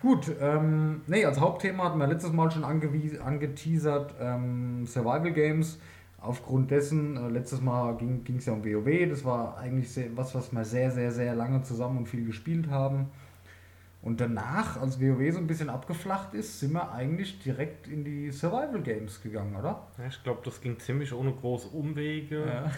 Gut, 0.00 0.34
ähm, 0.40 1.02
nee, 1.06 1.24
als 1.26 1.38
Hauptthema 1.38 1.84
hatten 1.84 1.98
wir 1.98 2.06
letztes 2.06 2.32
Mal 2.32 2.50
schon 2.50 2.64
angeteasert, 2.64 4.14
ähm, 4.18 4.86
Survival 4.86 5.32
Games. 5.32 5.78
Aufgrund 6.18 6.70
dessen, 6.70 7.18
äh, 7.18 7.28
letztes 7.28 7.60
Mal 7.60 7.94
ging 7.98 8.36
es 8.38 8.46
ja 8.46 8.54
um 8.54 8.64
WoW, 8.64 9.10
das 9.10 9.26
war 9.26 9.58
eigentlich 9.58 9.92
sehr, 9.92 10.16
was, 10.16 10.34
was 10.34 10.52
wir 10.52 10.64
sehr, 10.64 10.90
sehr, 10.90 11.12
sehr 11.12 11.34
lange 11.34 11.60
zusammen 11.62 11.98
und 11.98 12.08
viel 12.08 12.24
gespielt 12.24 12.70
haben. 12.70 13.10
Und 14.06 14.20
danach, 14.20 14.80
als 14.80 15.00
WoW 15.00 15.32
so 15.32 15.38
ein 15.38 15.48
bisschen 15.48 15.68
abgeflacht 15.68 16.32
ist, 16.32 16.60
sind 16.60 16.74
wir 16.74 16.92
eigentlich 16.92 17.40
direkt 17.40 17.88
in 17.88 18.04
die 18.04 18.30
Survival 18.30 18.80
Games 18.80 19.20
gegangen, 19.20 19.56
oder? 19.56 19.88
Ja, 19.98 20.06
ich 20.06 20.22
glaube, 20.22 20.42
das 20.44 20.60
ging 20.60 20.78
ziemlich 20.78 21.12
ohne 21.12 21.32
große 21.32 21.66
Umwege. 21.66 22.46
Ja. 22.46 22.70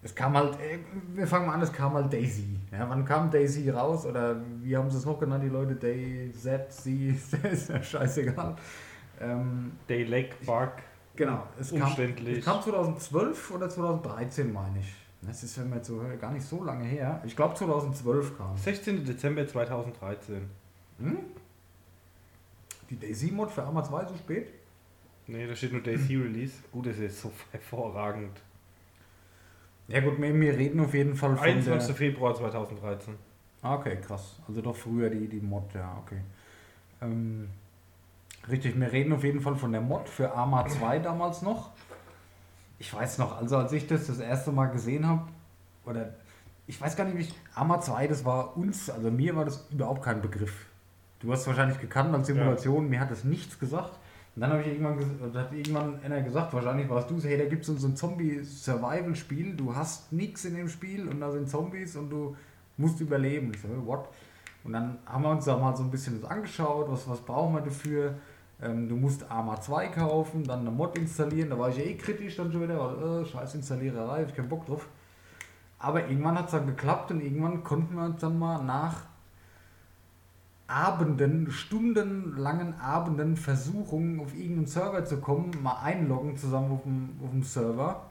Es 0.00 0.14
kam 0.14 0.36
halt, 0.36 0.54
äh, 0.60 0.78
wir 1.12 1.26
fangen 1.26 1.46
mal 1.48 1.54
an, 1.54 1.62
es 1.62 1.72
kam 1.72 1.94
halt 1.94 2.12
Daisy. 2.12 2.56
Ja, 2.70 2.88
wann 2.88 3.04
kam 3.04 3.32
Daisy 3.32 3.68
raus? 3.68 4.06
Oder 4.06 4.40
wie 4.62 4.76
haben 4.76 4.88
sie 4.88 4.96
es 4.96 5.04
noch 5.04 5.18
genannt, 5.18 5.42
die 5.42 5.48
Leute? 5.48 5.74
Day, 5.74 6.30
Z, 6.32 6.72
C, 6.72 7.08
ist 7.50 7.68
ja 7.68 7.82
scheißegal. 7.82 8.54
Ähm, 9.20 9.72
Dayleg, 9.88 10.40
Bug. 10.46 10.70
genau, 11.16 11.48
es 11.58 11.70
kam, 11.72 11.82
Umständlich. 11.82 12.38
es 12.38 12.44
kam 12.44 12.62
2012 12.62 13.50
oder 13.50 13.68
2013, 13.68 14.52
meine 14.52 14.78
ich. 14.78 14.99
Das 15.22 15.42
ist, 15.42 15.58
wenn 15.58 15.68
man 15.68 15.78
jetzt 15.78 15.88
so 15.88 16.00
hört, 16.00 16.20
gar 16.20 16.32
nicht 16.32 16.46
so 16.46 16.64
lange 16.64 16.84
her. 16.84 17.22
Ich 17.26 17.36
glaube 17.36 17.54
2012 17.54 18.38
kam. 18.38 18.56
16. 18.56 19.04
Dezember 19.04 19.46
2013. 19.46 20.48
Hm? 20.98 21.18
Die 22.88 22.98
Daisy-Mod 22.98 23.50
für 23.50 23.62
Arma 23.62 23.84
2 23.84 24.06
so 24.06 24.16
spät? 24.16 24.48
Nee, 25.26 25.46
da 25.46 25.54
steht 25.54 25.72
nur 25.72 25.84
C 25.84 26.16
Release. 26.16 26.54
Gut, 26.72 26.86
das 26.86 26.98
ist 26.98 27.20
so 27.20 27.30
hervorragend. 27.52 28.40
Ja 29.88 30.00
gut, 30.00 30.20
wir, 30.20 30.34
wir 30.40 30.56
reden 30.56 30.80
auf 30.80 30.94
jeden 30.94 31.14
Fall 31.14 31.36
von 31.36 31.44
21. 31.44 31.86
der... 31.86 31.96
Februar 31.96 32.34
2013. 32.34 33.14
Ah, 33.62 33.74
Okay, 33.74 33.98
krass. 34.00 34.36
Also 34.48 34.62
doch 34.62 34.76
früher 34.76 35.10
die, 35.10 35.28
die 35.28 35.40
Mod, 35.40 35.72
ja, 35.74 35.96
okay. 36.04 36.20
Ähm, 37.02 37.48
richtig, 38.48 38.78
wir 38.78 38.90
reden 38.90 39.12
auf 39.12 39.22
jeden 39.22 39.40
Fall 39.40 39.56
von 39.56 39.72
der 39.72 39.80
Mod 39.80 40.08
für 40.08 40.32
Arma 40.32 40.66
2 40.66 41.00
damals 41.00 41.42
noch. 41.42 41.70
Ich 42.80 42.92
weiß 42.92 43.18
noch, 43.18 43.36
also 43.36 43.58
als 43.58 43.72
ich 43.72 43.86
das 43.86 44.06
das 44.06 44.18
erste 44.20 44.52
Mal 44.52 44.66
gesehen 44.66 45.06
habe, 45.06 45.28
oder 45.84 46.14
ich 46.66 46.80
weiß 46.80 46.96
gar 46.96 47.04
nicht, 47.04 47.16
wie 47.18 47.22
ich, 47.22 47.34
Arma 47.54 47.78
2, 47.78 48.06
das 48.06 48.24
war 48.24 48.56
uns, 48.56 48.88
also 48.88 49.10
mir 49.10 49.36
war 49.36 49.44
das 49.44 49.68
überhaupt 49.70 50.02
kein 50.02 50.22
Begriff. 50.22 50.66
Du 51.20 51.30
hast 51.30 51.42
es 51.42 51.46
wahrscheinlich 51.46 51.78
gekannt 51.78 52.14
als 52.14 52.26
Simulation, 52.26 52.88
mir 52.88 52.98
hat 52.98 53.10
das 53.10 53.22
nichts 53.22 53.58
gesagt. 53.58 53.98
Und 54.34 54.40
dann 54.40 54.52
habe 54.52 54.62
ich 54.62 54.68
irgendwann, 54.68 54.98
hat 55.34 55.52
irgendwann 55.52 56.02
einer 56.02 56.22
gesagt, 56.22 56.54
wahrscheinlich 56.54 56.88
warst 56.88 57.10
du 57.10 57.20
hey, 57.20 57.36
da 57.36 57.44
gibt 57.44 57.68
es 57.68 57.80
so 57.80 57.86
ein 57.86 57.96
Zombie-Survival-Spiel, 57.96 59.56
du 59.56 59.74
hast 59.74 60.10
nichts 60.10 60.46
in 60.46 60.54
dem 60.54 60.70
Spiel 60.70 61.06
und 61.06 61.20
da 61.20 61.30
sind 61.30 61.50
Zombies 61.50 61.96
und 61.96 62.08
du 62.08 62.34
musst 62.78 62.98
überleben. 63.00 63.52
Ich 63.54 63.60
so, 63.60 63.68
what? 63.84 64.08
Und 64.64 64.72
dann 64.72 64.98
haben 65.04 65.22
wir 65.22 65.30
uns 65.30 65.44
da 65.44 65.58
mal 65.58 65.76
so 65.76 65.82
ein 65.82 65.90
bisschen 65.90 66.18
das 66.18 66.30
angeschaut, 66.30 66.90
was, 66.90 67.06
was 67.06 67.20
brauchen 67.20 67.56
wir 67.56 67.60
dafür. 67.60 68.14
Ähm, 68.62 68.88
du 68.88 68.96
musst 68.96 69.30
Arma 69.30 69.60
2 69.60 69.88
kaufen, 69.88 70.44
dann 70.44 70.60
eine 70.60 70.70
Mod 70.70 70.98
installieren, 70.98 71.50
da 71.50 71.58
war 71.58 71.70
ich 71.70 71.78
ja 71.78 71.84
eh 71.84 71.94
kritisch 71.94 72.36
dann 72.36 72.52
schon 72.52 72.62
wieder, 72.62 72.78
weil, 72.78 73.22
äh, 73.22 73.24
scheiß 73.24 73.54
Installiererei, 73.54 74.24
ich 74.24 74.34
keinen 74.34 74.48
Bock 74.48 74.66
drauf. 74.66 74.86
Aber 75.78 76.06
irgendwann 76.08 76.38
hat 76.38 76.46
es 76.46 76.52
dann 76.52 76.66
geklappt 76.66 77.10
und 77.10 77.22
irgendwann 77.22 77.64
konnten 77.64 77.96
wir 77.96 78.04
uns 78.04 78.20
dann 78.20 78.38
mal 78.38 78.62
nach 78.62 79.04
Abenden, 80.66 81.50
stundenlangen 81.50 82.78
Abenden 82.78 83.36
Versuchungen 83.36 84.20
auf 84.20 84.34
irgendeinen 84.34 84.66
Server 84.66 85.04
zu 85.04 85.16
kommen, 85.16 85.50
mal 85.62 85.82
einloggen 85.82 86.36
zusammen 86.36 86.72
auf 86.72 86.82
dem, 86.82 87.18
auf 87.24 87.30
dem 87.30 87.42
Server. 87.42 88.02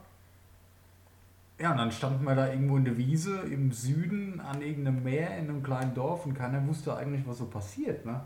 Ja, 1.58 1.72
und 1.72 1.78
dann 1.78 1.92
standen 1.92 2.24
wir 2.24 2.34
da 2.34 2.48
irgendwo 2.48 2.76
in 2.76 2.84
der 2.84 2.96
Wiese 2.96 3.38
im 3.40 3.70
Süden 3.70 4.40
an 4.40 4.62
irgendeinem 4.62 5.04
Meer 5.04 5.38
in 5.38 5.48
einem 5.48 5.62
kleinen 5.62 5.94
Dorf 5.94 6.26
und 6.26 6.34
keiner 6.34 6.66
wusste 6.66 6.96
eigentlich, 6.96 7.26
was 7.26 7.38
so 7.38 7.46
passiert. 7.46 8.04
Ne? 8.04 8.20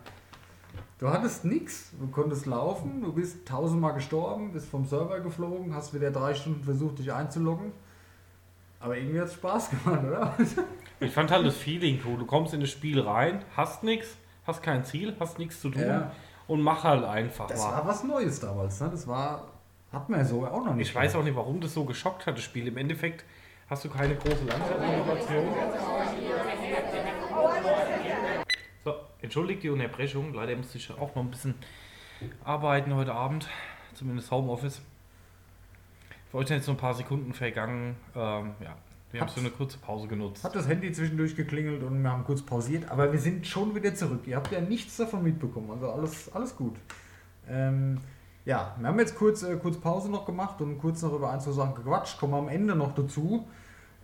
Du 0.99 1.09
hattest 1.11 1.45
nichts, 1.45 1.91
du 1.99 2.07
konntest 2.07 2.47
laufen, 2.47 3.03
du 3.03 3.13
bist 3.13 3.47
tausendmal 3.47 3.95
gestorben, 3.95 4.53
bist 4.53 4.69
vom 4.69 4.85
Server 4.87 5.21
geflogen, 5.21 5.75
hast 5.75 5.93
wieder 5.93 6.11
drei 6.11 6.35
Stunden 6.35 6.63
versucht, 6.63 6.99
dich 7.01 7.13
einzuloggen. 7.13 7.73
Aber 8.81 8.97
irgendwie 8.97 9.21
hat 9.21 9.27
es 9.29 9.35
Spaß 9.35 9.71
gemacht, 9.71 10.05
oder? 10.05 10.35
Ich 11.01 11.13
fand 11.13 11.31
halt 11.33 11.45
das 11.45 11.57
Feeling 11.57 12.01
cool. 12.07 12.17
Du 12.19 12.25
kommst 12.25 12.55
in 12.55 12.61
das 12.61 12.71
Spiel 12.71 13.01
rein, 13.01 13.45
hast 13.57 13.83
nichts, 13.83 14.17
hast 14.47 14.63
kein 14.63 14.85
Ziel, 14.85 15.15
hast 15.19 15.39
nichts 15.41 15.61
zu 15.61 15.69
tun 15.69 15.83
Ja. 15.83 16.13
und 16.47 16.63
mach 16.63 16.85
halt 16.85 17.05
einfach 17.05 17.49
Das 17.49 17.61
mal. 17.63 17.73
war 17.73 17.87
was 17.87 18.05
Neues 18.05 18.39
damals, 18.41 18.81
ne? 18.81 18.89
Das 18.91 19.07
war, 19.09 19.49
hat 19.93 20.09
man 20.09 20.21
ja 20.21 20.25
so 20.25 20.47
auch 20.47 20.65
noch 20.65 20.75
nicht. 20.75 20.89
Ich 20.89 20.95
weiß 20.95 21.17
auch 21.17 21.25
nicht, 21.25 21.35
warum 21.37 21.61
das 21.61 21.75
so 21.75 21.85
geschockt 21.85 22.27
hat, 22.27 22.37
das 22.37 22.45
Spiel. 22.45 22.69
Im 22.69 22.77
Endeffekt 22.77 23.25
hast 23.69 23.85
du 23.85 23.91
keine 23.91 24.15
große 24.15 24.45
Langzeitinnovation. 24.47 25.49
Entschuldigt 29.25 29.63
die 29.63 29.71
Unterbrechung. 29.71 30.35
Leider 30.35 30.55
musste 30.55 30.77
ich 30.77 30.91
auch 30.91 31.15
noch 31.15 31.23
ein 31.23 31.31
bisschen 31.31 31.55
arbeiten 32.45 32.95
heute 32.95 33.15
Abend. 33.15 33.49
Zumindest 33.95 34.31
Homeoffice. 34.31 34.83
Für 36.31 36.37
euch 36.37 36.49
sind 36.49 36.59
jetzt 36.59 36.67
so 36.67 36.73
ein 36.73 36.77
paar 36.77 36.93
Sekunden 36.93 37.33
vergangen. 37.33 37.97
Ähm, 38.15 38.51
ja, 38.63 38.77
wir 39.13 39.23
haben 39.23 39.31
so 39.31 39.41
eine 39.41 39.49
kurze 39.49 39.79
Pause 39.79 40.09
genutzt. 40.09 40.45
Hat 40.45 40.55
das 40.55 40.69
Handy 40.69 40.93
zwischendurch 40.93 41.35
geklingelt 41.37 41.83
und 41.83 42.03
wir 42.03 42.11
haben 42.11 42.25
kurz 42.25 42.43
pausiert, 42.43 42.91
aber 42.91 43.13
wir 43.13 43.19
sind 43.19 43.47
schon 43.47 43.75
wieder 43.75 43.95
zurück. 43.95 44.27
Ihr 44.27 44.37
habt 44.37 44.53
ja 44.53 44.61
nichts 44.61 44.99
davon 44.99 45.23
mitbekommen, 45.23 45.71
also 45.71 45.91
alles, 45.91 46.31
alles 46.35 46.55
gut. 46.55 46.77
Ähm, 47.49 48.01
ja, 48.45 48.77
wir 48.79 48.89
haben 48.89 48.99
jetzt 48.99 49.17
kurz, 49.17 49.43
äh, 49.43 49.57
kurz 49.57 49.79
Pause 49.79 50.11
noch 50.11 50.27
gemacht 50.27 50.61
und 50.61 50.77
kurz 50.77 51.01
noch 51.01 51.15
über 51.15 51.33
ein, 51.33 51.41
zwei 51.41 51.53
Sachen 51.53 51.77
gequatscht. 51.77 52.19
Kommen 52.19 52.35
wir 52.35 52.39
am 52.41 52.49
Ende 52.49 52.77
noch 52.77 52.95
dazu. 52.95 53.49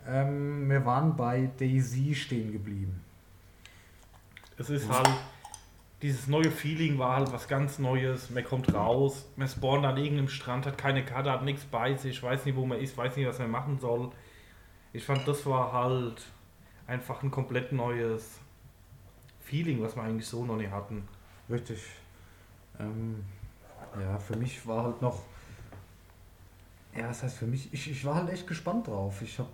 Ähm, 0.08 0.70
wir 0.70 0.86
waren 0.86 1.14
bei 1.14 1.50
Daisy 1.58 2.14
stehen 2.14 2.52
geblieben. 2.52 3.02
Es 4.60 4.68
ist 4.68 4.90
halt, 4.90 5.08
dieses 6.02 6.26
neue 6.26 6.50
Feeling 6.50 6.98
war 6.98 7.16
halt 7.16 7.32
was 7.32 7.48
ganz 7.48 7.78
Neues. 7.78 8.28
Man 8.28 8.44
kommt 8.44 8.74
raus, 8.74 9.26
man 9.36 9.48
spawnt 9.48 9.86
an 9.86 9.96
irgendeinem 9.96 10.28
Strand, 10.28 10.66
hat 10.66 10.76
keine 10.76 11.02
Karte, 11.02 11.32
hat 11.32 11.44
nichts 11.44 11.64
bei 11.64 11.96
sich, 11.96 12.22
weiß 12.22 12.44
nicht, 12.44 12.56
wo 12.56 12.66
man 12.66 12.78
ist, 12.78 12.94
weiß 12.94 13.16
nicht, 13.16 13.26
was 13.26 13.38
man 13.38 13.50
machen 13.50 13.78
soll. 13.80 14.10
Ich 14.92 15.02
fand, 15.02 15.26
das 15.26 15.46
war 15.46 15.72
halt 15.72 16.26
einfach 16.86 17.22
ein 17.22 17.30
komplett 17.30 17.72
neues 17.72 18.38
Feeling, 19.40 19.80
was 19.80 19.96
wir 19.96 20.02
eigentlich 20.02 20.26
so 20.26 20.44
noch 20.44 20.56
nicht 20.56 20.70
hatten. 20.70 21.08
Richtig. 21.48 21.80
Ähm, 22.78 23.24
ja, 23.98 24.18
für 24.18 24.36
mich 24.36 24.66
war 24.66 24.84
halt 24.84 25.00
noch. 25.00 25.22
Ja, 26.94 27.08
das 27.08 27.22
heißt 27.22 27.38
für 27.38 27.46
mich, 27.46 27.72
ich, 27.72 27.90
ich 27.90 28.04
war 28.04 28.16
halt 28.16 28.28
echt 28.28 28.46
gespannt 28.46 28.88
drauf. 28.88 29.22
Ich 29.22 29.38
hab. 29.38 29.48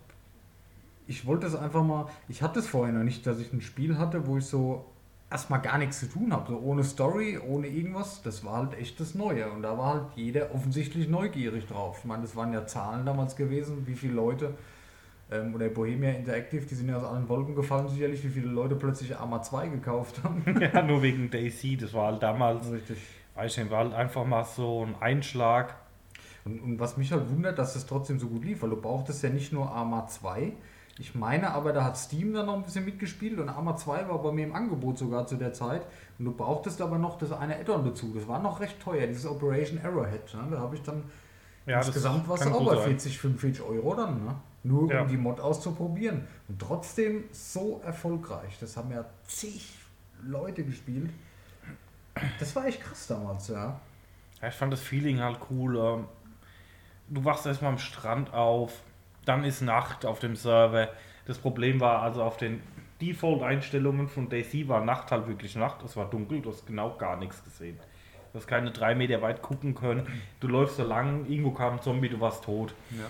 Ich 1.07 1.27
wollte 1.27 1.47
es 1.47 1.55
einfach 1.55 1.85
mal. 1.85 2.09
Ich 2.27 2.42
hatte 2.42 2.59
es 2.59 2.66
vorher 2.66 2.92
noch 2.92 3.05
nicht, 3.05 3.25
dass 3.25 3.38
ich 3.38 3.53
ein 3.53 3.61
Spiel 3.61 3.99
hatte, 3.99 4.27
wo 4.27 4.38
ich 4.38 4.47
so 4.47 4.85
erstmal 5.31 5.61
gar 5.61 5.79
nichts 5.79 6.01
zu 6.01 6.07
tun 6.09 6.33
habe. 6.33 6.53
So 6.53 6.59
ohne 6.59 6.85
Story, 6.85 7.39
ohne 7.39 7.67
irgendwas. 7.67 8.23
Das 8.23 8.45
war 8.45 8.59
halt 8.59 8.79
echt 8.79 9.01
das 9.01 9.15
Neue. 9.15 9.51
Und 9.51 9.62
da 9.62 9.77
war 9.77 9.95
halt 9.95 10.05
jeder 10.15 10.55
offensichtlich 10.55 11.09
neugierig 11.09 11.67
drauf. 11.67 11.99
Ich 12.01 12.05
meine, 12.05 12.23
das 12.23 12.37
waren 12.37 12.53
ja 12.53 12.67
Zahlen 12.67 13.05
damals 13.05 13.37
gewesen, 13.37 13.87
wie 13.87 13.95
viele 13.95 14.15
Leute. 14.15 14.55
Ähm, 15.31 15.55
oder 15.55 15.69
Bohemia 15.69 16.11
Interactive, 16.11 16.65
die 16.67 16.75
sind 16.75 16.89
ja 16.89 16.99
aus 16.99 17.05
allen 17.05 17.29
Wolken 17.29 17.57
gefallen, 17.57 17.89
sicherlich, 17.89 18.23
wie 18.23 18.29
viele 18.29 18.47
Leute 18.47 18.77
plötzlich 18.77 19.17
Arma 19.17 19.43
2 19.43 19.69
gekauft 19.69 20.23
haben. 20.23 20.45
ja, 20.61 20.83
nur 20.83 21.03
wegen 21.03 21.31
Daisy, 21.31 21.77
das 21.77 21.93
war 21.93 22.12
halt 22.12 22.23
damals, 22.23 22.71
Richtig. 22.71 22.99
weiß 23.35 23.51
ich 23.51 23.59
nicht, 23.59 23.71
war 23.73 23.79
halt 23.81 23.95
einfach 23.95 24.25
mal 24.25 24.45
so 24.45 24.87
ein 24.87 24.95
Einschlag. 25.01 25.75
Und, 26.45 26.61
und 26.61 26.79
was 26.79 26.97
mich 26.97 27.11
halt 27.11 27.29
wundert, 27.29 27.59
dass 27.59 27.75
es 27.75 27.87
trotzdem 27.87 28.21
so 28.21 28.29
gut 28.29 28.45
lief, 28.45 28.62
weil 28.62 28.71
du 28.71 28.81
brauchtest 28.81 29.25
ja 29.25 29.31
nicht 29.31 29.53
nur 29.53 29.69
Arma 29.69 30.07
2. 30.07 30.53
Ich 30.99 31.15
meine 31.15 31.53
aber, 31.53 31.73
da 31.75 31.85
hat 31.85 31.99
Steam 31.99 32.33
dann 32.33 32.47
noch 32.47 32.55
ein 32.55 32.63
bisschen 32.63 32.85
mitgespielt 32.87 33.39
und 33.39 33.49
Arma 33.51 33.77
2 33.77 34.09
war 34.09 34.23
bei 34.23 34.33
mir 34.33 34.47
im 34.47 34.55
Angebot 34.55 34.97
sogar 34.97 35.27
zu 35.27 35.37
der 35.37 35.53
Zeit. 35.53 35.83
Und 36.19 36.25
du 36.25 36.33
brauchtest 36.33 36.81
aber 36.81 36.97
noch 36.97 37.19
das 37.19 37.33
eine 37.33 37.57
Add-on 37.57 37.85
dazu. 37.85 38.13
Das 38.15 38.27
war 38.27 38.39
noch 38.41 38.61
recht 38.61 38.81
teuer, 38.81 39.07
dieses 39.07 39.27
Operation 39.27 39.79
Arrowhead. 39.85 40.33
Ne? 40.35 40.49
Da 40.53 40.59
habe 40.59 40.75
ich 40.75 40.83
dann 40.83 41.03
Ja, 41.67 41.77
das 41.79 41.89
insgesamt 41.89 42.27
was 42.29 42.41
bei 42.41 42.77
sein. 42.77 42.85
40, 42.85 43.19
45 43.19 43.63
Euro 43.63 43.95
dann. 43.95 44.25
Ne? 44.25 44.35
Nur 44.63 44.91
Ja. 44.91 45.03
um 45.03 45.09
die 45.09 45.19
Mod 45.19 45.39
auszuprobieren. 45.39 46.27
Und 46.49 46.59
trotzdem 46.61 47.25
so 47.31 47.83
erfolgreich. 47.85 48.57
Das 48.59 48.77
haben 48.79 48.91
ja 48.91 49.05
zig 49.27 49.75
Leute 50.23 50.65
gespielt. 50.65 51.11
Das 52.39 52.57
war 52.57 52.65
echt 52.67 52.81
krass 52.81 53.07
damals, 53.07 53.49
ja. 53.49 53.79
Ja, 54.41 54.49
ich 54.49 54.55
fand 54.55 54.73
das 54.73 54.81
Feeling 54.81 55.21
halt 55.21 55.39
cool. 55.51 55.77
ähm, 55.77 56.05
Du 57.09 57.25
wachst 57.25 57.47
erstmal 57.47 57.71
am 57.73 57.79
Strand 57.79 58.33
auf, 58.35 58.81
dann 59.27 59.45
ist 59.45 59.61
Nacht 59.61 60.07
auf 60.07 60.19
dem 60.21 60.35
Server. 60.37 60.89
Das 61.27 61.39
Problem 61.39 61.81
war 61.81 62.03
also 62.03 62.23
auf 62.23 62.37
den 62.39 62.62
Default-Einstellungen 63.01 64.09
von 64.09 64.29
Daisy 64.29 64.69
war 64.69 64.83
Nacht 64.85 65.11
halt 65.11 65.27
wirklich 65.29 65.57
Nacht. 65.57 65.83
Es 65.85 65.97
war 65.97 66.09
dunkel, 66.09 66.41
du 66.41 66.51
hast 66.51 66.67
genau 66.67 66.97
gar 66.97 67.17
nichts 67.17 67.45
gesehen. 67.45 67.79
Du 68.33 68.39
hast 68.39 68.47
keine 68.47 68.71
drei 68.71 68.95
Meter 68.95 69.21
weit 69.23 69.43
gucken 69.43 69.75
können. 69.75 70.07
Du 70.41 70.49
läufst 70.49 70.77
so 70.77 70.85
lang, 70.85 71.27
irgendwo 71.27 71.51
kam 71.51 71.75
ein 71.75 71.83
Zombie, 71.83 72.09
du 72.09 72.21
warst 72.21 72.45
tot. 72.45 72.75
ja. 72.93 73.05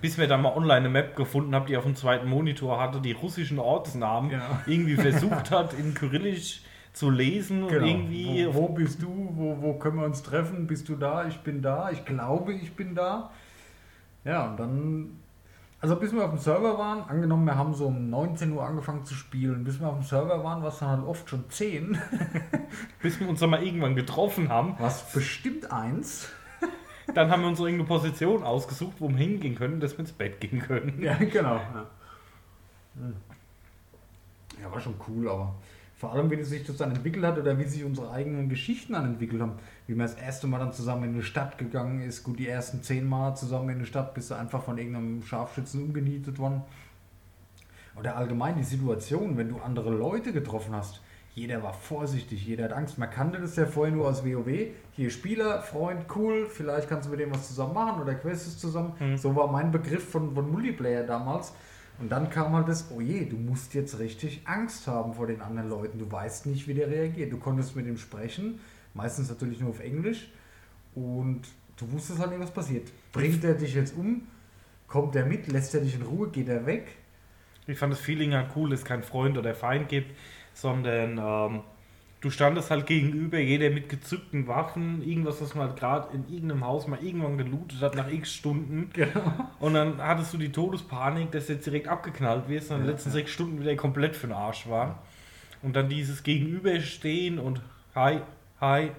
Bis 0.00 0.18
wir 0.18 0.28
dann 0.28 0.42
mal 0.42 0.52
online 0.54 0.74
eine 0.80 0.88
Map 0.90 1.16
gefunden 1.16 1.54
haben, 1.54 1.64
die 1.66 1.76
auf 1.76 1.84
dem 1.84 1.96
zweiten 1.96 2.28
Monitor 2.28 2.78
hatte, 2.80 3.00
die 3.00 3.12
russischen 3.12 3.58
Ortsnamen 3.58 4.30
Ja. 4.30 4.60
irgendwie 4.66 4.96
versucht 4.96 5.50
hat, 5.50 5.72
in 5.72 5.94
Kyrillisch 5.94 6.62
zu 6.92 7.08
lesen 7.10 7.62
und 7.64 7.70
Genau. 7.70 7.86
irgendwie 7.86 8.46
Wo, 8.48 8.54
wo 8.54 8.68
bist 8.68 9.00
du? 9.02 9.08
Wo, 9.32 9.56
wo 9.62 9.72
können 9.78 9.96
wir 9.98 10.04
uns 10.04 10.22
treffen? 10.22 10.66
Bist 10.66 10.88
du 10.90 10.96
da? 10.96 11.26
Ich 11.26 11.38
bin 11.40 11.62
da. 11.62 11.90
Ich 11.90 12.04
glaube, 12.04 12.52
ich 12.52 12.74
bin 12.76 12.94
da. 12.94 13.30
Ja, 14.24 14.46
und 14.46 14.58
dann. 14.58 15.18
Also 15.80 15.96
bis 15.96 16.12
wir 16.12 16.24
auf 16.24 16.30
dem 16.30 16.38
Server 16.38 16.78
waren, 16.78 17.02
angenommen, 17.08 17.44
wir 17.44 17.56
haben 17.56 17.74
so 17.74 17.86
um 17.86 18.08
19 18.08 18.52
Uhr 18.52 18.64
angefangen 18.64 19.04
zu 19.04 19.14
spielen, 19.14 19.64
bis 19.64 19.80
wir 19.80 19.88
auf 19.88 19.96
dem 19.96 20.04
Server 20.04 20.44
waren, 20.44 20.62
war 20.62 20.68
es 20.68 20.78
dann 20.78 20.90
halt 20.90 21.04
oft 21.04 21.28
schon 21.28 21.50
10. 21.50 21.98
bis 23.02 23.18
wir 23.18 23.28
uns 23.28 23.40
dann 23.40 23.50
mal 23.50 23.64
irgendwann 23.64 23.96
getroffen 23.96 24.48
haben. 24.48 24.76
Was 24.78 25.12
bestimmt 25.12 25.72
eins. 25.72 26.28
Dann 27.14 27.32
haben 27.32 27.42
wir 27.42 27.48
uns 27.48 27.58
irgendeine 27.58 27.88
Position 27.88 28.44
ausgesucht, 28.44 28.94
wo 29.00 29.08
wir 29.08 29.16
hingehen 29.16 29.56
können, 29.56 29.80
dass 29.80 29.94
wir 29.94 30.00
ins 30.00 30.12
Bett 30.12 30.40
gehen 30.40 30.60
können. 30.60 31.02
Ja, 31.02 31.16
genau. 31.16 31.56
Ja. 31.56 31.86
Hm. 32.94 33.16
ja, 34.62 34.70
war 34.70 34.80
schon 34.80 34.94
cool, 35.08 35.28
aber 35.28 35.52
vor 36.02 36.12
allem, 36.12 36.32
wie 36.32 36.42
sich 36.42 36.64
das 36.64 36.78
dann 36.78 36.90
entwickelt 36.90 37.24
hat 37.24 37.38
oder 37.38 37.56
wie 37.60 37.64
sich 37.64 37.84
unsere 37.84 38.10
eigenen 38.10 38.48
Geschichten 38.48 38.94
dann 38.94 39.04
entwickelt 39.04 39.40
haben. 39.40 39.52
Wie 39.86 39.94
man 39.94 40.08
das 40.08 40.16
erste 40.16 40.48
Mal 40.48 40.58
dann 40.58 40.72
zusammen 40.72 41.04
in 41.04 41.10
eine 41.10 41.22
Stadt 41.22 41.58
gegangen 41.58 42.02
ist. 42.02 42.24
Gut, 42.24 42.40
die 42.40 42.48
ersten 42.48 42.82
zehn 42.82 43.08
Mal 43.08 43.36
zusammen 43.36 43.68
in 43.68 43.76
eine 43.76 43.86
Stadt 43.86 44.12
bist 44.12 44.28
du 44.32 44.34
einfach 44.34 44.64
von 44.64 44.78
irgendeinem 44.78 45.22
Scharfschützen 45.22 45.80
umgenietet 45.80 46.40
worden. 46.40 46.62
Oder 47.96 48.16
allgemein 48.16 48.56
die 48.56 48.64
Situation, 48.64 49.36
wenn 49.36 49.50
du 49.50 49.58
andere 49.58 49.90
Leute 49.90 50.32
getroffen 50.32 50.74
hast. 50.74 51.00
Jeder 51.36 51.62
war 51.62 51.72
vorsichtig, 51.72 52.44
jeder 52.44 52.64
hat 52.64 52.72
Angst. 52.72 52.98
Man 52.98 53.08
kannte 53.08 53.38
das 53.38 53.54
ja 53.54 53.66
vorher 53.66 53.94
nur 53.94 54.08
aus 54.08 54.24
WoW. 54.24 54.72
Hier 54.94 55.08
Spieler, 55.08 55.62
Freund, 55.62 56.06
cool, 56.16 56.48
vielleicht 56.50 56.88
kannst 56.88 57.06
du 57.06 57.12
mit 57.12 57.20
dem 57.20 57.32
was 57.32 57.46
zusammen 57.46 57.74
machen 57.74 58.02
oder 58.02 58.16
Quests 58.16 58.58
zusammen. 58.58 58.94
Mhm. 58.98 59.16
So 59.18 59.36
war 59.36 59.46
mein 59.52 59.70
Begriff 59.70 60.10
von, 60.10 60.34
von 60.34 60.50
Multiplayer 60.50 61.04
damals. 61.04 61.52
Und 62.02 62.08
dann 62.08 62.30
kam 62.30 62.52
halt 62.52 62.66
das, 62.66 62.90
oh 62.90 63.00
je, 63.00 63.26
du 63.26 63.36
musst 63.36 63.74
jetzt 63.74 64.00
richtig 64.00 64.42
Angst 64.44 64.88
haben 64.88 65.14
vor 65.14 65.28
den 65.28 65.40
anderen 65.40 65.70
Leuten. 65.70 66.00
Du 66.00 66.10
weißt 66.10 66.46
nicht, 66.46 66.66
wie 66.66 66.74
der 66.74 66.90
reagiert. 66.90 67.32
Du 67.32 67.38
konntest 67.38 67.76
mit 67.76 67.86
ihm 67.86 67.96
sprechen, 67.96 68.58
meistens 68.92 69.28
natürlich 69.28 69.60
nur 69.60 69.70
auf 69.70 69.78
Englisch. 69.78 70.28
Und 70.96 71.42
du 71.76 71.92
wusstest 71.92 72.18
halt 72.18 72.30
nicht, 72.30 72.40
was 72.40 72.50
passiert. 72.50 72.90
Bringt 73.12 73.44
er 73.44 73.54
dich 73.54 73.74
jetzt 73.74 73.96
um? 73.96 74.22
Kommt 74.88 75.14
er 75.14 75.24
mit? 75.24 75.46
Lässt 75.46 75.76
er 75.76 75.80
dich 75.80 75.94
in 75.94 76.02
Ruhe? 76.02 76.28
Geht 76.30 76.48
er 76.48 76.66
weg? 76.66 76.88
Ich 77.68 77.78
fand 77.78 77.92
das 77.92 78.00
Feeling 78.00 78.34
halt 78.34 78.48
cool, 78.56 78.70
dass 78.70 78.80
es 78.80 78.84
kein 78.84 79.04
Freund 79.04 79.38
oder 79.38 79.54
Feind 79.54 79.88
gibt, 79.88 80.10
sondern 80.54 81.18
ähm, 81.18 81.60
du 82.22 82.30
standest 82.30 82.70
halt 82.70 82.86
gegenüber, 82.86 83.38
jeder 83.38 83.68
mit 83.70 83.88
gezückten 83.88 84.46
Waffen, 84.46 85.02
irgendwas, 85.02 85.42
was 85.42 85.54
man 85.54 85.68
halt 85.68 85.78
gerade 85.78 86.14
in 86.14 86.32
irgendeinem 86.32 86.64
Haus 86.64 86.86
mal 86.86 87.02
irgendwann 87.02 87.36
gelootet 87.36 87.82
hat 87.82 87.94
nach 87.96 88.10
x 88.10 88.32
Stunden. 88.32 88.88
Genau. 88.94 89.50
Und 89.58 89.74
dann 89.74 89.98
hattest 89.98 90.32
du 90.32 90.38
die 90.38 90.52
Todespanik, 90.52 91.32
dass 91.32 91.48
du 91.48 91.54
jetzt 91.54 91.66
direkt 91.66 91.88
abgeknallt 91.88 92.48
wirst 92.48 92.70
und 92.70 92.76
in 92.76 92.82
den 92.82 92.86
Ja, 92.86 92.92
letzten 92.92 93.10
ja. 93.10 93.14
sechs 93.14 93.32
Stunden 93.32 93.60
wieder 93.60 93.74
komplett 93.76 94.16
für 94.16 94.28
den 94.28 94.36
Arsch 94.36 94.68
war. 94.68 95.02
Und 95.62 95.76
dann 95.76 95.88
dieses 95.88 96.22
Gegenüberstehen 96.22 97.38
und 97.38 97.60
hi, 97.94 98.20
hi, 98.60 98.92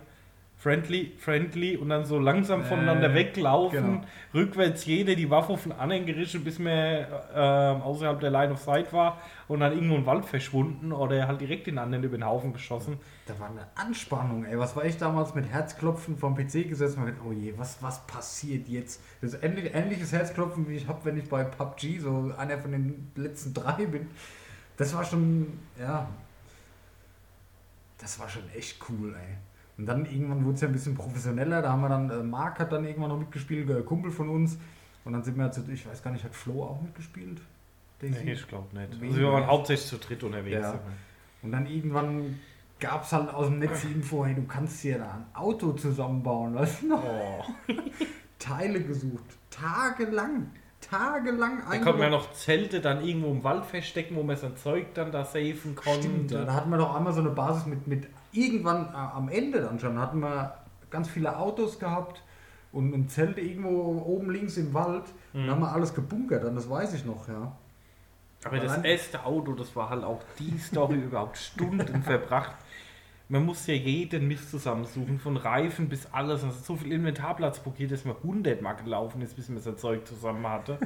friendly, 0.64 1.12
friendly 1.18 1.76
und 1.76 1.90
dann 1.90 2.06
so 2.06 2.18
langsam 2.20 2.64
voneinander 2.64 3.10
Äh, 3.12 3.16
weglaufen, 3.16 3.84
genau. 3.84 4.04
rückwärts 4.34 4.86
jeder 4.86 5.14
die 5.14 5.30
Waffe 5.30 5.52
auf 5.52 5.64
den 5.64 5.74
anderen 5.74 6.06
gerichtet, 6.06 6.42
bis 6.46 6.58
man 6.58 6.74
äh, 6.74 7.06
außerhalb 7.36 8.18
der 8.22 8.30
Line 8.32 8.54
of 8.54 8.60
Sight 8.62 8.94
war 8.94 9.20
und 9.50 9.60
dann 9.60 9.74
irgendwo 9.74 9.96
im 9.96 10.06
Wald 10.06 10.24
verschwunden 10.24 10.94
oder 10.94 11.28
halt 11.28 11.42
direkt 11.42 11.68
den 11.68 11.78
anderen 11.78 12.06
über 12.06 12.18
den 12.18 12.26
Haufen 12.26 12.54
geschossen. 12.54 12.98
Da 13.26 13.38
war 13.40 13.50
eine 13.50 13.68
Anspannung, 13.76 14.46
ey. 14.46 14.58
Was 14.58 14.74
war 14.78 14.86
ich 14.86 14.96
damals 14.98 15.36
mit 15.36 15.52
Herzklopfen 15.52 16.18
vom 16.18 16.34
PC 16.34 16.70
gesessen 16.70 17.00
und 17.02 17.08
gedacht, 17.08 17.24
oh 17.28 17.34
je, 17.34 17.54
was, 17.58 17.84
was 17.84 18.08
passiert 18.08 18.70
jetzt? 18.70 19.02
Das 19.20 19.34
ist 19.34 19.44
ähnlich, 19.44 19.76
ähnliches 19.76 20.14
Herzklopfen, 20.14 20.70
wie 20.70 20.78
ich 20.78 20.88
habe, 20.88 21.04
wenn 21.04 21.18
ich 21.18 21.28
bei 21.28 21.44
PUBG 21.44 22.00
so 22.00 22.32
einer 22.38 22.58
von 22.58 22.72
den 22.72 23.12
letzten 23.16 23.54
drei 23.54 23.86
bin. 23.86 24.08
Das 24.78 24.96
war 24.96 25.04
schon, 25.04 25.60
ja, 25.78 26.08
das 27.98 28.18
war 28.18 28.30
schon 28.30 28.44
echt 28.56 28.78
cool, 28.90 29.14
ey. 29.14 29.36
Und 29.78 29.86
dann 29.86 30.06
irgendwann 30.06 30.46
wurde 30.46 30.56
es 30.56 30.62
ja 30.62 30.68
ein 30.68 30.74
bisschen 30.74 30.96
professioneller. 30.96 31.62
Da 31.62 31.72
haben 31.72 31.82
wir 31.82 31.90
dann, 31.90 32.10
äh, 32.10 32.24
Marc 32.24 32.60
hat 32.60 32.72
dann 32.72 32.86
irgendwann 32.86 33.10
noch 33.10 33.20
mitgespielt, 33.20 33.70
ein 33.70 33.86
Kumpel 33.86 34.12
von 34.12 34.30
uns. 34.30 34.58
Und 35.06 35.14
dann 35.14 35.24
sind 35.24 35.38
wir, 35.38 35.52
zu, 35.52 35.64
ich 35.72 35.88
weiß 35.88 36.04
gar 36.04 36.12
nicht, 36.12 36.24
hat 36.24 36.36
Flo 36.36 36.64
auch 36.64 36.82
mitgespielt? 36.82 37.42
Daisy? 38.00 38.24
Nee, 38.24 38.34
ich 38.34 38.48
glaube 38.48 38.68
nicht. 38.78 39.02
Also 39.02 39.18
wir 39.18 39.32
waren 39.32 39.48
hauptsächlich 39.48 39.88
zu 39.88 39.98
dritt 39.98 40.24
unterwegs. 40.24 40.62
Ja. 40.62 40.80
Und 41.42 41.52
dann 41.52 41.66
irgendwann 41.66 42.40
gab 42.80 43.04
es 43.04 43.12
halt 43.12 43.34
aus 43.34 43.48
dem 43.48 43.60
Netz 43.60 43.82
die 43.82 43.92
Info, 43.94 44.26
hey, 44.26 44.36
du 44.36 44.44
kannst 44.44 44.82
hier 44.82 44.98
da 44.98 45.12
ein 45.12 45.26
Auto 45.34 45.74
zusammenbauen, 45.74 46.54
weißt 46.56 46.84
du 46.84 46.88
noch? 46.90 47.04
Oh. 47.04 47.44
Teile 48.40 48.82
gesucht, 48.82 49.24
tagelang, 49.50 50.50
tagelang 50.82 51.62
Da 51.70 51.78
konnte 51.78 51.94
man 51.94 52.02
ja 52.02 52.10
noch 52.10 52.34
Zelte 52.34 52.82
dann 52.82 53.04
irgendwo 53.04 53.32
im 53.32 53.44
Wald 53.44 53.66
verstecken, 53.66 54.18
wo 54.18 54.24
man 54.24 54.36
sein 54.36 54.58
Zeug 54.58 54.94
dann 54.96 55.14
da 55.14 55.24
safen 55.24 55.76
konnte. 55.76 56.02
Stimmt, 56.02 56.32
da 56.32 56.54
hatten 56.54 56.70
wir 56.70 56.78
doch 56.78 56.94
einmal 56.94 57.14
so 57.14 57.22
eine 57.22 57.30
Basis 57.30 57.66
mit, 57.68 57.88
mit 57.88 58.08
irgendwann 58.34 58.88
äh, 58.94 58.98
am 58.98 59.30
Ende 59.30 59.62
dann 59.62 59.80
schon, 59.80 59.98
hatten 60.00 60.20
wir 60.20 60.56
ganz 60.90 61.10
viele 61.10 61.38
Autos 61.38 61.80
gehabt 61.80 62.22
und, 62.72 62.94
und 62.94 63.10
Zelte 63.10 63.42
irgendwo 63.42 64.02
oben 64.06 64.30
links 64.32 64.58
im 64.58 64.74
Wald. 64.74 65.04
Mhm. 65.34 65.50
haben 65.50 65.62
wir 65.62 65.72
alles 65.72 65.94
gebunkert, 65.94 66.44
dann 66.44 66.56
das 66.56 66.70
weiß 66.70 66.94
ich 66.94 67.06
noch, 67.06 67.28
ja. 67.28 67.52
Aber 68.46 68.60
das 68.60 68.74
Allein- 68.74 68.86
erste 68.86 69.26
Auto, 69.26 69.54
das 69.54 69.76
war 69.76 69.90
halt 69.90 70.04
auch 70.04 70.22
die 70.38 70.58
Story 70.60 70.96
überhaupt 70.96 71.38
Stunden 71.38 72.04
verbracht. 72.04 72.56
Man 73.30 73.46
muss 73.46 73.66
ja 73.68 73.74
jeden 73.74 74.28
Mist 74.28 74.52
zusammensuchen, 74.52 75.18
von 75.18 75.38
Reifen 75.38 75.88
bis 75.88 76.08
alles. 76.12 76.44
Und 76.44 76.50
ist 76.50 76.66
so 76.66 76.76
viel 76.76 76.92
Inventarplatz 76.92 77.60
blockiert, 77.60 77.92
dass 77.92 78.04
man 78.06 78.18
100 78.18 78.62
Mal 78.62 78.74
gelaufen 78.74 79.22
ist, 79.22 79.36
bis 79.36 79.48
man 79.50 79.60
sein 79.60 79.78
Zeug 79.78 80.06
zusammen 80.06 80.46
hatte. 80.48 80.78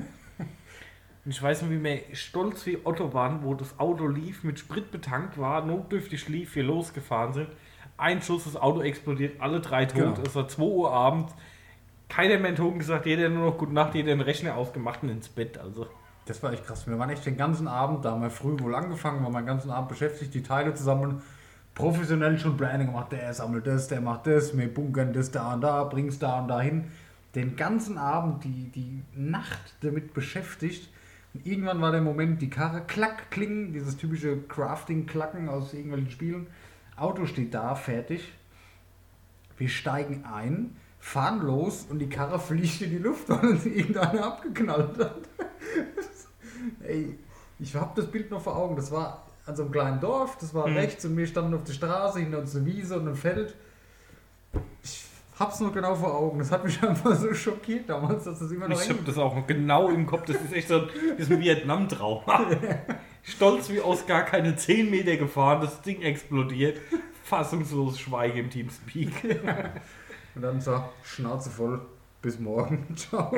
Und 1.28 1.32
ich 1.32 1.44
weiß 1.44 1.64
noch, 1.64 1.70
wie 1.72 1.84
wir 1.84 2.00
stolz 2.14 2.66
wie 2.68 2.78
Otto 2.86 3.14
waren, 3.14 3.44
wo 3.44 3.54
das 3.54 3.78
Auto 3.82 4.08
lief, 4.08 4.46
mit 4.46 4.60
Sprit 4.60 4.92
betankt 4.92 5.38
war, 5.38 5.66
notdürftig 5.66 6.30
lief, 6.30 6.56
wir 6.56 6.64
losgefahren 6.64 7.34
sind. 7.34 7.50
Ein 7.98 8.22
Schuss, 8.22 8.46
das 8.46 8.56
Auto 8.56 8.80
explodiert, 8.80 9.42
alle 9.42 9.60
drei 9.60 9.86
tot. 9.88 10.16
Genau. 10.16 10.26
Es 10.26 10.36
war 10.36 10.48
2 10.48 10.64
Uhr 10.64 10.90
abends. 10.90 11.34
Keiner 12.08 12.40
mehr 12.40 12.56
Ton 12.56 12.80
gesagt, 12.80 13.06
jeder 13.06 13.28
nur 13.28 13.48
noch 13.48 13.58
Gute 13.58 13.74
Nacht, 13.74 13.94
jeder 13.94 14.16
den 14.16 14.22
Rechner 14.22 14.56
ausgemacht 14.56 15.04
und 15.04 15.10
ins 15.10 15.28
Bett. 15.28 15.58
Also. 15.58 15.88
Das 16.28 16.42
war 16.44 16.54
echt 16.54 16.66
krass. 16.66 16.88
Wir 16.88 16.98
waren 16.98 17.10
echt 17.10 17.26
den 17.26 17.36
ganzen 17.36 17.68
Abend, 17.68 18.06
da 18.06 18.12
haben 18.12 18.22
wir 18.22 18.30
früh 18.30 18.58
wohl 18.62 18.74
angefangen, 18.74 19.22
waren 19.22 19.34
wir 19.34 19.42
den 19.42 19.48
ganzen 19.48 19.70
Abend 19.70 19.90
beschäftigt, 19.90 20.34
die 20.34 20.44
Teile 20.44 20.76
zu 20.76 20.84
sammeln. 20.86 21.22
Professionell 21.76 22.40
schon 22.40 22.56
Pläne 22.56 22.86
gemacht, 22.86 23.12
der 23.12 23.34
sammelt 23.34 23.68
das, 23.68 23.90
der 23.90 24.00
macht 24.00 24.28
das, 24.28 24.58
wir 24.58 24.74
bunkern 24.74 25.12
das 25.12 25.30
da 25.30 25.56
und 25.56 25.60
da, 25.60 25.84
bring's 25.84 26.20
da 26.20 26.40
und 26.40 26.48
da 26.48 26.62
hin. 26.62 26.86
Den 27.36 27.58
ganzen 27.58 27.98
Abend, 27.98 28.46
die, 28.46 28.72
die 28.74 29.04
Nacht 29.14 29.76
damit 29.82 30.14
beschäftigt. 30.14 30.90
Und 31.34 31.46
irgendwann 31.46 31.82
war 31.82 31.92
der 31.92 32.02
Moment, 32.02 32.42
die 32.42 32.50
Karre, 32.50 32.82
klack, 32.88 33.30
klingen, 33.32 33.74
dieses 33.74 33.98
typische 33.98 34.38
Crafting-Klacken 34.48 35.50
aus 35.50 35.74
irgendwelchen 35.74 36.10
Spielen. 36.12 36.48
Auto 36.96 37.26
steht 37.26 37.54
da, 37.54 37.76
fertig. 37.76 38.34
Wir 39.58 39.70
steigen 39.70 40.24
ein, 40.26 40.76
fahren 41.00 41.42
los 41.42 41.86
und 41.90 42.00
die 42.00 42.10
Karre 42.10 42.40
fliegt 42.40 42.82
in 42.82 42.90
die 42.92 42.98
Luft, 42.98 43.30
weil 43.30 43.46
uns 43.52 43.66
irgendeiner 43.66 44.26
abgeknallt 44.26 44.98
hat. 45.00 45.22
Ey, 46.84 47.18
ich 47.60 47.76
habe 47.76 47.92
das 48.02 48.10
Bild 48.10 48.32
noch 48.32 48.42
vor 48.42 48.56
Augen. 48.56 48.76
Das 48.76 48.92
war 48.92 49.26
an 49.46 49.56
so 49.56 49.64
einem 49.64 49.72
kleinen 49.72 50.00
Dorf, 50.00 50.38
das 50.40 50.54
war 50.54 50.68
Mhm. 50.68 50.76
rechts 50.78 51.06
und 51.06 51.16
wir 51.16 51.26
standen 51.28 51.54
auf 51.54 51.64
der 51.64 51.74
Straße, 51.74 52.20
hinter 52.20 52.40
uns 52.40 52.56
eine 52.56 52.66
Wiese 52.66 53.00
und 53.00 53.08
ein 53.08 53.16
Feld. 53.16 53.56
Ich 54.84 55.07
hab's 55.40 55.60
noch 55.60 55.74
genau 55.74 55.96
vor 55.96 56.14
Augen. 56.14 56.40
Das 56.40 56.52
hat 56.52 56.64
mich 56.64 56.82
einfach 56.88 57.16
so 57.16 57.34
schockiert 57.34 57.90
damals, 57.90 58.24
dass 58.24 58.40
das 58.40 58.52
immer 58.52 58.68
noch 58.68 58.82
Ich 58.82 58.90
habe 58.90 59.04
das 59.04 59.18
auch 59.18 59.36
noch 59.36 59.48
genau 59.48 59.90
im 59.90 60.06
Kopf. 60.06 60.26
Das 60.26 60.38
ist 60.38 60.54
echt 60.54 60.68
so 60.68 60.88
ist 61.18 61.32
ein 61.32 61.40
Vietnam-Trauma. 61.40 62.46
Stolz 63.24 63.70
wie 63.70 63.82
aus 63.82 64.06
gar 64.06 64.24
keine 64.24 64.56
10 64.56 64.90
Meter 64.90 65.18
gefahren, 65.18 65.62
das 65.62 65.82
Ding 65.82 66.02
explodiert. 66.02 66.80
Fassungslos 67.24 68.00
Schweige 68.00 68.40
im 68.40 68.50
Teamspeak. 68.50 69.12
Und 70.36 70.42
dann 70.42 70.62
so, 70.62 70.82
Schnauze 71.04 71.50
voll, 71.50 71.82
bis 72.22 72.40
morgen, 72.40 72.96
ciao. 72.96 73.36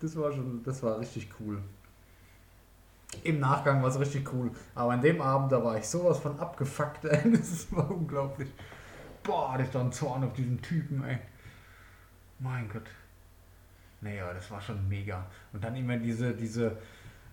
Das 0.00 0.16
war 0.16 0.32
schon, 0.32 0.62
das 0.64 0.82
war 0.82 0.98
richtig 0.98 1.28
cool. 1.38 1.58
Im 3.22 3.40
Nachgang 3.40 3.82
war 3.82 3.90
es 3.90 4.00
richtig 4.00 4.32
cool. 4.32 4.50
Aber 4.74 4.92
an 4.92 5.00
dem 5.00 5.20
Abend, 5.20 5.52
da 5.52 5.62
war 5.62 5.76
ich 5.78 5.86
sowas 5.86 6.18
von 6.18 6.38
abgefuckt. 6.38 7.04
Das 7.04 7.70
war 7.70 7.90
unglaublich. 7.90 8.48
Boah, 9.22 9.52
hatte 9.52 9.64
ich 9.64 9.70
da 9.70 9.80
einen 9.80 9.92
Zorn 9.92 10.24
auf 10.24 10.32
diesen 10.32 10.60
Typen, 10.62 11.04
ey. 11.04 11.18
Mein 12.38 12.68
Gott. 12.68 12.88
Naja, 14.00 14.32
das 14.32 14.50
war 14.50 14.60
schon 14.60 14.88
mega. 14.88 15.26
Und 15.52 15.62
dann 15.62 15.76
immer 15.76 15.96
diese, 15.98 16.32
diese 16.32 16.78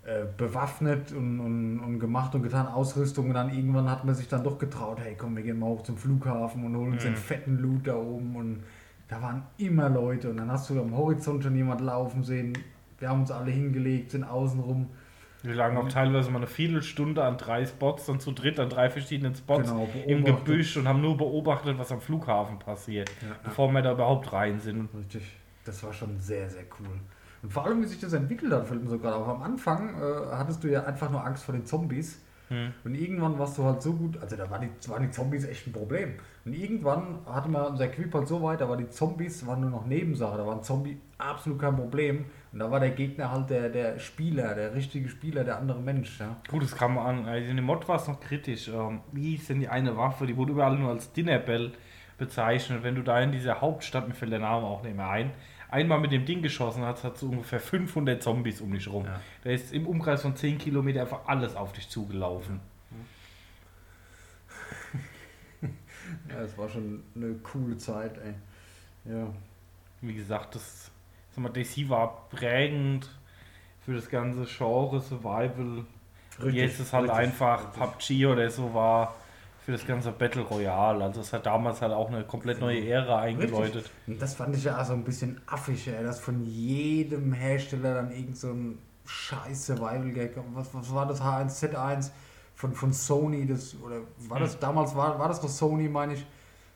äh, 0.06 0.26
bewaffnet 0.36 1.12
und, 1.14 1.40
und, 1.40 1.80
und 1.80 2.00
gemacht 2.00 2.36
und 2.36 2.44
getan 2.44 2.68
Ausrüstung. 2.68 3.28
Und 3.30 3.36
dann 3.36 3.50
irgendwann 3.50 3.90
hat 3.90 4.04
man 4.04 4.16
sich 4.16 4.28
dann 4.28 4.44
doch 4.44 4.58
getraut, 4.58 5.00
hey 5.02 5.16
komm, 5.18 5.36
wir 5.36 5.44
gehen 5.44 5.60
mal 5.60 5.68
hoch 5.68 5.84
zum 5.84 5.98
Flughafen 5.98 6.66
und 6.66 6.76
holen 6.76 6.94
uns 6.94 7.04
Mhm. 7.04 7.08
den 7.10 7.16
fetten 7.16 7.58
Loot 7.60 7.88
da 7.88 7.96
oben. 7.96 8.36
Und 8.36 8.64
da 9.08 9.22
waren 9.22 9.44
immer 9.58 9.90
Leute. 9.90 10.30
Und 10.30 10.38
dann 10.38 10.52
hast 10.52 10.70
du 10.70 10.80
am 10.82 10.96
Horizont 10.96 11.44
schon 11.44 11.56
jemand 11.56 11.80
laufen 11.82 12.24
sehen. 12.24 12.54
Wir 13.00 13.10
haben 13.10 13.22
uns 13.22 13.32
alle 13.32 13.52
hingelegt, 13.52 14.12
sind 14.12 14.26
außenrum. 14.26 14.88
Wir 15.44 15.54
lagen 15.54 15.78
auch 15.78 15.88
teilweise 15.88 16.30
mal 16.32 16.38
eine 16.40 16.48
Viertelstunde 16.48 17.24
an 17.24 17.38
drei 17.38 17.66
Spots, 17.66 18.08
dann 18.08 18.20
zu 18.20 18.32
dritt 18.32 18.60
an 18.60 18.70
drei 18.70 18.90
verschiedenen 18.90 19.36
Spots 19.36 19.70
Genau, 19.70 19.88
im. 20.08 20.24
Gebüsch 20.26 20.78
und 20.78 20.88
haben 20.88 21.02
nur 21.02 21.16
beobachtet, 21.16 21.78
was 21.78 21.92
am 21.92 22.02
Flughafen 22.02 22.60
passiert, 22.60 23.10
Ja, 23.22 23.28
ja. 23.30 23.36
bevor 23.44 23.72
wir 23.72 23.82
da 23.82 23.92
überhaupt 23.94 24.34
rein 24.34 24.60
sind. 24.60 24.90
Richtig. 24.98 25.38
Das 25.64 25.84
war 25.84 25.94
schon 25.94 26.18
sehr, 26.20 26.50
sehr 26.50 26.64
cool. 26.80 26.88
Und 27.44 27.54
vor 27.54 27.66
allem, 27.66 27.82
wie 27.82 27.86
sich 27.86 28.00
das 28.00 28.14
entwickelt 28.14 28.52
hat, 28.52 28.68
fällt 28.68 28.84
mir 28.84 28.90
so 28.90 28.98
gerade 28.98 29.16
auf. 29.16 29.28
Am 29.28 29.44
Anfang 29.44 29.90
äh, 30.02 30.36
hattest 30.36 30.64
du 30.64 30.70
ja 30.70 30.84
einfach 30.86 31.10
nur 31.12 31.24
Angst 31.24 31.44
vor 31.44 31.54
den 31.54 31.66
Zombies. 31.66 32.20
Hm. 32.50 32.74
Und 32.84 32.96
irgendwann 32.96 33.38
warst 33.38 33.58
du 33.58 33.64
halt 33.64 33.82
so 33.82 33.94
gut, 33.94 34.18
also 34.22 34.36
da 34.36 34.50
war 34.50 34.60
die, 34.60 34.70
waren 34.88 35.04
die 35.04 35.12
Zombies 35.12 35.46
echt 35.46 35.68
ein 35.68 35.74
Problem. 35.74 36.14
Und 36.46 36.54
irgendwann 36.54 37.20
hatte 37.26 37.50
man 37.50 37.66
unser 37.66 37.86
Equip 37.86 38.14
halt 38.14 38.28
so 38.28 38.42
weit, 38.42 38.62
da 38.62 38.70
war 38.70 38.78
die 38.78 38.90
Zombies 38.90 39.46
waren 39.46 39.62
nur 39.62 39.70
noch 39.70 39.86
Nebensache, 39.86 40.38
da 40.38 40.48
waren 40.48 40.64
Zombie 40.64 40.98
absolut 41.18 41.60
kein 41.60 41.76
Problem. 41.76 42.26
Und 42.54 42.60
da 42.60 42.72
war 42.72 42.80
der 42.80 42.92
Gegner 42.92 43.32
halt 43.32 43.50
der, 43.50 43.70
der 43.70 44.00
Spieler, 44.00 44.56
der 44.56 44.74
richtige 44.74 45.10
Spieler, 45.10 45.44
der 45.44 45.58
andere 45.58 45.82
Mensch. 45.82 46.20
Ja. 46.20 46.38
Gut, 46.50 46.64
das 46.64 46.76
kam 46.76 46.98
an. 46.98 47.26
Also 47.26 47.50
in 47.50 47.58
dem 47.58 47.66
Mod 47.66 47.88
war 47.88 47.98
es 47.98 48.08
noch 48.08 48.20
kritisch. 48.20 48.70
Ähm, 48.70 49.02
wie 49.12 49.32
hieß 49.32 49.48
denn 49.48 49.60
die 49.60 49.68
eine 49.68 49.98
Waffe? 49.98 50.26
Die 50.26 50.38
wurde 50.38 50.54
überall 50.54 50.78
nur 50.78 50.92
als 50.92 51.12
Dinnerbell 51.12 51.74
bezeichnet. 52.18 52.84
Wenn 52.84 52.96
du 52.96 53.04
da 53.04 53.20
in 53.20 53.32
dieser 53.32 53.60
Hauptstadt, 53.60 54.08
mir 54.08 54.14
fällt 54.14 54.32
der 54.32 54.40
Name 54.40 54.66
auch 54.66 54.84
nicht 54.84 54.96
mehr 54.96 55.10
ein, 55.10 55.32
einmal 55.70 56.00
mit 56.00 56.12
dem 56.12 56.26
Ding 56.26 56.42
geschossen 56.42 56.84
hast, 56.84 57.04
hat 57.04 57.18
so 57.18 57.28
ungefähr 57.28 57.60
500 57.60 58.22
Zombies 58.22 58.62
um 58.62 58.72
dich 58.72 58.88
rum. 58.88 59.06
Ja. 59.06 59.22
Da 59.44 59.50
ist 59.52 59.74
im 59.74 59.88
Umkreis 59.88 60.22
von 60.22 60.36
10 60.36 60.58
Kilometer 60.58 61.02
einfach 61.02 61.28
alles 61.28 61.56
auf 61.56 61.74
dich 61.74 61.90
zugelaufen. 61.90 62.60
ja, 66.30 66.40
das 66.42 66.58
war 66.58 66.70
schon 66.70 67.04
eine 67.16 67.34
coole 67.36 67.78
Zeit, 67.78 68.18
ey. 68.18 68.34
Ja. 69.12 69.34
Wie 70.02 70.14
gesagt, 70.14 70.56
das 70.56 70.92
sag 71.32 71.44
mal, 71.44 71.50
DC 71.50 71.90
war 71.90 72.28
prägend 72.30 73.10
für 73.86 73.94
das 73.94 74.10
ganze 74.10 74.46
Genre 74.46 75.00
Survival. 75.02 75.86
Jetzt 76.52 76.80
ist 76.80 76.94
halt 76.94 77.10
richtig, 77.10 77.26
einfach 77.26 77.68
richtig. 77.68 78.24
PUBG 78.24 78.26
oder 78.28 78.50
so 78.50 78.74
war 78.74 79.16
für 79.68 79.74
das 79.74 79.86
ganze 79.86 80.14
Battle 80.14 80.44
Royale. 80.44 81.04
Also 81.04 81.20
es 81.20 81.34
hat 81.34 81.46
damals 81.46 81.82
halt 81.82 81.92
auch 81.92 82.08
eine 82.08 82.24
komplett 82.24 82.62
neue 82.62 82.88
Ära 82.88 83.20
eingeläutet. 83.20 83.92
Und 84.08 84.22
das 84.22 84.34
fand 84.34 84.56
ich 84.56 84.64
ja 84.64 84.80
auch 84.80 84.86
so 84.86 84.94
ein 84.94 85.04
bisschen 85.04 85.42
affig, 85.46 85.90
ey, 85.90 86.02
dass 86.06 86.22
von 86.22 86.42
jedem 86.46 87.34
Hersteller 87.34 87.96
dann 87.96 88.10
irgend 88.12 88.38
so 88.38 88.48
ein 88.54 88.78
scheiß 89.04 89.66
Survival-Gag 89.66 90.36
kommt. 90.36 90.56
Was, 90.56 90.74
was 90.74 90.94
war 90.96 91.06
das 91.06 91.22
H1Z1 91.22 92.12
von, 92.56 92.74
von 92.74 92.94
Sony? 92.94 93.46
Das, 93.46 93.76
oder 93.82 93.98
war 94.30 94.40
das 94.40 94.58
damals, 94.58 94.96
war, 94.96 95.20
war 95.20 95.28
das 95.28 95.44
noch 95.44 95.50
Sony, 95.50 95.90
meine 95.90 96.14
ich? 96.14 96.26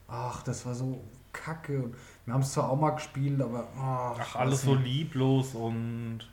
Ach, 0.10 0.44
das 0.44 0.66
war 0.66 0.76
so 0.76 1.02
kacke. 1.32 1.84
Und 1.84 1.96
wir 2.26 2.34
haben 2.34 2.42
es 2.42 2.52
zwar 2.52 2.70
auch 2.70 2.78
mal 2.78 2.90
gespielt, 2.90 3.42
aber 3.42 3.70
ach, 3.80 4.18
ich 4.18 4.22
Ach, 4.22 4.36
alles 4.36 4.64
so 4.64 4.76
lieblos 4.76 5.56
und 5.56 6.30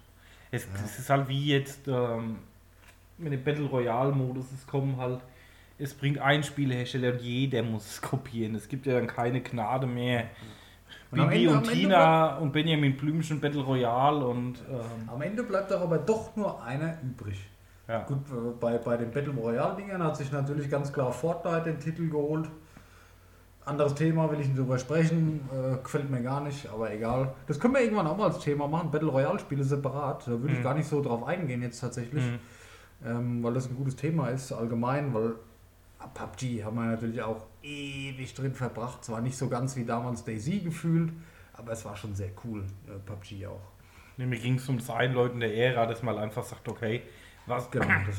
es, 0.50 0.64
Ja. 0.64 0.70
es 0.84 0.98
ist 0.98 1.09
halt 1.09 1.28
wie 1.28 1.52
jetzt 1.52 1.86
ähm, 1.86 2.38
mit 3.16 3.32
dem 3.32 3.44
Battle 3.44 3.66
Royale 3.66 4.11
Modus, 4.11 4.46
es 4.52 4.66
kommen 4.66 4.96
halt 4.96 5.20
es 5.78 5.94
bringt 5.94 6.18
ein 6.18 6.42
Spielehersteller 6.42 7.12
und 7.12 7.20
jeder 7.22 7.62
muss 7.62 7.86
es 7.86 8.02
kopieren. 8.10 8.54
Es 8.54 8.68
gibt 8.68 8.86
ja 8.86 8.94
dann 8.94 9.06
keine 9.06 9.40
Gnade 9.40 9.86
mehr. 9.86 10.24
Und 11.10 11.20
Bibi 11.20 11.46
Ende- 11.46 11.56
und 11.58 11.70
Tina 11.70 12.36
und 12.36 12.52
Benjamin 12.52 12.96
Blümchen 12.96 13.40
Battle 13.40 13.62
Royale 13.62 14.26
und 14.26 14.58
ähm, 14.70 15.08
Am 15.08 15.22
Ende 15.22 15.42
bleibt 15.42 15.70
doch 15.70 15.80
aber 15.80 15.98
doch 15.98 16.34
nur 16.36 16.62
einer 16.62 16.98
übrig. 17.02 17.48
ja. 17.86 18.02
Gut, 18.04 18.18
äh, 18.30 18.50
bei, 18.60 18.76
bei 18.78 18.96
den 18.98 19.10
Battle 19.10 19.32
Royale-Dingern 19.32 20.02
hat 20.02 20.16
sich 20.18 20.30
natürlich 20.32 20.68
ganz 20.70 20.92
klar 20.92 21.10
Fortnite 21.12 21.62
den 21.64 21.80
Titel 21.80 22.08
geholt. 22.10 22.48
Anderes 23.64 23.94
Thema 23.94 24.30
will 24.30 24.40
ich 24.40 24.46
nicht 24.48 24.58
drüber 24.58 24.78
sprechen, 24.78 25.40
äh, 25.52 25.76
gefällt 25.82 26.08
mir 26.10 26.22
gar 26.22 26.40
nicht, 26.42 26.66
aber 26.70 26.90
egal. 26.90 27.34
Das 27.46 27.60
können 27.60 27.74
wir 27.74 27.82
irgendwann 27.82 28.06
auch 28.06 28.16
mal 28.16 28.26
als 28.28 28.38
Thema 28.38 28.66
machen, 28.66 28.90
Battle 28.90 29.08
Royale-Spiele 29.10 29.62
separat. 29.62 30.26
Da 30.26 30.30
würde 30.30 30.52
ich 30.54 30.58
Mhm. 30.60 30.62
gar 30.62 30.74
nicht 30.74 30.88
so 30.88 31.02
drauf 31.02 31.26
eingehen 31.26 31.60
jetzt 31.62 31.80
tatsächlich, 31.80 32.24
Mhm. 32.24 32.38
ähm, 33.06 33.42
weil 33.42 33.52
das 33.54 33.68
ein 33.68 33.76
gutes 33.76 33.96
Thema 33.96 34.28
ist 34.28 34.52
allgemein, 34.52 35.12
weil 35.12 35.34
PUBG 36.07 36.62
haben 36.64 36.76
wir 36.76 36.84
natürlich 36.86 37.22
auch 37.22 37.46
ewig 37.62 38.32
drin 38.34 38.55
verbracht. 38.55 39.05
Zwar 39.05 39.20
nicht 39.20 39.36
so 39.36 39.49
ganz 39.49 39.74
wie 39.76 39.84
damals 39.84 40.24
Daisy 40.24 40.61
gefühlt, 40.61 41.12
aber 41.53 41.72
es 41.72 41.84
war 41.84 41.96
schon 41.96 42.14
sehr 42.14 42.30
cool, 42.44 42.64
äh, 42.86 42.99
PUBG 43.05 43.46
auch. 43.46 43.61
Nee, 44.16 44.26
mir 44.26 44.38
ging 44.38 44.55
es 44.55 44.68
um 44.68 44.78
das 44.78 44.90
Einläuten 44.90 45.40
der 45.40 45.55
Ära, 45.57 45.86
dass 45.86 46.03
man 46.03 46.16
einfach 46.18 46.44
sagt, 46.44 46.68
okay, 46.68 47.03
was, 47.46 47.70
Genau, 47.70 47.86
das, 48.07 48.16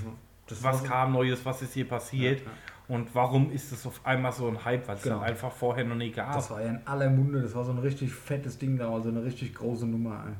das 0.47 0.63
was 0.63 0.83
kam 0.83 1.13
Neues, 1.13 1.45
was 1.45 1.61
ist 1.61 1.73
hier 1.73 1.87
passiert 1.87 2.39
Ja, 2.39 2.45
ja. 2.45 2.95
und 2.95 3.13
warum 3.15 3.51
ist 3.51 3.71
es 3.71 3.85
auf 3.85 4.05
einmal 4.05 4.31
so 4.31 4.47
ein 4.47 4.63
Hype, 4.63 4.87
weil 4.87 4.95
es 4.97 5.03
Genau. 5.03 5.19
einfach 5.19 5.51
vorher 5.51 5.83
noch 5.85 5.95
nie 5.95 6.11
gab. 6.11 6.33
Das 6.33 6.49
war 6.51 6.61
ja 6.61 6.69
in 6.69 6.87
aller 6.87 7.09
Munde, 7.09 7.41
das 7.41 7.53
war 7.55 7.63
so 7.65 7.71
ein 7.71 7.79
richtig 7.79 8.11
fettes 8.13 8.57
Ding 8.57 8.77
da, 8.77 8.91
also 8.93 9.09
eine 9.09 9.23
richtig 9.23 9.53
große 9.55 9.85
Nummer. 9.85 10.23
ey. 10.27 10.33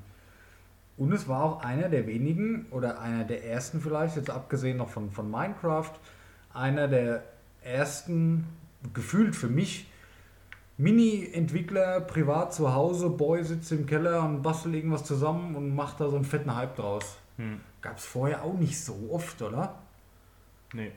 Und 0.98 1.14
es 1.14 1.28
war 1.30 1.44
auch 1.44 1.62
einer 1.64 1.88
der 1.90 2.08
wenigen 2.08 2.66
oder 2.72 3.00
einer 3.00 3.24
der 3.24 3.46
ersten 3.46 3.80
vielleicht, 3.80 4.18
jetzt 4.18 4.30
abgesehen 4.30 4.78
noch 4.78 4.90
von, 4.90 5.12
von 5.12 5.30
Minecraft, 5.32 5.92
einer 6.54 6.88
der 6.88 7.24
ersten, 7.62 8.46
gefühlt 8.94 9.36
für 9.36 9.48
mich, 9.48 9.88
Mini-Entwickler 10.78 12.00
privat 12.02 12.54
zu 12.54 12.74
Hause, 12.74 13.10
Boy 13.10 13.44
sitzt 13.44 13.72
im 13.74 13.86
Keller 13.86 14.24
und 14.24 14.42
bastelt 14.42 14.76
irgendwas 14.76 15.04
zusammen 15.04 15.56
und 15.56 15.76
macht 15.76 16.00
da 16.00 16.10
so 16.10 16.16
einen 16.16 16.24
fetten 16.24 16.56
Hype 16.56 16.78
draus. 16.78 17.18
Hm. 17.36 17.60
Gab 17.82 17.98
es 17.98 18.06
vorher 18.06 18.44
auch 18.44 18.58
nicht 18.58 18.80
so 18.80 19.10
oft, 19.12 19.42
oder? 19.42 19.76
Nee. 20.74 20.92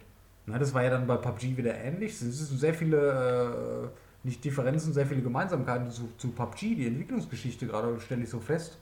Na, 0.47 0.59
das 0.59 0.73
war 0.73 0.85
ja 0.85 0.91
dann 0.91 1.07
bei 1.07 1.17
PUBG 1.17 1.57
wieder 1.57 1.75
ähnlich. 1.75 2.13
Es 2.13 2.21
sind 2.21 2.59
sehr 2.59 2.75
viele, 2.75 3.91
äh, 3.93 4.27
nicht 4.27 4.45
Differenzen, 4.45 4.93
sehr 4.93 5.07
viele 5.07 5.23
Gemeinsamkeiten 5.23 5.91
zu, 5.91 6.09
zu 6.17 6.31
PUBG, 6.31 6.77
die 6.77 6.87
Entwicklungsgeschichte 6.87 7.67
gerade 7.67 8.01
stelle 8.01 8.23
ich 8.23 8.31
so 8.31 8.39
fest. 8.39 8.79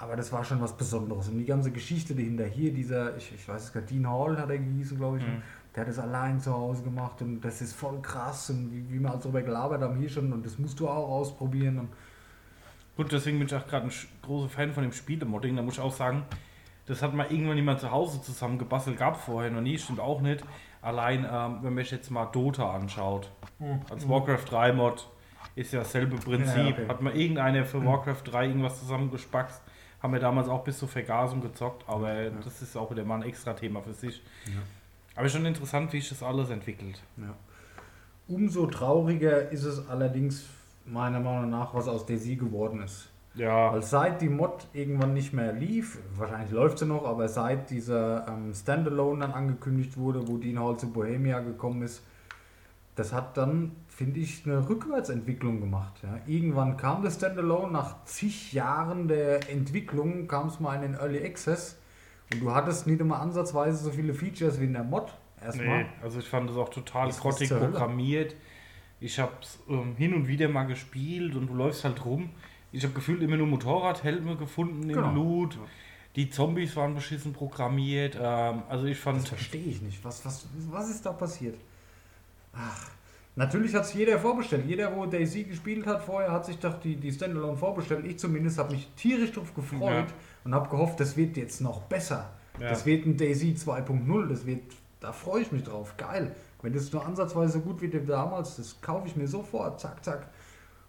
Aber 0.00 0.16
das 0.16 0.32
war 0.32 0.42
schon 0.44 0.60
was 0.62 0.76
Besonderes. 0.76 1.28
Und 1.28 1.38
die 1.38 1.44
ganze 1.44 1.70
Geschichte 1.70 2.14
dahinter 2.14 2.46
hier, 2.46 2.72
dieser, 2.72 3.16
ich, 3.16 3.34
ich 3.34 3.46
weiß 3.48 3.64
es 3.64 3.72
gar, 3.72 3.82
Dean 3.82 4.08
Hall 4.08 4.38
hat 4.38 4.48
er 4.48 4.58
gehießen, 4.58 4.96
glaube 4.96 5.18
ich, 5.18 5.24
Mhm. 5.24 5.42
der 5.74 5.82
hat 5.82 5.88
das 5.88 5.98
allein 5.98 6.40
zu 6.40 6.52
Hause 6.54 6.82
gemacht 6.82 7.20
und 7.22 7.40
das 7.42 7.60
ist 7.60 7.74
voll 7.74 8.00
krass 8.00 8.48
und 8.50 8.72
wie, 8.72 8.90
wie 8.90 8.98
wir 8.98 9.10
halt 9.10 9.22
darüber 9.22 9.42
gelabert 9.42 9.82
haben 9.82 9.96
hier 9.98 10.08
schon 10.08 10.32
und 10.32 10.44
das 10.46 10.58
musst 10.58 10.80
du 10.80 10.88
auch 10.88 11.08
ausprobieren. 11.08 11.78
Und 11.80 11.88
Gut, 12.96 13.12
deswegen 13.12 13.38
bin 13.38 13.46
ich 13.46 13.54
auch 13.54 13.66
gerade 13.66 13.86
ein 13.86 13.92
großer 14.22 14.48
Fan 14.48 14.72
von 14.72 14.82
dem 14.82 14.92
Spielemodding. 14.92 15.54
Da 15.56 15.62
muss 15.62 15.74
ich 15.74 15.80
auch 15.80 15.92
sagen, 15.92 16.22
das 16.86 17.02
hat 17.02 17.14
mal 17.14 17.26
irgendwann 17.30 17.56
jemand 17.56 17.80
zu 17.80 17.90
Hause 17.90 18.20
zusammen 18.22 18.58
gebastelt, 18.58 18.98
gab 18.98 19.16
vorher 19.20 19.50
noch 19.50 19.60
nie, 19.60 19.78
stimmt 19.78 20.00
auch 20.00 20.20
nicht. 20.22 20.42
Allein, 20.82 21.24
ähm, 21.30 21.58
wenn 21.62 21.74
man 21.74 21.84
sich 21.84 21.90
jetzt 21.92 22.10
mal 22.10 22.24
Dota 22.26 22.70
anschaut, 22.74 23.30
als 23.90 24.08
Warcraft 24.08 24.44
3 24.50 24.72
Mod 24.72 25.08
ist 25.54 25.72
ja 25.72 25.80
dasselbe 25.80 26.16
Prinzip. 26.16 26.56
Ja, 26.56 26.68
okay. 26.68 26.88
Hat 26.88 27.02
mal 27.02 27.14
irgendeiner 27.14 27.64
für 27.64 27.84
Warcraft 27.84 28.22
3 28.24 28.46
irgendwas 28.48 28.80
zusammengespackst, 28.80 29.62
haben 30.02 30.12
wir 30.12 30.20
damals 30.20 30.48
auch 30.48 30.64
bis 30.64 30.78
zur 30.78 30.88
Vergasung 30.88 31.40
gezockt, 31.40 31.84
aber 31.86 32.30
das 32.44 32.62
ist 32.62 32.76
auch 32.76 32.90
wieder 32.90 33.04
mal 33.04 33.16
ein 33.16 33.22
extra 33.22 33.52
Thema 33.52 33.82
für 33.82 33.92
sich. 33.92 34.22
Aber 35.14 35.28
schon 35.28 35.44
interessant, 35.44 35.92
wie 35.92 36.00
sich 36.00 36.08
das 36.08 36.22
alles 36.22 36.50
entwickelt. 36.50 37.02
Ja. 37.18 37.34
Umso 38.28 38.66
trauriger 38.66 39.50
ist 39.50 39.64
es 39.64 39.88
allerdings 39.88 40.46
meiner 40.86 41.20
Meinung 41.20 41.50
nach, 41.50 41.74
was 41.74 41.88
aus 41.88 42.06
Daisy 42.06 42.36
geworden 42.36 42.82
ist. 42.82 43.10
Ja, 43.34 43.72
Weil 43.72 43.82
seit 43.82 44.20
die 44.22 44.28
Mod 44.28 44.66
irgendwann 44.72 45.14
nicht 45.14 45.32
mehr 45.32 45.52
lief, 45.52 45.98
wahrscheinlich 46.16 46.50
läuft 46.50 46.78
sie 46.78 46.86
noch, 46.86 47.04
aber 47.04 47.28
seit 47.28 47.70
dieser 47.70 48.26
ähm, 48.28 48.52
Standalone 48.54 49.20
dann 49.20 49.32
angekündigt 49.32 49.96
wurde, 49.96 50.26
wo 50.26 50.36
Dean 50.36 50.58
Hall 50.58 50.76
zu 50.78 50.90
Bohemia 50.90 51.40
gekommen 51.40 51.82
ist, 51.82 52.02
das 52.96 53.12
hat 53.12 53.36
dann, 53.36 53.72
finde 53.88 54.20
ich, 54.20 54.44
eine 54.44 54.68
Rückwärtsentwicklung 54.68 55.60
gemacht. 55.60 55.94
Ja. 56.02 56.18
Irgendwann 56.26 56.76
kam 56.76 57.02
das 57.02 57.14
Standalone, 57.16 57.72
nach 57.72 58.04
zig 58.04 58.52
Jahren 58.52 59.08
der 59.08 59.50
Entwicklung 59.50 60.26
kam 60.28 60.48
es 60.48 60.60
mal 60.60 60.74
in 60.76 60.82
den 60.82 60.94
Early 60.94 61.24
Access 61.24 61.78
und 62.32 62.40
du 62.40 62.52
hattest 62.54 62.86
nicht 62.86 63.00
immer 63.00 63.20
ansatzweise 63.20 63.84
so 63.84 63.90
viele 63.90 64.14
Features 64.14 64.60
wie 64.60 64.64
in 64.64 64.72
der 64.72 64.84
Mod. 64.84 65.12
Erstmal. 65.42 65.84
Nee, 65.84 65.86
also 66.02 66.18
ich 66.18 66.28
fand 66.28 66.50
das 66.50 66.56
auch 66.56 66.68
total 66.68 67.10
grottig 67.10 67.48
programmiert. 67.48 68.34
Ich 69.00 69.18
habe 69.18 69.32
es 69.40 69.58
ähm, 69.68 69.96
hin 69.96 70.12
und 70.12 70.28
wieder 70.28 70.48
mal 70.48 70.64
gespielt 70.64 71.34
und 71.34 71.46
du 71.46 71.54
läufst 71.54 71.84
halt 71.84 72.04
rum. 72.04 72.30
Ich 72.72 72.84
habe 72.84 72.92
gefühlt 72.92 73.22
immer 73.22 73.36
nur 73.36 73.46
Motorradhelme 73.46 74.36
gefunden 74.36 74.86
Genau. 74.86 75.08
im 75.08 75.14
Loot. 75.14 75.58
Die 76.16 76.28
Zombies 76.28 76.76
waren 76.76 76.94
beschissen 76.94 77.32
programmiert. 77.32 78.18
Ähm, 78.20 78.62
also 78.68 78.84
ich 78.84 78.98
fand... 78.98 79.18
Das 79.18 79.28
verstehe 79.28 79.64
ich 79.64 79.80
nicht. 79.80 80.04
Was, 80.04 80.24
was, 80.26 80.46
was 80.70 80.90
ist 80.90 81.06
da 81.06 81.12
passiert? 81.12 81.56
Ach, 82.52 82.90
natürlich 83.36 83.74
hat 83.74 83.84
es 83.84 83.94
jeder 83.94 84.18
vorbestellt. 84.18 84.66
Jeder, 84.66 84.94
wo 84.94 85.06
Daisy 85.06 85.44
gespielt 85.44 85.86
hat 85.86 86.02
vorher, 86.02 86.32
hat 86.32 86.46
sich 86.46 86.58
doch 86.58 86.78
die, 86.80 86.96
die 86.96 87.12
Standalone 87.12 87.56
vorbestellt. 87.56 88.04
Ich 88.06 88.18
zumindest 88.18 88.58
habe 88.58 88.72
mich 88.72 88.88
tierisch 88.96 89.32
drauf 89.32 89.54
gefreut 89.54 89.80
Ja. 90.08 90.14
und 90.44 90.54
habe 90.54 90.68
gehofft, 90.68 91.00
das 91.00 91.16
wird 91.16 91.36
jetzt 91.36 91.60
noch 91.60 91.82
besser. 91.82 92.30
Ja. 92.58 92.68
Das 92.70 92.84
wird 92.86 93.06
ein 93.06 93.16
Daisy 93.16 93.54
2.0. 93.56 94.28
Das 94.28 94.46
wird, 94.46 94.62
da 95.00 95.12
freue 95.12 95.42
ich 95.42 95.52
mich 95.52 95.62
drauf. 95.64 95.96
Geil. 95.96 96.34
Wenn 96.62 96.74
das 96.74 96.92
nur 96.92 97.06
ansatzweise 97.06 97.54
so 97.54 97.60
gut 97.60 97.80
wird 97.80 97.94
wie 97.94 98.04
damals, 98.06 98.56
das 98.56 98.80
kaufe 98.82 99.06
ich 99.06 99.16
mir 99.16 99.26
sofort. 99.28 99.80
Zack, 99.80 100.04
zack. 100.04 100.26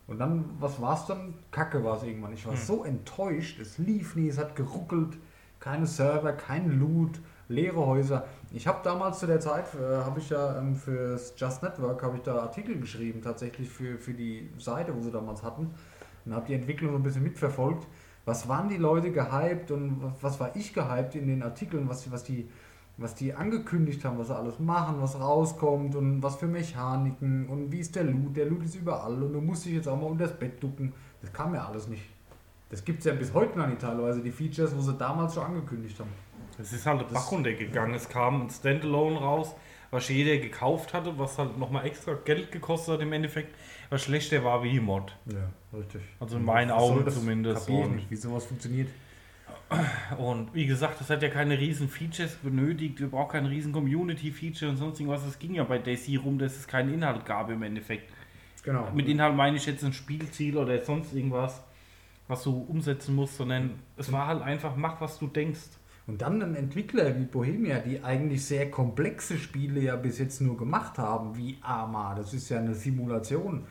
Und 0.07 0.20
dann, 0.20 0.43
was 0.59 0.82
war 0.82 0.95
es 0.95 1.05
dann? 1.05 1.36
Kacke 1.51 1.82
war 1.86 1.95
es 1.95 2.03
irgendwann. 2.03 2.34
Ich 2.34 2.45
war 2.45 2.57
so 2.57 2.84
enttäuscht. 2.84 3.59
Es 3.62 3.78
lief 3.78 4.16
nie, 4.16 4.28
es 4.28 4.38
hat 4.38 4.55
geruckelt. 4.57 5.18
Keine 5.62 5.86
Server, 5.86 6.34
kein 6.34 6.80
Loot, 6.80 7.20
leere 7.52 7.86
Häuser. 7.86 8.26
Ich 8.52 8.68
habe 8.68 8.80
damals 8.84 9.20
zu 9.20 9.28
der 9.28 9.39
Zeit, 9.39 9.66
äh, 9.76 10.04
habe 10.04 10.20
ich 10.20 10.30
ja 10.30 10.58
ähm, 10.58 10.76
fürs 10.76 11.34
Just 11.38 11.62
Network, 11.64 12.02
habe 12.04 12.18
ich 12.18 12.24
da 12.24 12.39
Artikel 12.39 12.80
geschrieben, 12.80 13.22
tatsächlich 13.22 13.70
für, 13.70 13.97
für 13.97 14.14
die 14.14 14.49
Seite, 14.58 14.95
wo 14.95 15.02
sie 15.02 15.12
damals 15.12 15.43
hatten. 15.43 15.72
Und 16.26 16.36
habe 16.36 16.45
die 16.47 16.54
Entwicklung 16.54 16.91
so 16.91 16.97
ein 16.97 17.04
bisschen 17.04 17.24
mitverfolgt. 17.24 17.88
Was 18.26 18.47
waren 18.47 18.70
die 18.70 18.78
Leute 18.78 19.12
gehypt 19.12 19.72
und 19.72 20.14
was, 20.22 20.39
war 20.39 20.56
ich 20.56 20.74
gehypt 20.74 21.16
in 21.16 21.28
den 21.28 21.41
Artikeln, 21.41 21.89
was, 21.89 22.12
was 22.12 22.24
die 22.24 22.47
was 22.97 23.16
die 23.16 23.34
angekündigt 23.34 24.04
haben, 24.06 24.18
was 24.18 24.28
sie 24.28 24.36
alles 24.36 24.60
machen, 24.60 24.97
was 24.99 25.20
rauskommt 25.20 25.95
und 25.95 26.22
was 26.22 26.36
für 26.36 26.47
Mechaniken 26.47 27.47
und 27.47 27.72
wie 27.72 27.80
ist 27.80 27.95
der 27.95 28.04
Loot. 28.04 28.36
Der 28.36 28.45
Loot 28.45 28.64
ist 28.64 28.76
überall 28.76 29.22
und 29.24 29.34
du 29.34 29.41
musst 29.41 29.66
dich 29.66 29.74
jetzt 29.74 29.88
auch 29.88 29.99
mal 29.99 30.08
unter 30.08 30.26
das 30.26 30.38
Bett 30.38 30.62
ducken. 30.62 30.93
Das 31.22 31.32
kam 31.34 31.54
ja 31.54 31.66
alles 31.66 31.88
nicht. 31.88 32.04
Das 32.70 32.84
gibt 32.86 32.99
es 32.99 33.06
ja 33.06 33.14
bis 33.14 33.34
heute 33.34 33.58
noch 33.58 33.68
nicht 33.68 33.82
teilweise, 33.82 34.22
die 34.22 34.32
Features, 34.32 34.76
wo 34.76 34.82
sie 34.82 34.93
damals 34.93 35.34
schon 35.34 35.43
angekündigt 35.43 35.99
haben. 35.99 36.10
Es 36.62 36.74
ist 36.74 36.86
halt 36.86 37.12
Bach 37.12 37.32
runtergegangen. 37.32 37.95
Es 37.95 38.07
kam 38.09 38.43
ein 38.43 38.49
Standalone 38.49 39.18
raus, 39.18 39.55
was 39.89 40.07
jeder 40.09 40.38
gekauft 40.38 40.93
hatte, 40.93 41.18
was 41.18 41.38
halt 41.38 41.57
nochmal 41.57 41.86
extra 41.86 42.14
Geld 42.14 42.51
gekostet 42.51 42.95
hat 42.95 43.01
im 43.01 43.12
Endeffekt, 43.14 43.55
was 43.89 44.03
schlechter 44.03 44.43
war 44.43 44.64
wie 44.64 44.72
die 44.72 44.80
Mod. 44.80 45.16
Ja, 45.26 45.78
richtig. 45.78 46.01
Also 46.20 46.38
in 46.38 46.45
meinen 46.45 46.72
Augen 46.72 47.09
zumindest. 47.09 47.70
Ich 47.70 47.88
nicht, 47.88 48.12
wie 48.12 48.16
sowas 48.16 48.45
funktioniert. 48.45 48.89
Und 50.18 50.53
wie 50.53 50.66
gesagt, 50.66 50.99
das 50.99 51.09
hat 51.09 51.24
ja 51.24 51.30
keine 51.30 51.57
riesen 51.57 51.88
Features 51.88 52.36
benötigt. 52.36 52.99
Wir 52.99 53.07
brauchen 53.07 53.32
kein 53.32 53.45
riesen 53.45 53.72
Community-Feature 53.72 54.72
und 54.72 54.78
sonst 54.78 54.99
irgendwas. 54.99 55.26
Es 55.26 55.39
ging 55.39 55.55
ja 55.55 55.64
bei 55.64 55.78
Daisy 55.78 56.18
rum, 56.18 56.38
dass 56.38 56.57
es 56.57 56.68
keinen 56.68 56.93
Inhalt 56.93 57.26
gab 57.26 57.49
im 57.49 57.64
Endeffekt. 57.64 58.12
Genau. 58.64 58.91
Mit 58.93 59.07
Inhalt 59.07 59.36
meine 59.36 59.57
ich 59.57 59.66
jetzt 59.66 59.84
ein 59.84 59.93
Spielziel 59.93 60.57
oder 60.57 60.78
sonst 60.84 61.14
irgendwas, 61.14 61.64
was 62.28 62.43
du 62.43 62.66
umsetzen 62.68 63.16
musst, 63.16 63.38
sondern 63.38 63.80
es 63.97 64.12
war 64.12 64.28
halt 64.28 64.41
einfach, 64.41 64.76
mach 64.76 64.99
was 64.99 65.18
du 65.20 65.28
denkst. 65.28 65.62
Und 66.12 66.22
dann 66.22 66.41
ein 66.41 66.55
Entwickler 66.55 67.18
wie 67.18 67.24
Bohemia, 67.24 67.80
die 67.80 68.03
eigentlich 68.03 68.45
sehr 68.45 68.70
komplexe 68.70 69.38
Spiele 69.38 69.80
ja 69.80 69.95
bis 69.95 70.20
jetzt 70.20 70.41
nur 70.41 70.57
gemacht 70.57 70.97
haben, 70.97 71.38
wie 71.38 71.57
Arma. 71.62 72.16
Das 72.16 72.34
ist 72.34 72.49
ja 72.49 72.57
eine 72.59 72.76
Simulation, 72.76 73.64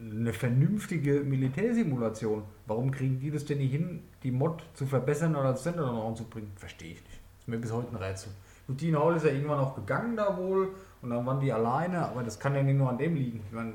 eine 0.00 0.32
vernünftige 0.32 1.24
Militärsimulation. 1.24 2.44
Warum 2.68 2.92
kriegen 2.92 3.18
die 3.18 3.32
das 3.32 3.44
denn 3.46 3.58
nicht 3.58 3.72
hin, 3.72 4.04
die 4.22 4.30
Mod 4.30 4.62
zu 4.74 4.86
verbessern 4.86 5.34
oder 5.34 5.46
als 5.48 5.62
Standalone 5.62 6.00
ranzubringen? 6.04 6.52
Verstehe 6.54 6.92
ich 6.92 7.02
nicht. 7.02 7.20
Ist 7.40 7.48
mir 7.48 7.58
bis 7.58 7.72
heute 7.72 7.88
ein 7.90 7.96
Rätsel. 7.96 8.30
Und 8.68 8.80
Dean 8.80 8.96
Hall 8.96 9.16
ist 9.16 9.24
ja 9.24 9.32
irgendwann 9.32 9.58
auch 9.58 9.74
gegangen 9.74 10.14
da 10.14 10.36
wohl 10.36 10.68
und 11.02 11.10
dann 11.10 11.26
waren 11.26 11.40
die 11.40 11.52
alleine, 11.52 11.98
aber 12.06 12.22
das 12.22 12.38
kann 12.38 12.54
ja 12.54 12.62
nicht 12.62 12.76
nur 12.76 12.90
an 12.90 12.98
dem 12.98 13.16
liegen. 13.16 13.40
Ich 13.48 13.52
meine, 13.52 13.72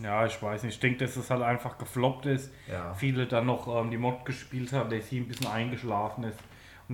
Ja, 0.00 0.24
ich 0.26 0.40
weiß 0.40 0.62
nicht. 0.62 0.74
Ich 0.74 0.80
denke, 0.80 1.04
dass 1.04 1.16
es 1.16 1.28
halt 1.28 1.42
einfach 1.42 1.76
gefloppt 1.76 2.26
ist. 2.26 2.52
ja. 2.70 2.94
Viele 2.94 3.26
dann 3.26 3.46
noch 3.46 3.66
ähm, 3.66 3.90
die 3.90 3.98
Mod 3.98 4.24
gespielt 4.24 4.72
haben, 4.72 4.90
der 4.90 5.02
sie 5.02 5.18
ein 5.18 5.26
bisschen 5.26 5.48
eingeschlafen 5.48 6.22
ist. 6.22 6.38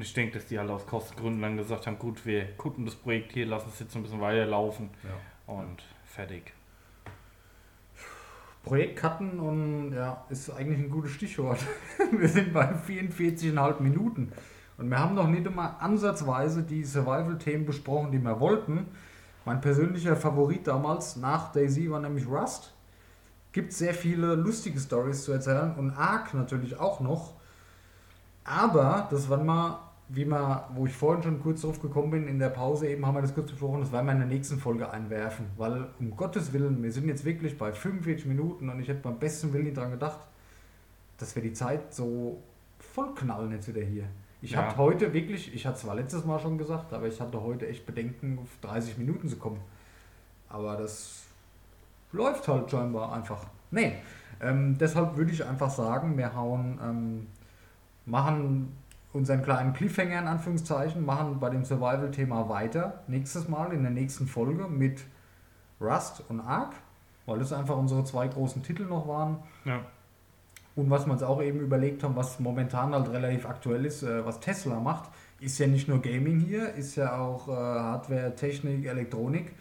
Und 0.00 0.06
ich 0.06 0.14
denke, 0.14 0.38
dass 0.38 0.46
die 0.46 0.58
halt 0.58 0.70
aus 0.70 0.86
Kostengründen 0.86 1.42
dann 1.42 1.58
gesagt 1.58 1.86
haben, 1.86 1.98
gut, 1.98 2.24
wir 2.24 2.56
gucken 2.56 2.86
das 2.86 2.94
Projekt 2.94 3.32
hier, 3.32 3.44
lassen 3.44 3.68
es 3.70 3.80
jetzt 3.80 3.94
ein 3.94 4.02
bisschen 4.02 4.22
weiterlaufen 4.22 4.88
ja. 5.04 5.54
und 5.54 5.82
fertig. 6.06 6.54
Projekt 8.62 8.96
cutten 8.98 9.38
und 9.38 9.92
ja, 9.92 10.24
ist 10.30 10.48
eigentlich 10.48 10.78
ein 10.78 10.88
gutes 10.88 11.10
Stichwort. 11.10 11.58
Wir 12.18 12.28
sind 12.30 12.54
bei 12.54 12.72
44,5 12.72 13.82
Minuten 13.82 14.32
und 14.78 14.88
wir 14.88 14.98
haben 14.98 15.14
noch 15.14 15.28
nicht 15.28 15.46
einmal 15.46 15.74
ansatzweise 15.80 16.62
die 16.62 16.82
Survival-Themen 16.82 17.66
besprochen, 17.66 18.10
die 18.10 18.24
wir 18.24 18.40
wollten. 18.40 18.86
Mein 19.44 19.60
persönlicher 19.60 20.16
Favorit 20.16 20.66
damals 20.66 21.16
nach 21.16 21.52
Daisy 21.52 21.90
war 21.90 22.00
nämlich 22.00 22.26
Rust. 22.26 22.72
Gibt 23.52 23.74
sehr 23.74 23.92
viele 23.92 24.34
lustige 24.34 24.80
Stories 24.80 25.24
zu 25.24 25.32
erzählen 25.32 25.74
und 25.74 25.90
Ark 25.90 26.32
natürlich 26.32 26.80
auch 26.80 27.00
noch. 27.00 27.34
Aber 28.44 29.06
das 29.10 29.28
war 29.28 29.44
mal, 29.44 29.89
wie 30.12 30.24
man, 30.24 30.62
wo 30.74 30.86
ich 30.86 30.92
vorhin 30.92 31.22
schon 31.22 31.40
kurz 31.40 31.62
drauf 31.62 31.80
gekommen 31.80 32.10
bin, 32.10 32.26
in 32.28 32.38
der 32.38 32.48
Pause 32.48 32.88
eben 32.88 33.06
haben 33.06 33.14
wir 33.14 33.22
das 33.22 33.34
kurz 33.34 33.50
besprochen, 33.50 33.80
das 33.80 33.92
werden 33.92 34.06
wir 34.06 34.12
in 34.12 34.18
der 34.18 34.28
nächsten 34.28 34.58
Folge 34.58 34.90
einwerfen. 34.90 35.46
Weil 35.56 35.86
um 36.00 36.16
Gottes 36.16 36.52
Willen, 36.52 36.82
wir 36.82 36.90
sind 36.90 37.06
jetzt 37.06 37.24
wirklich 37.24 37.56
bei 37.56 37.72
45 37.72 38.26
Minuten 38.26 38.68
und 38.68 38.80
ich 38.80 38.88
hätte 38.88 39.00
beim 39.02 39.18
besten 39.18 39.52
Willen 39.52 39.64
nicht 39.64 39.76
dran 39.76 39.90
gedacht, 39.92 40.18
dass 41.18 41.34
wir 41.36 41.42
die 41.42 41.52
Zeit 41.52 41.94
so 41.94 42.42
voll 42.78 43.14
knallen 43.14 43.52
jetzt 43.52 43.68
wieder 43.68 43.82
hier. 43.82 44.04
Ich 44.42 44.52
Ja. 44.52 44.64
hatte 44.64 44.78
heute 44.78 45.12
wirklich, 45.12 45.54
ich 45.54 45.66
hatte 45.66 45.78
zwar 45.78 45.94
letztes 45.94 46.24
Mal 46.24 46.38
schon 46.40 46.58
gesagt, 46.58 46.92
aber 46.92 47.06
ich 47.06 47.20
hatte 47.20 47.40
heute 47.40 47.68
echt 47.68 47.86
Bedenken, 47.86 48.38
auf 48.42 48.48
30 48.62 48.98
Minuten 48.98 49.28
zu 49.28 49.36
kommen. 49.36 49.60
Aber 50.48 50.76
das 50.76 51.24
läuft 52.12 52.48
halt 52.48 52.68
scheinbar 52.70 53.12
einfach. 53.12 53.46
Nee, 53.70 53.92
ähm, 54.40 54.76
deshalb 54.76 55.16
würde 55.16 55.30
ich 55.30 55.44
einfach 55.46 55.70
sagen, 55.70 56.16
wir 56.16 56.34
hauen, 56.34 56.80
ähm, 56.82 57.26
machen 58.06 58.72
unseren 59.12 59.42
kleinen 59.42 59.72
Cliffhanger 59.72 60.20
in 60.20 60.28
Anführungszeichen, 60.28 61.04
machen 61.04 61.40
bei 61.40 61.50
dem 61.50 61.64
Survival-Thema 61.64 62.48
weiter. 62.48 63.02
Nächstes 63.08 63.48
Mal 63.48 63.72
in 63.72 63.82
der 63.82 63.90
nächsten 63.90 64.26
Folge 64.26 64.68
mit 64.68 65.04
Rust 65.80 66.22
und 66.28 66.40
Ark, 66.40 66.74
weil 67.26 67.38
das 67.38 67.52
einfach 67.52 67.76
unsere 67.76 68.04
zwei 68.04 68.28
großen 68.28 68.62
Titel 68.62 68.84
noch 68.84 69.08
waren. 69.08 69.38
Ja. 69.64 69.80
Und 70.76 70.88
was 70.88 71.06
wir 71.06 71.12
uns 71.12 71.22
auch 71.22 71.42
eben 71.42 71.60
überlegt 71.60 72.04
haben, 72.04 72.14
was 72.16 72.38
momentan 72.38 72.94
halt 72.94 73.10
relativ 73.10 73.46
aktuell 73.46 73.84
ist, 73.84 74.02
äh, 74.02 74.24
was 74.24 74.40
Tesla 74.40 74.78
macht, 74.78 75.10
ist 75.40 75.58
ja 75.58 75.66
nicht 75.66 75.88
nur 75.88 76.00
Gaming 76.00 76.38
hier, 76.38 76.74
ist 76.74 76.96
ja 76.96 77.18
auch 77.18 77.48
äh, 77.48 77.52
Hardware, 77.52 78.34
Technik, 78.36 78.86
Elektronik. 78.86 79.52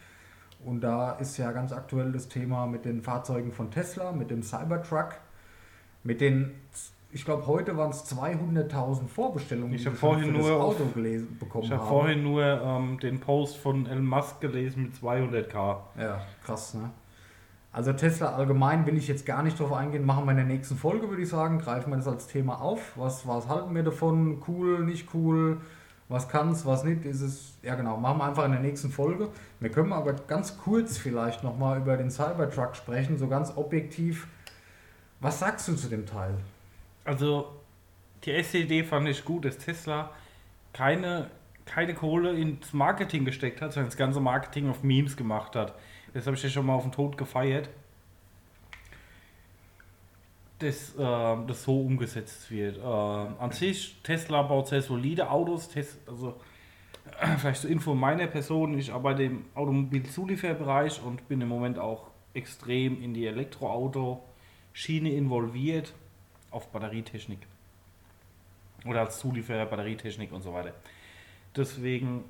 Und 0.63 0.81
da 0.81 1.13
ist 1.13 1.37
ja 1.37 1.51
ganz 1.51 1.71
aktuell 1.71 2.11
das 2.11 2.27
Thema 2.27 2.67
mit 2.67 2.85
den 2.85 3.01
Fahrzeugen 3.01 3.51
von 3.51 3.71
Tesla, 3.71 4.11
mit 4.11 4.29
dem 4.29 4.43
Cybertruck, 4.43 5.15
mit 6.03 6.21
den, 6.21 6.51
ich 7.11 7.25
glaube, 7.25 7.47
heute 7.47 7.75
waren 7.75 7.89
es 7.89 8.05
200.000 8.15 9.07
Vorbestellungen, 9.07 9.73
Ich 9.73 9.81
die 9.81 9.85
schon 9.85 9.95
vorhin 9.95 10.25
für 10.25 10.37
das 10.37 10.47
nur 10.47 10.63
Auto 10.63 10.85
gelesen, 10.93 11.37
bekommen 11.39 11.63
Ich 11.63 11.71
habe 11.71 11.85
vorhin 11.85 12.23
nur 12.23 12.43
ähm, 12.43 12.99
den 12.99 13.19
Post 13.19 13.57
von 13.57 13.87
Elon 13.87 14.05
Musk 14.05 14.39
gelesen 14.41 14.83
mit 14.83 14.93
200k. 14.93 15.77
Ja, 15.99 16.21
krass, 16.45 16.75
ne? 16.75 16.91
Also 17.71 17.93
Tesla 17.93 18.33
allgemein 18.33 18.85
will 18.87 18.97
ich 18.97 19.07
jetzt 19.07 19.25
gar 19.25 19.43
nicht 19.43 19.59
drauf 19.59 19.73
eingehen, 19.73 20.03
machen 20.05 20.25
wir 20.25 20.31
in 20.31 20.37
der 20.37 20.45
nächsten 20.45 20.75
Folge, 20.75 21.07
würde 21.09 21.21
ich 21.21 21.29
sagen, 21.29 21.59
greifen 21.59 21.91
wir 21.91 21.97
das 21.97 22.07
als 22.07 22.27
Thema 22.27 22.61
auf. 22.61 22.93
Was, 22.95 23.27
was 23.27 23.47
halten 23.47 23.75
wir 23.75 23.83
davon? 23.83 24.41
Cool, 24.47 24.83
nicht 24.85 25.13
cool? 25.13 25.61
Was 26.09 26.27
kann's, 26.27 26.65
was 26.65 26.83
nicht? 26.83 27.05
Ist 27.05 27.21
es, 27.21 27.57
ja 27.61 27.75
genau, 27.75 27.97
machen 27.97 28.17
wir 28.17 28.25
einfach 28.25 28.45
in 28.45 28.51
der 28.51 28.61
nächsten 28.61 28.89
Folge. 28.89 29.29
Wir 29.59 29.69
können 29.69 29.93
aber 29.93 30.13
ganz 30.13 30.57
kurz 30.57 30.97
vielleicht 30.97 31.43
nochmal 31.43 31.77
über 31.79 31.97
den 31.97 32.09
Cybertruck 32.09 32.75
sprechen, 32.75 33.19
so 33.19 33.27
ganz 33.27 33.55
objektiv. 33.55 34.27
Was 35.19 35.39
sagst 35.39 35.67
du 35.67 35.75
zu 35.75 35.87
dem 35.87 36.07
Teil? 36.07 36.33
Also 37.09 37.47
die 38.23 38.29
erste 38.29 38.59
Idee 38.59 38.83
fand 38.83 39.09
ich 39.09 39.25
gut, 39.25 39.43
dass 39.43 39.57
Tesla 39.57 40.11
keine, 40.73 41.31
keine 41.65 41.95
Kohle 41.95 42.33
ins 42.33 42.71
Marketing 42.71 43.25
gesteckt 43.25 43.63
hat, 43.63 43.73
sondern 43.73 43.89
das 43.89 43.97
ganze 43.97 44.19
Marketing 44.19 44.69
auf 44.69 44.83
Memes 44.83 45.17
gemacht 45.17 45.55
hat. 45.55 45.73
Das 46.13 46.27
habe 46.27 46.37
ich 46.37 46.43
ja 46.43 46.49
schon 46.49 46.67
mal 46.67 46.75
auf 46.75 46.83
den 46.83 46.91
Tod 46.91 47.17
gefeiert. 47.17 47.67
Dass 50.59 50.93
äh, 50.93 50.97
das 51.47 51.63
so 51.63 51.81
umgesetzt 51.81 52.51
wird. 52.51 52.77
Äh, 52.77 52.81
an 52.83 53.51
sich, 53.53 53.99
Tesla 54.03 54.43
baut 54.43 54.67
sehr 54.67 54.83
solide 54.83 55.31
Autos. 55.31 55.67
Tes 55.67 55.97
also 56.05 56.39
vielleicht 57.39 57.61
zur 57.61 57.71
Info 57.71 57.95
meiner 57.95 58.27
Person, 58.27 58.77
ich 58.77 58.93
arbeite 58.93 59.23
im 59.23 59.45
Automobilzulieferbereich 59.55 61.01
und 61.01 61.27
bin 61.27 61.41
im 61.41 61.47
Moment 61.47 61.79
auch 61.79 62.11
extrem 62.35 63.01
in 63.01 63.15
die 63.15 63.25
Elektroauto-Schiene 63.25 65.09
involviert 65.09 65.95
auf 66.51 66.67
Batterietechnik. 66.69 67.39
Oder 68.85 69.01
als 69.01 69.19
Zulieferer 69.19 69.65
Batterietechnik 69.65 70.31
und 70.31 70.41
so 70.41 70.53
weiter. 70.53 70.73
Deswegen 71.55 72.23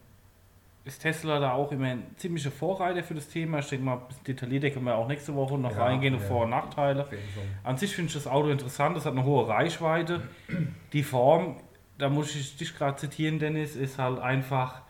ist 0.85 1.01
Tesla 1.01 1.39
da 1.39 1.51
auch 1.53 1.71
immer 1.71 1.87
ein 1.87 2.03
ziemlicher 2.17 2.51
Vorreiter 2.51 3.03
für 3.03 3.13
das 3.13 3.27
Thema. 3.29 3.59
Ich 3.59 3.67
denke 3.67 3.85
mal, 3.85 3.97
ein 3.97 4.07
bisschen 4.07 4.23
detaillierter 4.23 4.71
können 4.71 4.85
wir 4.85 4.95
auch 4.95 5.07
nächste 5.07 5.35
Woche 5.35 5.57
noch 5.57 5.75
Ja, 5.75 5.83
reingehen 5.83 6.15
ja. 6.15 6.19
Vor- 6.19 6.43
und 6.43 6.49
Nachteile. 6.49 7.07
An 7.63 7.77
sich 7.77 7.95
finde 7.95 8.07
ich 8.07 8.13
das 8.13 8.27
Auto 8.27 8.49
interessant, 8.49 8.97
es 8.97 9.05
hat 9.05 9.11
eine 9.13 9.23
hohe 9.23 9.47
Reichweite. 9.47 10.21
Die 10.93 11.03
Form, 11.03 11.57
da 11.97 12.09
muss 12.09 12.33
ich 12.35 12.57
dich 12.57 12.75
gerade 12.75 12.95
zitieren, 12.97 13.39
Dennis, 13.39 13.75
ist 13.75 13.99
halt 13.99 14.19
einfach 14.19 14.81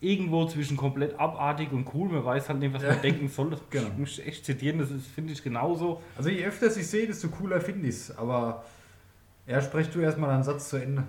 irgendwo 0.00 0.46
zwischen 0.46 0.76
komplett 0.76 1.18
abartig 1.18 1.72
und 1.72 1.92
cool. 1.94 2.08
Man 2.08 2.24
weiß 2.24 2.48
halt 2.48 2.60
nicht, 2.60 2.72
was 2.72 2.82
man 2.82 3.00
denken 3.02 3.28
soll. 3.28 3.50
Das 3.50 3.60
Genau. 3.70 3.88
muss 3.96 4.18
ich 4.18 4.26
echt 4.26 4.44
zitieren, 4.44 4.78
das 4.78 4.90
finde 5.14 5.32
ich 5.32 5.42
genauso. 5.42 6.00
Also 6.16 6.28
je 6.30 6.44
öfter 6.44 6.66
ich 6.66 6.86
sehe, 6.86 7.06
desto 7.06 7.28
cooler 7.28 7.60
finde 7.60 7.88
ich 7.88 7.94
es. 7.94 8.16
Aber 8.18 8.64
ja, 9.46 9.60
sprech 9.60 9.90
du 9.90 10.00
erstmal 10.00 10.30
deinen 10.30 10.44
Satz 10.44 10.68
zu 10.68 10.76
Ende. 10.76 11.04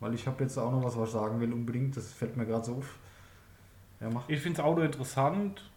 Weil 0.00 0.14
ich 0.14 0.26
habe 0.26 0.42
jetzt 0.42 0.58
auch 0.58 0.72
noch 0.72 0.82
was, 0.82 0.98
was 0.98 1.08
ich 1.10 1.12
sagen 1.14 1.40
will, 1.40 1.52
unbedingt. 1.52 1.96
Das 1.96 2.12
fällt 2.12 2.36
mir 2.36 2.44
gerade 2.44 2.64
so 2.64 2.74
auf. 2.76 2.98
Ja, 4.00 4.10
mach. 4.10 4.28
Ich 4.28 4.40
finde 4.40 4.56
das 4.56 4.66
Auto 4.66 4.80
interessant. 4.82 5.70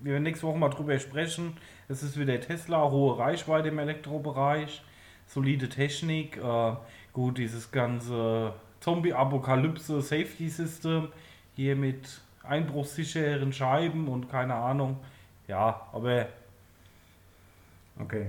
Wir 0.00 0.12
werden 0.12 0.22
nächste 0.22 0.46
Woche 0.46 0.56
mal 0.58 0.70
drüber 0.70 0.98
sprechen. 0.98 1.58
Es 1.88 2.02
ist 2.02 2.18
wieder 2.18 2.40
Tesla, 2.40 2.90
hohe 2.90 3.18
Reichweite 3.18 3.68
im 3.68 3.78
Elektrobereich, 3.78 4.82
solide 5.26 5.68
Technik, 5.68 6.36
äh, 6.38 6.72
gut, 7.12 7.36
dieses 7.38 7.70
ganze 7.70 8.54
Zombie-Apokalypse, 8.80 10.00
Safety 10.00 10.48
System, 10.48 11.08
hier 11.56 11.74
mit 11.74 12.20
einbruchssicheren 12.42 13.52
Scheiben 13.52 14.08
und 14.08 14.30
keine 14.30 14.54
Ahnung. 14.54 14.98
Ja, 15.48 15.88
aber 15.92 16.26
Okay. 17.98 18.26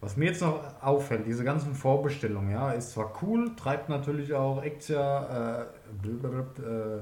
Was 0.00 0.16
mir 0.16 0.26
jetzt 0.26 0.42
noch 0.42 0.60
auffällt, 0.82 1.26
diese 1.26 1.42
ganzen 1.42 1.74
Vorbestellungen, 1.74 2.50
ja, 2.50 2.72
ist 2.72 2.92
zwar 2.92 3.12
cool, 3.22 3.54
treibt 3.56 3.88
natürlich 3.88 4.32
auch 4.34 4.62
Actia, 4.62 5.62
äh, 5.62 5.62
äh, 5.62 7.00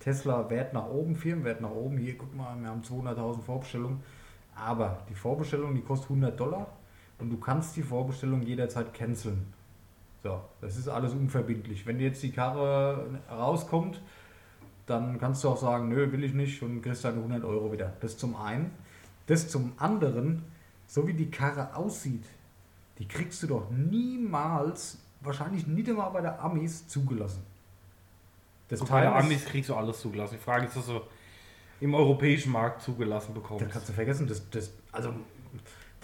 Tesla 0.00 0.48
Wert 0.50 0.72
nach 0.72 0.86
oben, 0.86 1.16
Firmenwert 1.16 1.60
nach 1.60 1.70
oben. 1.70 1.98
Hier, 1.98 2.16
guck 2.16 2.34
mal, 2.36 2.54
wir 2.60 2.68
haben 2.68 2.82
200.000 2.82 3.42
Vorbestellungen. 3.42 4.02
Aber 4.54 4.98
die 5.08 5.14
Vorbestellung, 5.14 5.74
die 5.74 5.80
kostet 5.80 6.10
100 6.10 6.38
Dollar 6.38 6.66
und 7.18 7.30
du 7.30 7.38
kannst 7.38 7.76
die 7.76 7.82
Vorbestellung 7.82 8.42
jederzeit 8.42 8.94
canceln. 8.94 9.52
So, 10.22 10.40
das 10.60 10.76
ist 10.76 10.88
alles 10.88 11.12
unverbindlich. 11.12 11.86
Wenn 11.86 12.00
jetzt 12.00 12.22
die 12.22 12.32
Karre 12.32 13.06
rauskommt, 13.30 14.00
dann 14.86 15.18
kannst 15.18 15.42
du 15.44 15.48
auch 15.48 15.56
sagen, 15.60 15.88
nö, 15.88 16.10
will 16.12 16.24
ich 16.24 16.32
nicht 16.32 16.62
und 16.62 16.80
kriegst 16.82 17.04
deine 17.04 17.16
100 17.16 17.44
Euro 17.44 17.72
wieder. 17.72 17.92
Das 18.00 18.16
zum 18.16 18.36
einen. 18.36 18.70
Das 19.26 19.48
zum 19.48 19.72
anderen, 19.76 20.44
so 20.86 21.06
wie 21.08 21.14
die 21.14 21.30
Karre 21.30 21.74
aussieht, 21.74 22.24
die 22.98 23.08
kriegst 23.08 23.42
du 23.42 23.48
doch 23.48 23.70
niemals, 23.70 24.98
wahrscheinlich 25.20 25.66
nicht 25.66 25.88
einmal 25.88 26.10
bei 26.10 26.20
der 26.20 26.40
Amis 26.42 26.86
zugelassen. 26.86 27.42
Das 28.68 28.80
bei 28.84 29.00
der 29.00 29.14
Amis 29.14 29.44
kriegst 29.44 29.68
du 29.70 29.74
alles 29.74 30.00
zugelassen. 30.00 30.36
Die 30.38 30.44
Frage 30.44 30.66
ist, 30.66 30.76
dass 30.76 30.86
du 30.86 31.00
im 31.80 31.94
europäischen 31.94 32.52
Markt 32.52 32.82
zugelassen 32.82 33.34
Das 33.34 33.42
bekommst. 33.42 33.68
kannst 33.70 33.88
du 33.88 33.92
vergessen. 33.92 34.26
Das, 34.26 34.48
das, 34.50 34.72
also, 34.92 35.12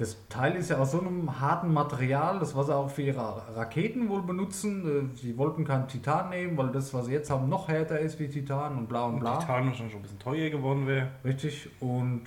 das 0.03 0.17
Teil 0.29 0.57
ist 0.57 0.69
ja 0.69 0.79
aus 0.79 0.91
so 0.91 1.01
einem 1.01 1.41
harten 1.41 1.73
Material, 1.73 2.41
das 2.41 2.57
was 2.57 2.67
sie 2.67 2.75
auch 2.75 2.91
für 2.91 3.03
ihre 3.03 3.43
Raketen 3.55 4.09
wohl 4.09 4.23
benutzen. 4.23 5.13
Äh, 5.13 5.17
Sie 5.17 5.39
wollten 5.39 5.65
kein 5.65 5.87
Titan 5.87 6.31
nehmen, 6.31 6.57
weil 6.57 6.71
das, 6.73 6.93
was 6.93 7.07
sie 7.07 7.13
jetzt 7.13 7.31
haben, 7.31 7.49
noch 7.49 7.69
härter 7.69 8.01
ist 8.01 8.19
wie 8.19 8.29
Titan 8.29 8.77
und 8.79 8.89
bla 8.89 9.05
und 9.05 9.15
Und 9.15 9.21
bla. 9.21 9.39
Titan 9.39 9.67
wahrscheinlich 9.67 9.93
schon 9.93 10.01
ein 10.01 10.03
bisschen 10.03 10.19
teuer 10.19 10.51
geworden 10.51 10.89
wäre. 10.89 11.09
Richtig. 11.25 11.71
Und 11.79 12.25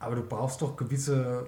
aber 0.00 0.16
du 0.16 0.22
brauchst 0.22 0.60
doch 0.62 0.76
gewisse, 0.76 1.46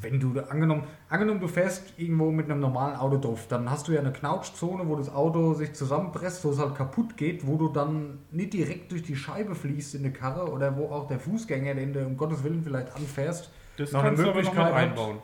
wenn 0.00 0.18
du 0.18 0.40
angenommen, 0.40 0.82
angenommen 1.08 1.38
du 1.38 1.46
fährst 1.46 1.94
irgendwo 1.96 2.32
mit 2.32 2.50
einem 2.50 2.58
normalen 2.58 2.96
Auto 2.96 3.18
drauf, 3.18 3.46
dann 3.48 3.70
hast 3.70 3.86
du 3.86 3.92
ja 3.92 4.00
eine 4.00 4.12
Knautschzone, 4.12 4.88
wo 4.88 4.96
das 4.96 5.08
Auto 5.14 5.54
sich 5.54 5.72
zusammenpresst, 5.72 6.44
wo 6.44 6.50
es 6.50 6.58
halt 6.58 6.74
kaputt 6.74 7.16
geht, 7.16 7.46
wo 7.46 7.56
du 7.56 7.68
dann 7.68 8.18
nicht 8.32 8.52
direkt 8.54 8.90
durch 8.90 9.04
die 9.04 9.14
Scheibe 9.14 9.54
fließt 9.54 9.94
in 9.94 10.00
eine 10.00 10.12
Karre 10.12 10.50
oder 10.50 10.76
wo 10.76 10.86
auch 10.86 11.06
der 11.06 11.20
Fußgänger, 11.20 11.76
den 11.76 11.92
du 11.92 12.04
um 12.04 12.16
Gottes 12.16 12.42
Willen 12.42 12.64
vielleicht 12.64 12.92
anfährst. 12.96 13.52
Das 13.76 13.92
Noch 13.92 14.00
eine 14.00 14.08
kannst 14.10 14.22
du 14.22 14.30
aber 14.30 14.42
noch 14.42 14.52
Möglichkeit 14.52 14.72
einbauen. 14.72 15.18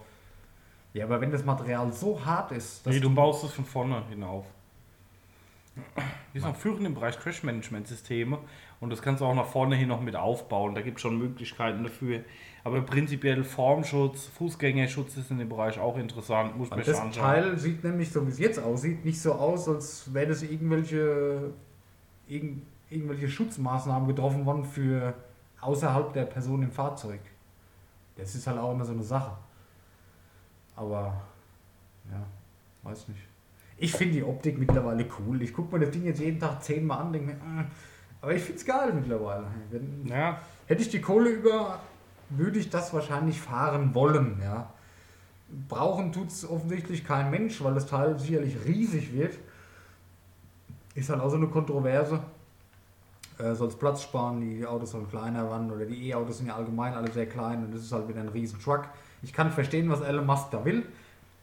Ja, 0.92 1.04
aber 1.04 1.20
wenn 1.20 1.30
das 1.30 1.44
Material 1.44 1.92
so 1.92 2.24
hart 2.24 2.52
ist, 2.52 2.84
dass 2.84 2.94
Nee, 2.94 3.00
du 3.00 3.14
baust 3.14 3.44
es 3.44 3.52
von 3.52 3.64
vorne 3.64 4.02
hinauf. 4.08 4.44
Wir 6.32 6.40
sind 6.40 6.50
auch 6.50 6.56
führend 6.56 6.84
im 6.84 6.94
Bereich 6.94 7.18
Crash-Management-Systeme 7.18 8.38
und 8.80 8.90
das 8.90 9.00
kannst 9.00 9.20
du 9.20 9.24
auch 9.24 9.34
nach 9.34 9.46
vorne 9.46 9.76
hin 9.76 9.88
noch 9.88 10.00
mit 10.00 10.16
aufbauen. 10.16 10.74
Da 10.74 10.82
gibt 10.82 10.98
es 10.98 11.02
schon 11.02 11.16
Möglichkeiten 11.16 11.84
dafür. 11.84 12.20
Aber 12.64 12.82
prinzipiell 12.82 13.44
Formschutz, 13.44 14.26
Fußgängerschutz 14.26 15.16
ist 15.16 15.30
in 15.30 15.38
dem 15.38 15.48
Bereich 15.48 15.78
auch 15.78 15.96
interessant. 15.96 16.56
Muss 16.58 16.70
man 16.70 16.80
das 16.80 16.98
anschauen. 16.98 17.24
Teil 17.24 17.58
sieht 17.58 17.82
nämlich, 17.84 18.10
so 18.10 18.26
wie 18.26 18.30
es 18.30 18.38
jetzt 18.38 18.58
aussieht, 18.58 19.04
nicht 19.04 19.20
so 19.20 19.32
aus, 19.32 19.68
als 19.68 20.12
wäre 20.12 20.26
das 20.26 20.42
irgendwelche, 20.42 21.52
irgend, 22.28 22.62
irgendwelche 22.90 23.28
Schutzmaßnahmen 23.28 24.08
getroffen 24.08 24.44
worden 24.44 24.64
für 24.64 25.14
außerhalb 25.60 26.12
der 26.12 26.24
Person 26.24 26.62
im 26.62 26.70
Fahrzeug. 26.70 27.20
Das 28.20 28.34
ist 28.34 28.46
halt 28.46 28.58
auch 28.58 28.72
immer 28.72 28.84
so 28.84 28.92
eine 28.92 29.02
Sache. 29.02 29.32
Aber, 30.76 31.20
ja, 32.10 32.22
weiß 32.82 33.08
nicht. 33.08 33.20
Ich 33.76 33.92
finde 33.92 34.14
die 34.14 34.22
Optik 34.24 34.58
mittlerweile 34.58 35.06
cool. 35.18 35.40
Ich 35.42 35.54
gucke 35.54 35.74
mir 35.74 35.84
das 35.84 35.92
Ding 35.92 36.04
jetzt 36.04 36.20
jeden 36.20 36.38
Tag 36.38 36.62
zehnmal 36.62 37.00
an, 37.00 37.12
denke 37.12 37.28
mir, 37.28 37.60
äh, 37.60 37.64
Aber 38.20 38.34
ich 38.34 38.42
finde 38.42 38.58
es 38.58 38.66
geil 38.66 38.92
mittlerweile. 38.92 39.44
Wenn, 39.70 40.06
Ja, 40.06 40.40
Hätte 40.66 40.82
ich 40.82 40.90
die 40.90 41.00
Kohle 41.00 41.30
über, 41.30 41.80
würde 42.28 42.58
ich 42.58 42.70
das 42.70 42.92
wahrscheinlich 42.92 43.40
fahren 43.40 43.94
wollen, 43.94 44.40
ja. 44.42 44.72
Brauchen 45.68 46.12
tut 46.12 46.28
es 46.28 46.48
offensichtlich 46.48 47.04
kein 47.04 47.30
Mensch, 47.30 47.62
weil 47.64 47.74
das 47.74 47.86
Teil 47.86 48.18
sicherlich 48.18 48.56
riesig 48.64 49.12
wird. 49.12 49.36
Ist 50.94 51.10
halt 51.10 51.20
auch 51.20 51.30
so 51.30 51.36
eine 51.36 51.48
Kontroverse. 51.48 52.20
Äh, 53.40 53.54
soll 53.54 53.68
es 53.68 53.76
Platz 53.76 54.02
sparen, 54.02 54.40
die 54.40 54.66
Autos 54.66 54.90
sollen 54.90 55.08
kleiner 55.08 55.48
werden 55.48 55.70
oder 55.70 55.86
die 55.86 56.08
E-Autos 56.08 56.38
sind 56.38 56.48
ja 56.48 56.56
allgemein 56.56 56.94
alle 56.94 57.10
sehr 57.10 57.26
klein 57.26 57.64
und 57.64 57.74
das 57.74 57.82
ist 57.82 57.92
halt 57.92 58.08
wieder 58.08 58.20
ein 58.20 58.28
riesen 58.28 58.60
Truck. 58.60 58.84
Ich 59.22 59.32
kann 59.32 59.50
verstehen, 59.50 59.90
was 59.90 60.00
Elon 60.00 60.26
Musk 60.26 60.50
da 60.50 60.64
will. 60.64 60.84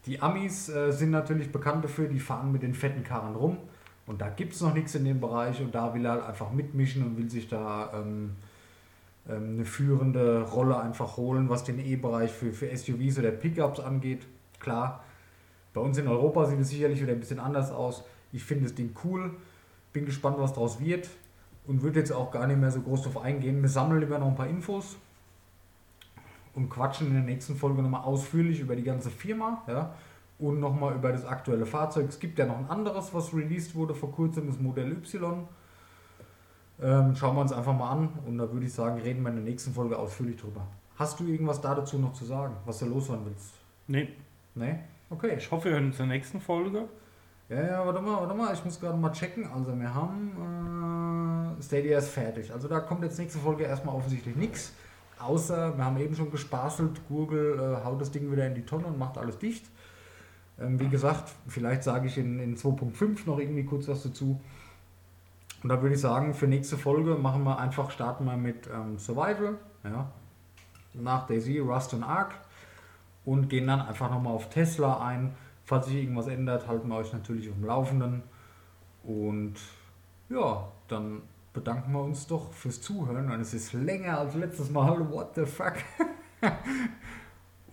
Die 0.06 0.22
Amis 0.22 0.70
äh, 0.70 0.92
sind 0.92 1.12
natürlich 1.12 1.52
bekannt 1.52 1.84
dafür, 1.84 2.08
die 2.08 2.20
fahren 2.20 2.52
mit 2.52 2.64
den 2.64 2.74
fetten 2.74 3.04
Karren 3.04 3.36
rum 3.36 3.58
und 4.06 4.22
da 4.22 4.30
gibt 4.30 4.54
es 4.54 4.62
noch 4.62 4.74
nichts 4.74 4.96
in 4.96 5.06
dem 5.06 5.20
Bereich 5.20 5.60
und 5.62 5.74
da 5.74 5.94
will 5.94 6.06
er 6.06 6.12
halt 6.12 6.26
einfach 6.26 6.52
mitmischen 6.52 7.04
und 7.04 7.18
will 7.18 7.30
sich 7.30 7.48
da 7.48 7.92
ähm, 7.94 8.36
ähm, 9.28 9.56
eine 9.56 9.66
führende 9.66 10.44
Rolle 10.44 10.80
einfach 10.80 11.18
holen, 11.18 11.50
was 11.50 11.64
den 11.64 11.80
E-Bereich 11.80 12.32
für, 12.32 12.54
für 12.54 12.76
SUVs 12.76 13.20
oder 13.20 13.32
Pickups 13.32 13.80
angeht. 13.80 14.26
Klar, 14.60 15.04
bei 15.74 15.82
uns 15.82 15.98
in 15.98 16.08
Europa 16.08 16.46
sieht 16.46 16.60
es 16.60 16.70
sicherlich 16.70 17.02
wieder 17.02 17.14
ein 17.14 17.20
bisschen 17.20 17.40
anders 17.40 17.72
aus. 17.72 18.04
Ich 18.32 18.44
finde 18.44 18.66
das 18.66 18.76
Ding 18.76 18.96
cool, 19.04 19.32
bin 19.94 20.06
gespannt, 20.06 20.38
was 20.40 20.54
daraus 20.54 20.80
wird 20.80 21.10
und 21.68 21.82
würde 21.82 22.00
jetzt 22.00 22.12
auch 22.12 22.32
gar 22.32 22.48
nicht 22.48 22.60
mehr 22.60 22.72
so 22.72 22.82
groß 22.82 23.04
drauf 23.04 23.18
eingehen. 23.18 23.62
Wir 23.62 23.70
sammeln 23.70 24.00
lieber 24.00 24.18
noch 24.18 24.28
ein 24.28 24.36
paar 24.36 24.48
Infos 24.48 24.98
und 26.56 26.70
quatschen 26.70 27.08
in 27.08 27.14
der 27.14 27.24
nächsten 27.24 27.56
Folge 27.56 27.82
nochmal 27.82 28.02
ausführlich 28.02 28.60
über 28.60 28.76
die 28.76 28.84
ganze 28.84 29.10
Firma 29.10 29.62
ja, 29.68 29.94
und 30.40 30.60
nochmal 30.60 30.96
über 30.96 31.12
das 31.12 31.26
aktuelle 31.26 31.66
Fahrzeug. 31.66 32.08
Es 32.10 32.20
gibt 32.20 32.40
ja 32.40 32.46
noch 32.46 32.58
ein 32.58 32.70
anderes, 32.70 33.14
was 33.14 33.34
released 33.34 33.76
wurde 33.76 33.94
vor 33.94 34.12
kurzem, 34.12 34.48
das 34.48 34.60
Modell 34.60 34.92
Y. 34.92 35.48
Ähm, 36.82 37.16
schauen 37.16 37.36
wir 37.36 37.42
uns 37.42 37.52
einfach 37.52 37.76
mal 37.76 37.92
an 37.92 38.10
und 38.26 38.38
da 38.38 38.52
würde 38.52 38.66
ich 38.66 38.74
sagen, 38.74 39.02
reden 39.02 39.22
wir 39.24 39.30
in 39.30 39.36
der 39.36 39.46
nächsten 39.46 39.74
Folge 39.74 39.98
ausführlich 39.98 40.38
drüber. 40.38 40.66
Hast 40.96 41.20
du 41.20 41.28
irgendwas 41.28 41.62
da 41.62 41.76
dazu 41.76 42.00
noch 42.00 42.14
zu 42.14 42.26
sagen, 42.26 42.56
was 42.66 42.80
du 42.80 42.86
loswerden 42.86 43.26
willst? 43.26 43.54
nee. 43.88 44.10
Nee? 44.56 44.80
Okay. 45.12 45.36
Ich 45.38 45.52
hoffe, 45.52 45.66
wir 45.66 45.74
hören 45.74 45.86
uns 45.86 46.00
in 46.00 46.10
der 46.10 46.18
nächsten 46.18 46.42
Folge. 46.42 46.88
Ja, 47.50 47.62
ja, 47.62 47.86
warte 47.86 48.02
mal, 48.02 48.20
warte 48.20 48.34
mal, 48.34 48.54
ich 48.54 48.64
muss 48.66 48.80
gerade 48.80 48.98
mal 48.98 49.12
checken. 49.12 49.50
Also 49.54 49.78
wir 49.80 49.94
haben 49.94 51.56
äh, 51.58 51.64
Stadia 51.64 51.98
ist 51.98 52.10
fertig. 52.10 52.52
Also 52.52 52.68
da 52.68 52.80
kommt 52.82 53.04
jetzt 53.04 53.18
nächste 53.18 53.40
Folge 53.40 53.64
erstmal 53.64 53.96
offensichtlich 53.96 54.36
nichts. 54.36 54.74
Außer, 55.20 55.76
wir 55.78 55.86
haben 55.86 55.98
eben 55.98 56.16
schon 56.16 56.30
gespaßelt, 56.30 57.08
Google 57.08 57.60
äh, 57.60 57.86
haut 57.86 58.02
das 58.02 58.12
Ding 58.12 58.32
wieder 58.32 58.46
in 58.46 58.54
die 58.54 58.66
Tonne 58.66 58.88
und 58.88 59.00
macht 59.00 59.18
alles 59.18 59.40
dicht. 59.40 59.66
Ähm, 60.60 60.80
wie 60.80 60.90
gesagt, 60.90 61.32
vielleicht 61.48 61.84
sage 61.84 62.08
ich 62.08 62.18
in, 62.18 62.40
in 62.40 62.56
2.5 62.56 63.26
noch 63.26 63.40
irgendwie 63.40 63.64
kurz 63.64 63.88
was 63.88 64.04
dazu. 64.04 64.40
Und 65.64 65.70
da 65.70 65.82
würde 65.82 65.96
ich 65.96 66.02
sagen, 66.02 66.34
für 66.34 66.48
nächste 66.48 66.78
Folge 66.78 67.16
machen 67.16 67.44
wir 67.44 67.58
einfach, 67.58 67.92
starten 67.92 68.26
wir 68.26 68.38
mit 68.38 68.68
ähm, 68.68 69.00
Survival, 69.00 69.58
ja, 69.84 70.12
nach 70.94 71.26
Daisy, 71.26 71.60
Rust 71.60 71.94
und 71.94 72.04
Ark 72.04 72.36
und 73.26 73.50
gehen 73.50 73.68
dann 73.68 73.82
einfach 73.82 74.12
nochmal 74.12 74.34
auf 74.34 74.50
Tesla 74.50 75.00
ein. 75.06 75.34
Falls 75.68 75.88
sich 75.88 75.96
irgendwas 75.98 76.28
ändert, 76.28 76.66
halten 76.66 76.88
wir 76.88 76.96
euch 76.96 77.12
natürlich 77.12 77.50
auf 77.50 77.56
dem 77.56 77.66
Laufenden. 77.66 78.24
Und 79.04 79.56
ja, 80.30 80.72
dann 80.88 81.24
bedanken 81.52 81.92
wir 81.92 82.02
uns 82.02 82.26
doch 82.26 82.54
fürs 82.54 82.80
Zuhören. 82.80 83.30
Und 83.30 83.42
es 83.42 83.54
ist 83.54 83.74
länger 83.74 84.18
als 84.18 84.34
letztes 84.36 84.72
Mal. 84.72 85.12
What 85.12 85.36
the 85.36 85.46
fuck? 85.46 85.74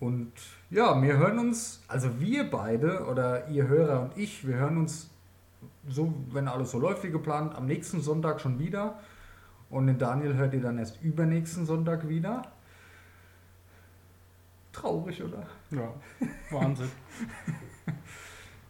Und 0.01 0.33
ja, 0.69 1.01
wir 1.01 1.15
hören 1.15 1.39
uns, 1.39 1.83
also 1.87 2.19
wir 2.19 2.49
beide 2.49 3.05
oder 3.05 3.47
ihr 3.47 3.69
Hörer 3.69 4.01
und 4.01 4.17
ich, 4.17 4.45
wir 4.45 4.55
hören 4.55 4.77
uns 4.77 5.09
so, 5.87 6.13
wenn 6.31 6.49
alles 6.49 6.71
so 6.71 6.79
läuft 6.79 7.05
wie 7.05 7.11
geplant, 7.11 7.55
am 7.55 7.65
nächsten 7.65 8.01
Sonntag 8.01 8.41
schon 8.41 8.59
wieder. 8.59 8.99
Und 9.69 9.87
den 9.87 9.97
Daniel 9.97 10.33
hört 10.33 10.53
ihr 10.53 10.61
dann 10.61 10.79
erst 10.79 11.01
übernächsten 11.01 11.65
Sonntag 11.65 12.09
wieder. 12.09 12.41
Traurig, 14.73 15.23
oder? 15.23 15.47
Ja, 15.71 15.93
Wahnsinn. 16.51 16.91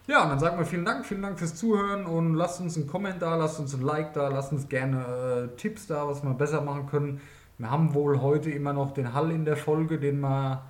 Ja, 0.08 0.22
und 0.22 0.28
dann 0.28 0.38
sagen 0.38 0.56
wir 0.56 0.64
vielen 0.64 0.84
Dank, 0.84 1.04
vielen 1.04 1.22
Dank 1.22 1.36
fürs 1.36 1.56
Zuhören 1.56 2.06
und 2.06 2.34
lasst 2.34 2.60
uns 2.60 2.76
einen 2.76 2.86
Kommentar, 2.86 3.38
lasst 3.38 3.58
uns 3.58 3.74
ein 3.74 3.82
Like 3.82 4.12
da, 4.12 4.28
lasst 4.28 4.52
uns 4.52 4.68
gerne 4.68 5.50
äh, 5.52 5.56
Tipps 5.56 5.88
da, 5.88 6.06
was 6.06 6.22
wir 6.22 6.32
besser 6.34 6.60
machen 6.60 6.86
können. 6.86 7.20
Wir 7.58 7.72
haben 7.72 7.92
wohl 7.92 8.20
heute 8.20 8.50
immer 8.50 8.72
noch 8.72 8.92
den 8.92 9.14
Hall 9.14 9.32
in 9.32 9.44
der 9.44 9.56
Folge, 9.56 9.98
den 9.98 10.20
wir, 10.20 10.62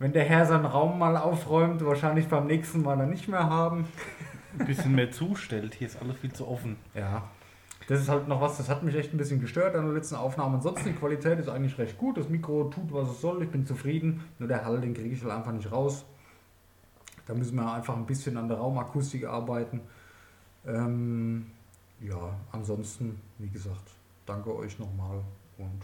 wenn 0.00 0.12
der 0.12 0.24
Herr 0.24 0.46
seinen 0.46 0.64
Raum 0.64 0.98
mal 0.98 1.16
aufräumt, 1.16 1.84
wahrscheinlich 1.86 2.26
beim 2.26 2.48
nächsten 2.48 2.82
Mal 2.82 2.96
dann 2.96 3.10
nicht 3.10 3.28
mehr 3.28 3.48
haben. 3.48 3.86
Ein 4.58 4.66
bisschen 4.66 4.94
mehr 4.96 5.12
zustellt. 5.12 5.74
Hier 5.74 5.86
ist 5.86 6.02
alles 6.02 6.16
viel 6.16 6.32
zu 6.32 6.48
offen. 6.48 6.76
Ja, 6.92 7.22
das 7.86 8.00
ist 8.00 8.08
halt 8.08 8.26
noch 8.26 8.40
was, 8.40 8.56
das 8.56 8.68
hat 8.68 8.82
mich 8.82 8.96
echt 8.96 9.14
ein 9.14 9.16
bisschen 9.16 9.40
gestört 9.40 9.76
an 9.76 9.84
der 9.84 9.94
letzten 9.94 10.16
Aufnahme. 10.16 10.56
Ansonsten 10.56 10.88
die 10.88 10.94
Qualität 10.94 11.38
ist 11.38 11.48
eigentlich 11.48 11.78
recht 11.78 11.98
gut. 11.98 12.16
Das 12.16 12.28
Mikro 12.28 12.64
tut, 12.64 12.92
was 12.92 13.10
es 13.10 13.20
soll. 13.20 13.44
Ich 13.44 13.50
bin 13.50 13.64
zufrieden. 13.64 14.24
Nur 14.40 14.48
der 14.48 14.64
Hall, 14.64 14.80
den 14.80 14.92
kriege 14.92 15.14
ich 15.14 15.22
halt 15.22 15.32
einfach 15.32 15.52
nicht 15.52 15.70
raus. 15.70 16.04
Da 17.26 17.34
müssen 17.34 17.56
wir 17.56 17.72
einfach 17.72 17.96
ein 17.96 18.06
bisschen 18.06 18.36
an 18.36 18.48
der 18.48 18.58
Raumakustik 18.58 19.26
arbeiten. 19.26 19.80
Ähm, 20.66 21.46
ja, 22.00 22.34
ansonsten, 22.52 23.20
wie 23.38 23.48
gesagt, 23.48 23.90
danke 24.26 24.54
euch 24.54 24.78
nochmal 24.78 25.20
und, 25.58 25.82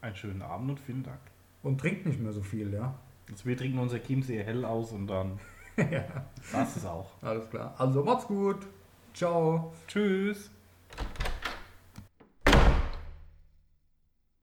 Einen 0.00 0.16
schönen 0.16 0.42
Abend 0.42 0.70
und 0.70 0.80
vielen 0.80 1.02
Dank. 1.02 1.20
und 1.62 1.78
trinkt 1.80 2.06
nicht 2.06 2.20
mehr 2.20 2.32
so 2.32 2.42
viel, 2.42 2.72
ja. 2.72 2.94
Also 3.30 3.44
wir 3.46 3.56
trinken 3.56 3.78
unser 3.78 3.98
Chiemsee 4.02 4.42
hell 4.42 4.64
aus 4.64 4.92
und 4.92 5.06
dann 5.06 5.38
ja, 5.76 6.26
das 6.52 6.76
ist 6.76 6.86
auch. 6.86 7.10
alles 7.22 7.48
klar. 7.48 7.74
Also 7.78 8.02
macht's 8.04 8.26
gut. 8.26 8.66
Ciao. 9.14 9.72
Tschüss. 9.86 10.50